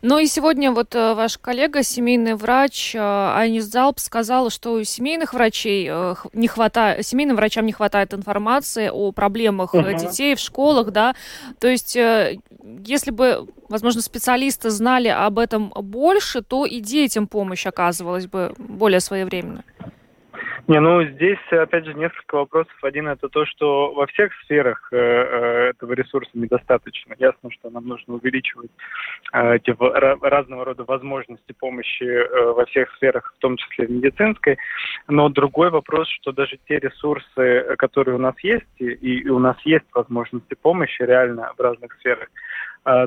Ну 0.00 0.18
и 0.18 0.26
сегодня 0.26 0.72
вот 0.72 0.94
э, 0.94 1.14
ваш 1.14 1.36
коллега, 1.36 1.82
семейный 1.82 2.34
врач 2.34 2.94
э, 2.94 2.98
Айнис 2.98 3.64
Залп 3.64 3.98
сказал, 3.98 4.48
что 4.48 4.72
у 4.72 4.84
семейных 4.84 5.34
врачей 5.34 5.90
не 6.32 6.48
хватает, 6.48 7.06
семейным 7.06 7.36
врачам 7.36 7.66
не 7.66 7.72
хватает 7.72 8.14
информации 8.14 8.88
о 8.90 9.12
проблемах 9.12 9.74
uh-huh. 9.74 9.98
детей 9.98 10.34
в 10.34 10.38
школах, 10.38 10.92
да. 10.92 11.14
То 11.58 11.68
есть, 11.68 11.94
если 11.94 13.10
бы, 13.10 13.48
возможно, 13.68 14.00
специалисты 14.00 14.70
знали 14.70 15.08
об 15.08 15.38
этом 15.38 15.68
больше, 15.68 16.40
то 16.40 16.64
и 16.64 16.80
детям 16.80 17.26
помощь 17.26 17.66
оказывалась 17.66 18.26
бы 18.26 18.54
более 18.56 19.00
своевременно. 19.00 19.62
Не, 20.68 20.80
ну 20.80 21.00
здесь, 21.04 21.38
опять 21.52 21.84
же, 21.84 21.94
несколько 21.94 22.34
вопросов. 22.36 22.74
Один 22.82 23.06
это 23.06 23.28
то, 23.28 23.46
что 23.46 23.92
во 23.92 24.06
всех 24.06 24.32
сферах 24.44 24.88
э, 24.92 24.96
э 24.96 25.70
этого 25.70 25.92
ресурса 25.92 26.30
недостаточно. 26.34 27.14
Ясно, 27.18 27.50
что 27.52 27.70
нам 27.70 27.86
нужно 27.86 28.14
увеличивать 28.14 28.70
э, 29.32 29.56
эти 29.56 29.76
разного 30.24 30.64
рода 30.64 30.82
возможности 30.82 31.52
помощи 31.52 32.02
э, 32.02 32.52
во 32.52 32.64
всех 32.66 32.92
сферах, 32.96 33.32
в 33.36 33.40
том 33.40 33.56
числе 33.56 33.86
в 33.86 33.90
медицинской. 33.90 34.58
Но 35.06 35.28
другой 35.28 35.70
вопрос, 35.70 36.08
что 36.08 36.32
даже 36.32 36.58
те 36.68 36.78
ресурсы, 36.78 37.76
которые 37.78 38.16
у 38.16 38.20
нас 38.20 38.34
есть, 38.42 38.66
и, 38.78 38.86
и 38.86 39.28
у 39.28 39.38
нас 39.38 39.56
есть 39.64 39.86
возможности 39.94 40.54
помощи 40.54 41.02
реально 41.02 41.52
в 41.56 41.60
разных 41.60 41.92
сферах, 42.00 42.28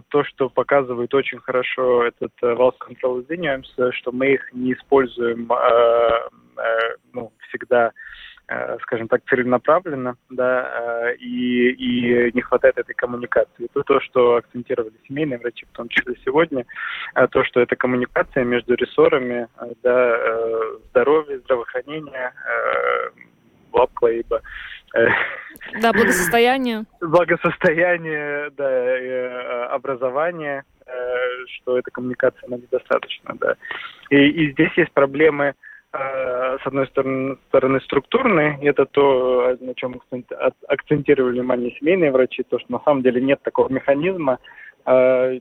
то, 0.09 0.23
что 0.25 0.49
показывает 0.49 1.13
очень 1.13 1.39
хорошо 1.39 2.03
этот 2.03 2.33
Valve 2.41 2.75
Control 2.79 3.25
Williams, 3.25 3.91
что 3.93 4.11
мы 4.11 4.33
их 4.33 4.51
не 4.51 4.73
используем 4.73 5.49
э, 5.49 6.29
э, 6.57 6.95
ну, 7.13 7.31
всегда 7.47 7.93
э, 8.49 8.77
скажем 8.81 9.07
так, 9.07 9.21
целенаправленно, 9.29 10.17
да, 10.29 11.13
и, 11.17 11.69
и 11.69 12.31
не 12.33 12.41
хватает 12.41 12.77
этой 12.77 12.93
коммуникации. 12.93 13.69
Это 13.73 13.83
то, 13.83 14.01
что 14.01 14.35
акцентировали 14.35 14.95
семейные 15.07 15.39
врачи, 15.39 15.65
в 15.65 15.75
том 15.77 15.87
числе 15.87 16.15
сегодня, 16.25 16.65
то, 17.31 17.43
что 17.45 17.61
это 17.61 17.77
коммуникация 17.77 18.43
между 18.43 18.75
рессорами, 18.75 19.47
да, 19.81 20.19
здоровье, 20.89 21.39
здравоохранение, 21.39 22.33
лапклейба, 23.71 24.41
Э, 24.95 25.07
да, 25.81 25.93
благосостояние. 25.93 26.85
Благосостояние, 27.01 28.49
да, 28.57 28.69
э, 28.69 29.65
образование, 29.67 30.63
э, 30.85 30.91
что 31.55 31.77
эта 31.77 31.91
коммуникация 31.91 32.47
она 32.47 32.57
недостаточно, 32.57 33.35
да. 33.39 33.55
И, 34.09 34.17
и 34.17 34.51
здесь 34.51 34.71
есть 34.75 34.91
проблемы, 34.91 35.53
с 35.91 36.67
одной 36.67 36.85
стороны, 36.85 37.37
стороны 37.47 37.81
структурные, 37.81 38.59
это 38.61 38.85
то, 38.85 39.57
на 39.59 39.73
чем 39.73 39.99
акцентировали 40.67 41.39
внимание 41.39 41.75
семейные 41.79 42.11
врачи, 42.11 42.43
то, 42.43 42.59
что 42.59 42.71
на 42.71 42.79
самом 42.81 43.01
деле 43.01 43.19
нет 43.19 43.41
такого 43.41 43.73
механизма, 43.73 44.37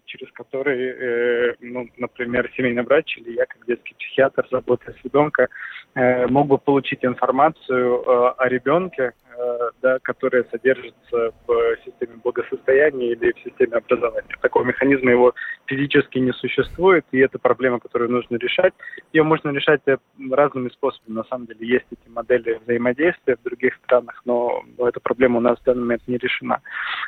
через 0.05 0.31
который, 0.33 1.57
ну, 1.61 1.89
например, 1.97 2.51
семейный 2.57 2.83
врач 2.83 3.17
или 3.19 3.33
я, 3.33 3.47
как 3.47 3.65
детский 3.67 3.95
психиатр, 3.95 4.47
работая 4.51 4.95
с 4.95 5.05
ребенком, 5.05 5.47
мог 5.95 6.49
бы 6.49 6.59
получить 6.59 7.05
информацию 7.05 8.39
о 8.39 8.49
ребенке, 8.49 9.15
Э, 9.41 9.71
да, 9.83 9.99
которые 10.01 10.45
содержатся 10.51 11.31
в 11.47 11.77
системе 11.85 12.17
благосостояния 12.25 13.13
или 13.13 13.33
в 13.33 13.39
системе 13.39 13.77
образования. 13.77 14.35
Такого 14.41 14.65
механизма 14.65 15.13
его 15.13 15.33
физически 15.67 16.19
не 16.19 16.33
существует, 16.33 17.05
и 17.13 17.19
это 17.19 17.39
проблема, 17.39 17.79
которую 17.79 18.11
нужно 18.11 18.35
решать. 18.37 18.75
Ее 19.13 19.23
можно 19.23 19.51
решать 19.51 19.83
э, 19.87 19.97
разными 20.29 20.71
способами. 20.71 21.15
На 21.15 21.25
самом 21.25 21.47
деле 21.47 21.69
есть 21.69 21.87
эти 21.93 22.09
модели 22.09 22.59
взаимодействия 22.65 23.37
в 23.37 23.43
других 23.45 23.77
странах, 23.85 24.23
но, 24.25 24.65
но 24.77 24.89
эта 24.89 24.99
проблема 24.99 25.37
у 25.37 25.43
нас 25.43 25.57
в 25.61 25.65
данный 25.65 25.83
момент 25.83 26.03
не 26.09 26.17
решена. 26.17 26.61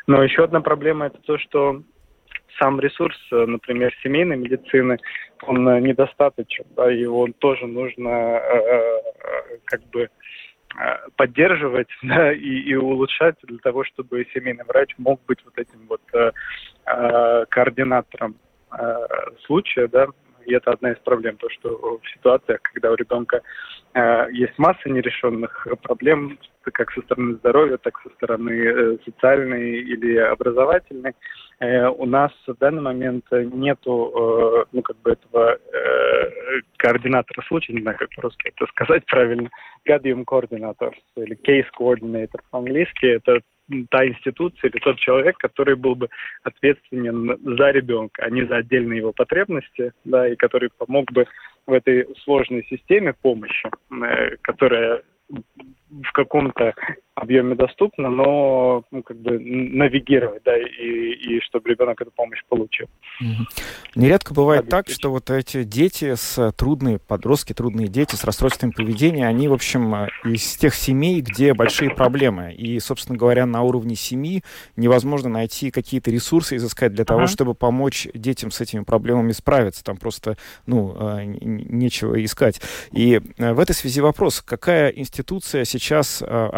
Но 0.07 0.23
еще 0.23 0.45
одна 0.45 0.61
проблема– 0.61 1.07
это 1.09 1.19
то, 1.23 1.37
что 1.37 1.83
сам 2.59 2.81
ресурс, 2.81 3.17
э, 3.33 3.47
например, 3.47 3.95
семейной 4.03 4.37
медицины, 4.37 4.99
он 5.43 5.65
недостаточен, 5.83 6.65
да, 6.77 6.91
его 6.91 7.29
тоже 7.39 7.67
нужно 7.67 8.09
э, 8.09 9.01
как 9.65 9.83
бы 9.91 10.09
Э, 10.79 11.09
поддерживать 11.17 11.89
да, 12.03 12.33
и, 12.33 12.61
и 12.61 12.75
улучшать 12.77 13.35
для 13.43 13.59
того, 13.59 13.85
чтобы 13.85 14.27
семейный 14.33 14.65
врач 14.65 14.95
мог 14.99 15.21
быть 15.27 15.45
вот 15.45 15.59
этим 15.59 15.87
вот 15.89 16.01
э, 16.13 16.31
э, 16.87 17.45
координатором 17.49 18.37
э, 18.79 19.07
случая, 19.47 19.89
да, 19.89 20.07
и 20.51 20.55
это 20.55 20.73
одна 20.73 20.93
из 20.93 20.99
проблем, 20.99 21.37
то, 21.37 21.49
что 21.49 22.01
в 22.03 22.11
ситуациях, 22.11 22.61
когда 22.63 22.91
у 22.91 22.97
ребенка 22.97 23.41
э, 23.95 24.27
есть 24.33 24.59
масса 24.59 24.89
нерешенных 24.89 25.67
проблем, 25.83 26.39
как 26.63 26.91
со 26.93 27.01
стороны 27.03 27.35
здоровья, 27.37 27.77
так 27.77 28.01
со 28.03 28.11
стороны 28.11 28.51
э, 28.51 28.97
социальной 29.05 29.79
или 29.79 30.17
образовательной, 30.17 31.15
э, 31.61 31.87
у 31.87 32.05
нас 32.05 32.33
в 32.47 32.55
данный 32.59 32.83
момент 32.83 33.25
нету, 33.31 34.13
э, 34.13 34.65
ну, 34.73 34.83
как 34.83 34.97
бы 35.03 35.13
этого 35.13 35.57
э, 35.57 36.31
координатора 36.79 37.47
случая, 37.47 37.75
не 37.75 37.83
знаю, 37.83 37.97
как 37.99 38.11
по-русски 38.17 38.49
это 38.49 38.67
сказать 38.73 39.07
правильно, 39.07 39.49
Gadium 39.89 40.25
Coordinator 40.25 40.93
или 41.17 41.39
Case 41.47 41.69
Coordinator 41.79 42.41
по-английски, 42.51 43.07
это 43.07 43.41
та 43.91 44.07
институция 44.07 44.71
или 44.71 44.79
тот 44.79 44.99
человек, 44.99 45.37
который 45.39 45.77
был 45.77 45.95
бы 45.95 46.09
ответственен 46.43 47.39
за 47.57 47.71
ребенка, 47.71 48.25
а 48.25 48.31
не 48.31 48.45
за 48.47 48.57
отдельные 48.57 48.99
его 48.99 49.13
потребности, 49.13 49.93
да, 50.05 50.29
и 50.29 50.37
который 50.37 50.71
помог 50.77 51.11
бы 51.13 51.27
в 51.67 51.73
этой 51.73 52.07
сложной 52.25 52.67
системе 52.69 53.15
помощи, 53.23 53.69
э, 53.91 54.37
которая 54.43 55.03
в 55.31 56.13
каком-то 56.13 56.75
объеме 57.23 57.55
доступно, 57.55 58.11
но 58.11 58.85
ну, 58.91 59.03
как 59.03 59.19
бы 59.19 59.39
навигировать, 59.39 60.43
да, 60.45 60.57
и, 60.57 61.13
и 61.13 61.41
чтобы 61.43 61.71
ребенок 61.71 62.01
эту 62.01 62.11
помощь 62.11 62.43
получил. 62.49 62.87
Нередко 63.95 64.35
бывает 64.35 64.69
так, 64.69 64.89
что 64.89 65.11
вот 65.11 65.31
эти 65.31 65.65
дети 65.65 66.15
с 66.15 66.53
трудные, 66.53 66.99
подростки, 66.99 67.53
трудные 67.53 67.89
дети 67.89 68.15
с 68.15 68.25
расстройством 68.25 68.73
поведения, 68.73 69.27
они, 69.27 69.49
в 69.49 69.53
общем, 69.53 70.09
из 70.25 70.57
тех 70.57 70.75
семей, 70.75 71.21
где 71.21 71.55
большие 71.55 71.91
проблемы. 71.91 72.55
И, 72.55 72.79
собственно 72.81 73.19
говоря, 73.19 73.47
на 73.47 73.63
уровне 73.63 73.97
семьи 73.97 74.43
невозможно 74.77 75.29
найти 75.29 75.71
какие-то 75.71 76.11
ресурсы 76.11 76.57
изыскать 76.57 76.95
для 76.95 77.05
того, 77.05 77.23
uh-huh. 77.23 77.29
чтобы 77.29 77.55
помочь 77.55 78.09
детям 78.15 78.51
с 78.51 78.61
этими 78.61 78.85
проблемами 78.85 79.33
справиться. 79.33 79.85
Там 79.85 79.97
просто, 79.97 80.37
ну, 80.67 80.95
а, 80.97 81.25
нечего 81.25 82.23
искать. 82.25 82.61
И 82.93 83.21
э, 83.39 83.53
в 83.53 83.61
этой 83.61 83.75
связи 83.75 84.01
вопрос, 84.01 84.41
какая 84.41 84.91
институция 84.91 85.65
сейчас 85.65 86.23
а, 86.27 86.49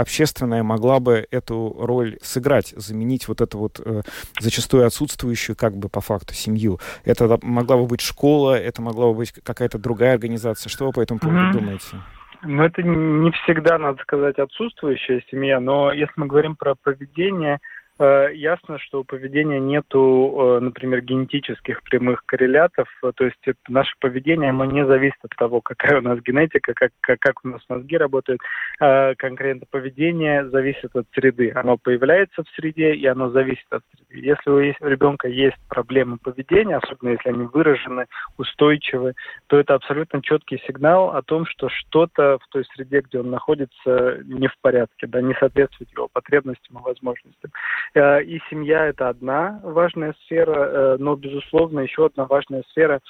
наверное, 0.53 0.69
могла 0.69 1.01
бы 1.01 1.27
эту 1.31 1.77
роль 1.79 2.19
сыграть, 2.23 2.75
заменить 2.77 3.29
вот 3.29 3.41
эту 3.41 3.59
вот 3.59 3.81
э, 3.85 4.03
зачастую 4.41 4.87
отсутствующую 4.87 5.57
как 5.57 5.77
бы 5.77 5.89
по 5.89 6.01
факту 6.01 6.35
семью. 6.35 6.79
Это 7.05 7.39
могла 7.43 7.77
бы 7.77 7.87
быть 7.87 8.01
школа, 8.01 8.59
это 8.59 8.83
могла 8.83 9.09
бы 9.09 9.15
быть 9.15 9.33
какая-то 9.33 9.79
другая 9.79 10.15
организация. 10.15 10.71
Что 10.71 10.87
вы 10.87 10.93
по 10.93 11.01
этому 11.01 11.21
поводу 11.21 11.41
mm-hmm. 11.41 11.53
думаете? 11.53 11.97
Ну, 12.45 12.63
это 12.65 12.83
не 12.83 13.31
всегда, 13.31 13.79
надо 13.79 14.03
сказать, 14.03 14.39
отсутствующая 14.39 15.23
семья, 15.31 15.61
но 15.61 15.93
если 15.93 16.15
мы 16.17 16.27
говорим 16.27 16.57
про 16.57 16.75
поведение, 16.75 17.61
ясно, 17.99 18.79
что 18.79 19.01
у 19.01 19.05
поведения 19.05 19.61
нету, 19.61 20.59
э, 20.59 20.61
например, 20.61 21.03
генетических 21.03 21.83
прямых 21.83 22.25
коррелятов, 22.27 22.89
то 23.01 23.25
есть 23.25 23.39
наше 23.69 23.95
поведение, 24.01 24.51
оно 24.51 24.65
не 24.65 24.85
зависит 24.87 25.19
от 25.23 25.31
того, 25.37 25.61
какая 25.61 25.99
у 25.99 26.03
нас 26.03 26.19
генетика, 26.21 26.73
как, 26.75 26.91
как, 27.01 27.21
как 27.21 27.45
у 27.45 27.49
нас 27.49 27.61
мозги 27.69 27.97
работают. 27.97 28.41
Э, 28.81 29.15
конкретно 29.17 29.67
поведение 29.71 30.49
зависит 30.49 30.95
от 30.97 31.07
среды. 31.15 31.53
Оно 31.55 31.77
появляется 31.77 32.43
в 32.43 32.49
среде, 32.57 32.95
и 32.95 33.07
оно 33.07 33.31
зависит 33.31 33.67
от 33.71 33.83
среды. 33.95 34.27
Если 34.27 34.51
у 34.51 34.89
ребенка 34.89 35.29
есть 35.29 35.59
проблемы 35.69 36.19
поведения, 36.19 36.77
особенно 36.77 37.11
если 37.11 37.29
они 37.29 37.45
выражены, 37.45 38.07
устойчивы, 38.39 39.15
то 39.47 39.59
это 39.59 39.75
абсолютно 39.75 40.23
четкий 40.23 40.63
сигнал 40.67 41.11
о 41.11 41.23
том, 41.23 41.47
что 41.47 41.69
что-то 41.69 42.39
в 42.39 42.49
той 42.49 42.65
среде, 42.75 43.01
где 43.01 43.21
он 43.21 43.31
находится, 43.31 44.19
не 44.25 44.49
в 44.49 44.57
порядке, 44.61 45.07
да, 45.07 45.21
не 45.21 45.35
соответствует 45.35 45.91
его 45.93 46.09
потребностям 46.13 46.79
и 46.79 46.83
возможностям. 46.83 47.51
Э, 47.95 48.23
и 48.23 48.41
семья– 48.51 48.87
это 48.89 49.09
одна 49.09 49.61
важная 49.63 50.15
сфера, 50.25 50.55
э, 50.55 50.97
но, 50.99 51.15
безусловно, 51.17 51.81
еще 51.81 52.07
одна 52.07 52.25
важная 52.25 52.63
сфера, 52.71 53.01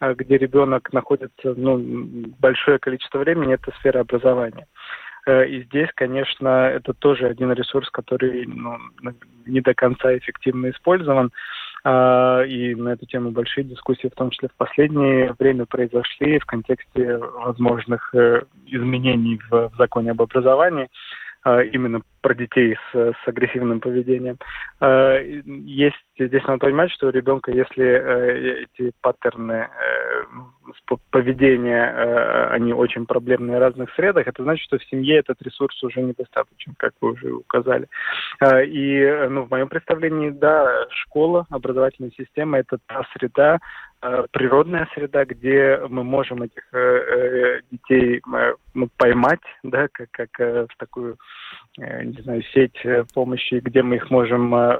э, 0.00 0.14
где 0.14 0.38
ребенок 0.38 0.92
находится 0.92 1.54
ну, 1.56 1.78
большое 2.40 2.78
количество 2.78 3.18
времени, 3.18 3.54
это 3.54 3.72
сфера 3.78 4.00
образования. 4.00 4.66
И 5.24 5.62
здесь, 5.68 5.88
конечно, 5.94 6.48
это 6.48 6.94
тоже 6.94 7.28
один 7.28 7.52
ресурс, 7.52 7.88
который 7.90 8.44
ну, 8.44 8.76
не 9.46 9.60
до 9.60 9.72
конца 9.72 10.18
эффективно 10.18 10.70
использован. 10.70 11.30
И 11.86 12.74
на 12.74 12.88
эту 12.88 13.06
тему 13.06 13.30
большие 13.30 13.62
дискуссии, 13.62 14.08
в 14.08 14.16
том 14.16 14.30
числе 14.30 14.48
в 14.48 14.56
последнее 14.56 15.36
время, 15.38 15.64
произошли 15.64 16.40
в 16.40 16.44
контексте 16.44 17.18
возможных 17.18 18.12
изменений 18.66 19.40
в 19.48 19.70
законе 19.78 20.10
об 20.10 20.22
образовании. 20.22 20.88
А, 21.44 21.62
именно 21.62 22.02
про 22.22 22.34
детей 22.34 22.76
с, 22.76 22.94
с 22.94 23.28
агрессивным 23.28 23.80
поведением. 23.80 24.38
А, 24.80 25.18
есть 25.18 25.96
здесь 26.18 26.44
надо 26.44 26.58
понимать, 26.58 26.90
что 26.92 27.08
у 27.08 27.10
ребенка, 27.10 27.50
если 27.50 27.84
э, 27.84 28.64
эти 28.64 28.92
паттерны 29.00 29.68
э, 29.68 30.24
поведения, 31.10 31.84
э, 31.84 32.46
они 32.50 32.72
очень 32.72 33.06
проблемные 33.06 33.58
в 33.58 33.60
разных 33.60 33.92
средах, 33.94 34.26
это 34.26 34.42
значит, 34.42 34.64
что 34.64 34.78
в 34.78 34.84
семье 34.84 35.18
этот 35.18 35.42
ресурс 35.42 35.82
уже 35.82 36.00
недостаточен, 36.00 36.74
как 36.76 36.92
вы 37.00 37.12
уже 37.12 37.32
указали. 37.32 37.88
И 38.66 39.26
ну, 39.30 39.42
в 39.42 39.50
моем 39.50 39.68
представлении, 39.68 40.30
да, 40.30 40.86
школа, 40.90 41.46
образовательная 41.50 42.12
система– 42.16 42.58
это 42.60 42.78
та 42.86 43.04
среда, 43.12 43.58
природная 44.32 44.88
среда, 44.94 45.24
где 45.24 45.80
мы 45.88 46.02
можем 46.02 46.42
этих 46.42 46.64
детей 47.70 48.20
ну, 48.74 48.88
поймать, 48.96 49.40
да, 49.62 49.88
как, 49.92 50.08
как 50.10 50.38
в 50.38 50.76
такую 50.76 51.16
Э, 51.80 52.04
не 52.12 52.22
знаю, 52.22 52.42
сеть 52.54 52.84
э, 52.84 53.04
помощи, 53.14 53.60
где 53.62 53.82
мы 53.82 53.96
их 53.96 54.10
можем 54.10 54.54
э, 54.54 54.78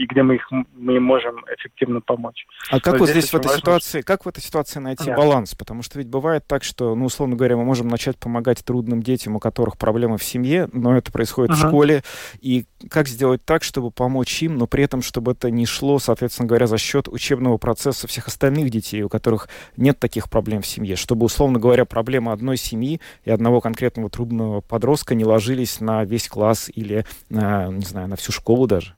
и 0.00 0.06
где 0.06 0.22
мы 0.22 0.36
их 0.36 0.50
мы 0.50 0.96
им 0.96 1.02
можем 1.02 1.44
эффективно 1.54 2.00
помочь. 2.00 2.46
А 2.70 2.80
как 2.80 2.98
вот 2.98 3.10
здесь, 3.10 3.24
здесь 3.24 3.32
в 3.34 3.36
этой 3.36 3.48
важно... 3.48 3.60
ситуации, 3.60 4.00
как 4.00 4.24
в 4.24 4.28
этой 4.28 4.40
ситуации 4.40 4.80
найти 4.80 5.04
да. 5.04 5.14
баланс? 5.14 5.54
Потому 5.54 5.82
что 5.82 5.98
ведь 5.98 6.08
бывает 6.08 6.46
так, 6.46 6.64
что, 6.64 6.94
ну, 6.94 7.04
условно 7.04 7.36
говоря, 7.36 7.58
мы 7.58 7.64
можем 7.64 7.88
начать 7.88 8.16
помогать 8.16 8.64
трудным 8.64 9.02
детям, 9.02 9.36
у 9.36 9.38
которых 9.38 9.76
проблемы 9.76 10.16
в 10.16 10.24
семье, 10.24 10.70
но 10.72 10.96
это 10.96 11.12
происходит 11.12 11.50
uh-huh. 11.50 11.66
в 11.66 11.68
школе. 11.68 12.02
И 12.40 12.64
как 12.88 13.08
сделать 13.08 13.44
так, 13.44 13.62
чтобы 13.62 13.90
помочь 13.90 14.42
им, 14.42 14.56
но 14.56 14.66
при 14.66 14.84
этом, 14.84 15.02
чтобы 15.02 15.32
это 15.32 15.50
не 15.50 15.66
шло, 15.66 15.98
соответственно 15.98 16.48
говоря, 16.48 16.66
за 16.66 16.78
счет 16.78 17.06
учебного 17.06 17.58
процесса 17.58 18.08
всех 18.08 18.28
остальных 18.28 18.70
детей, 18.70 19.02
у 19.02 19.10
которых 19.10 19.50
нет 19.76 19.98
таких 19.98 20.30
проблем 20.30 20.62
в 20.62 20.66
семье, 20.66 20.96
чтобы, 20.96 21.26
условно 21.26 21.58
говоря, 21.58 21.84
проблема 21.84 22.32
одной 22.32 22.56
семьи 22.56 23.02
и 23.24 23.30
одного 23.30 23.60
конкретного 23.60 24.08
трудного 24.08 24.62
подростка 24.62 25.14
не 25.14 25.26
ложились 25.26 25.78
на 25.80 26.04
весь 26.04 26.26
класс 26.26 26.70
или, 26.74 27.04
на, 27.28 27.66
не 27.68 27.84
знаю, 27.84 28.08
на 28.08 28.16
всю 28.16 28.32
школу 28.32 28.66
даже? 28.66 28.94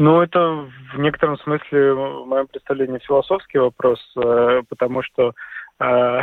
Ну, 0.00 0.22
это 0.22 0.66
в 0.94 0.98
некотором 0.98 1.36
смысле, 1.40 1.92
в 1.92 2.24
моем 2.24 2.46
представлении, 2.46 3.00
философский 3.00 3.58
вопрос, 3.58 4.00
э, 4.16 4.62
потому 4.66 5.02
что 5.02 5.34
э, 5.78 6.20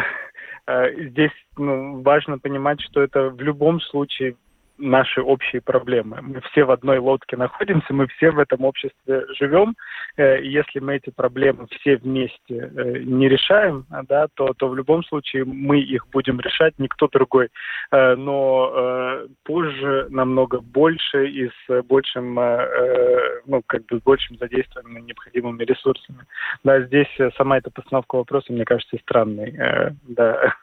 э, 0.65 1.09
здесь 1.09 1.31
ну, 1.57 2.01
важно 2.01 2.39
понимать, 2.39 2.81
что 2.81 3.03
это 3.03 3.29
в 3.29 3.39
любом 3.39 3.79
случае 3.79 4.35
наши 4.77 5.21
общие 5.21 5.61
проблемы. 5.61 6.19
Мы 6.21 6.41
все 6.51 6.63
в 6.63 6.71
одной 6.71 6.99
лодке 6.99 7.37
находимся, 7.37 7.93
мы 7.93 8.07
все 8.07 8.31
в 8.31 8.39
этом 8.39 8.63
обществе 8.63 9.25
живем. 9.37 9.75
Э, 10.17 10.39
и 10.39 10.49
если 10.49 10.79
мы 10.79 10.95
эти 10.95 11.09
проблемы 11.09 11.67
все 11.71 11.97
вместе 11.97 12.37
э, 12.49 12.99
не 12.99 13.27
решаем, 13.27 13.85
да, 14.07 14.27
то, 14.33 14.53
то 14.53 14.69
в 14.69 14.75
любом 14.75 15.03
случае 15.03 15.45
мы 15.45 15.79
их 15.79 16.07
будем 16.11 16.39
решать, 16.39 16.73
никто 16.77 17.07
другой. 17.07 17.49
Э, 17.91 18.15
но 18.15 19.25
позже 19.43 20.07
намного 20.09 20.59
больше 20.59 21.27
и 21.27 21.49
с 21.49 21.83
большим, 21.83 22.35
ну, 23.45 23.61
как 23.65 23.85
бы 23.85 23.99
с 23.99 24.03
большим 24.03 24.37
задействованием 24.37 25.05
необходимыми 25.05 25.63
ресурсами. 25.63 26.19
Да, 26.63 26.81
здесь 26.81 27.07
сама 27.37 27.57
эта 27.57 27.71
постановка 27.71 28.15
вопроса, 28.15 28.53
мне 28.53 28.65
кажется, 28.65 28.97
странной. 28.97 29.95
Да. 30.03 30.53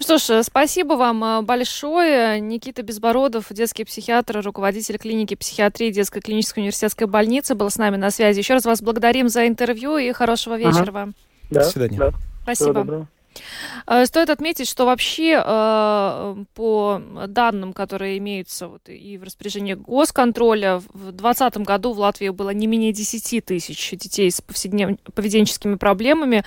Что 0.00 0.18
ж, 0.18 0.42
спасибо 0.42 0.94
вам 0.94 1.24
э, 1.24 1.42
большое. 1.42 2.40
Никита 2.40 2.82
Безбородов, 2.82 3.46
детский 3.50 3.84
психиатр, 3.84 4.40
руководитель 4.42 4.98
клиники 4.98 5.34
психиатрии 5.34 5.90
детской 5.90 6.20
клинической 6.20 6.62
университетской 6.62 7.06
больницы, 7.06 7.54
был 7.54 7.70
с 7.70 7.76
нами 7.76 7.96
на 7.96 8.10
связи. 8.10 8.38
Еще 8.38 8.54
раз 8.54 8.64
вас 8.64 8.82
благодарим 8.82 9.28
за 9.28 9.46
интервью 9.46 9.96
и 9.96 10.12
хорошего 10.12 10.56
вечера 10.56 10.82
ага. 10.82 10.92
вам. 10.92 11.14
Да, 11.50 11.60
До 11.60 11.66
свидания. 11.66 11.98
Да. 11.98 12.12
Спасибо. 12.42 13.08
Э, 13.86 14.06
стоит 14.06 14.30
отметить, 14.30 14.68
что 14.68 14.86
вообще 14.86 15.42
э, 15.44 16.44
по 16.54 17.00
данным, 17.28 17.72
которые 17.72 18.18
имеются 18.18 18.68
вот 18.68 18.88
и 18.88 19.18
в 19.18 19.22
распоряжении 19.22 19.74
госконтроля, 19.74 20.78
в 20.78 21.12
2020 21.12 21.58
году 21.58 21.92
в 21.92 22.00
Латвии 22.00 22.30
было 22.30 22.50
не 22.50 22.66
менее 22.66 22.92
10 22.92 23.44
тысяч 23.44 23.90
детей 23.92 24.30
с 24.30 24.40
поведенческими 24.40 25.76
проблемами, 25.76 26.44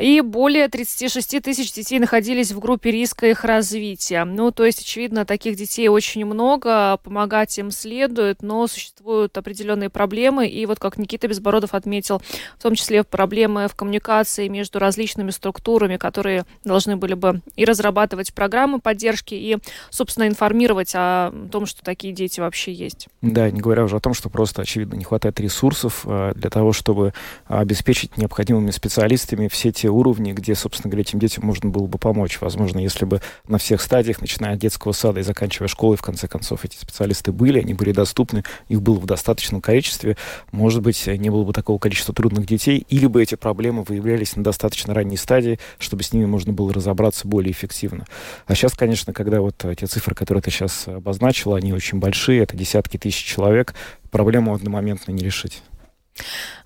и 0.00 0.20
более 0.20 0.68
36 0.68 1.42
тысяч 1.42 1.72
детей 1.72 1.98
находились 1.98 2.52
в 2.52 2.60
группе 2.60 2.90
риска 2.90 3.26
их 3.26 3.44
развития. 3.44 4.24
Ну, 4.24 4.50
то 4.52 4.64
есть, 4.64 4.80
очевидно, 4.80 5.24
таких 5.24 5.56
детей 5.56 5.88
очень 5.88 6.24
много, 6.24 6.98
помогать 7.02 7.58
им 7.58 7.70
следует, 7.70 8.42
но 8.42 8.66
существуют 8.66 9.36
определенные 9.36 9.90
проблемы, 9.90 10.46
и 10.46 10.66
вот 10.66 10.78
как 10.78 10.98
Никита 10.98 11.28
Безбородов 11.28 11.74
отметил, 11.74 12.22
в 12.58 12.62
том 12.62 12.74
числе 12.74 13.04
проблемы 13.04 13.68
в 13.68 13.74
коммуникации 13.74 14.48
между 14.48 14.78
различными 14.78 15.30
структурами, 15.30 15.96
которые 15.96 16.17
которые 16.18 16.46
должны 16.64 16.96
были 16.96 17.14
бы 17.14 17.42
и 17.54 17.64
разрабатывать 17.64 18.34
программы 18.34 18.80
поддержки, 18.80 19.34
и, 19.34 19.58
собственно, 19.88 20.26
информировать 20.26 20.90
о 20.96 21.32
том, 21.52 21.64
что 21.64 21.84
такие 21.84 22.12
дети 22.12 22.40
вообще 22.40 22.72
есть. 22.72 23.06
Да, 23.22 23.48
не 23.52 23.60
говоря 23.60 23.84
уже 23.84 23.94
о 23.94 24.00
том, 24.00 24.14
что 24.14 24.28
просто, 24.28 24.62
очевидно, 24.62 24.96
не 24.96 25.04
хватает 25.04 25.38
ресурсов 25.38 26.02
э, 26.06 26.32
для 26.34 26.50
того, 26.50 26.72
чтобы 26.72 27.14
обеспечить 27.46 28.16
необходимыми 28.16 28.72
специалистами 28.72 29.46
все 29.46 29.70
те 29.70 29.90
уровни, 29.90 30.32
где, 30.32 30.56
собственно 30.56 30.90
говоря, 30.90 31.02
этим 31.02 31.20
детям 31.20 31.46
можно 31.46 31.70
было 31.70 31.86
бы 31.86 31.98
помочь. 31.98 32.40
Возможно, 32.40 32.80
если 32.80 33.04
бы 33.04 33.20
на 33.46 33.58
всех 33.58 33.80
стадиях, 33.80 34.20
начиная 34.20 34.54
от 34.54 34.58
детского 34.58 34.90
сада 34.90 35.20
и 35.20 35.22
заканчивая 35.22 35.68
школой, 35.68 35.96
в 35.96 36.02
конце 36.02 36.26
концов, 36.26 36.64
эти 36.64 36.76
специалисты 36.76 37.30
были, 37.30 37.60
они 37.60 37.74
были 37.74 37.92
доступны, 37.92 38.42
их 38.66 38.82
было 38.82 38.98
в 38.98 39.06
достаточном 39.06 39.60
количестве, 39.60 40.16
может 40.50 40.82
быть, 40.82 41.06
не 41.06 41.30
было 41.30 41.44
бы 41.44 41.52
такого 41.52 41.78
количества 41.78 42.12
трудных 42.12 42.44
детей, 42.44 42.84
или 42.88 43.06
бы 43.06 43.22
эти 43.22 43.36
проблемы 43.36 43.84
выявлялись 43.84 44.34
на 44.34 44.42
достаточно 44.42 44.94
ранней 44.94 45.16
стадии, 45.16 45.60
чтобы 45.78 46.02
с 46.08 46.12
ними 46.12 46.24
можно 46.26 46.52
было 46.52 46.72
разобраться 46.72 47.28
более 47.28 47.52
эффективно. 47.52 48.04
А 48.46 48.54
сейчас, 48.54 48.74
конечно, 48.74 49.12
когда 49.12 49.40
вот 49.40 49.64
те 49.78 49.86
цифры, 49.86 50.14
которые 50.14 50.42
ты 50.42 50.50
сейчас 50.50 50.88
обозначила, 50.88 51.56
они 51.56 51.72
очень 51.72 51.98
большие, 51.98 52.42
это 52.42 52.56
десятки 52.56 52.96
тысяч 52.96 53.24
человек, 53.24 53.74
проблему 54.10 54.54
одномоментно 54.54 55.12
не 55.12 55.22
решить. 55.22 55.62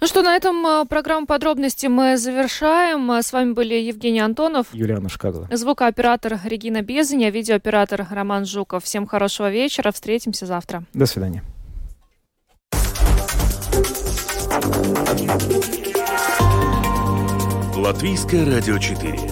Ну 0.00 0.06
что, 0.06 0.22
на 0.22 0.34
этом 0.34 0.66
а, 0.66 0.84
программу 0.86 1.26
подробности 1.26 1.86
мы 1.86 2.16
завершаем. 2.16 3.10
С 3.10 3.32
вами 3.32 3.52
были 3.52 3.74
Евгений 3.74 4.20
Антонов, 4.20 4.66
Юлиана 4.72 5.10
Шкагла, 5.10 5.48
звукооператор 5.52 6.40
Регина 6.44 6.80
Безаня, 6.80 7.30
видеооператор 7.30 8.06
Роман 8.10 8.46
Жуков. 8.46 8.84
Всем 8.84 9.06
хорошего 9.06 9.50
вечера, 9.50 9.92
встретимся 9.92 10.46
завтра. 10.46 10.84
До 10.94 11.06
свидания. 11.06 11.42
Латвийское 17.76 18.46
радио 18.46 18.78
4. 18.78 19.31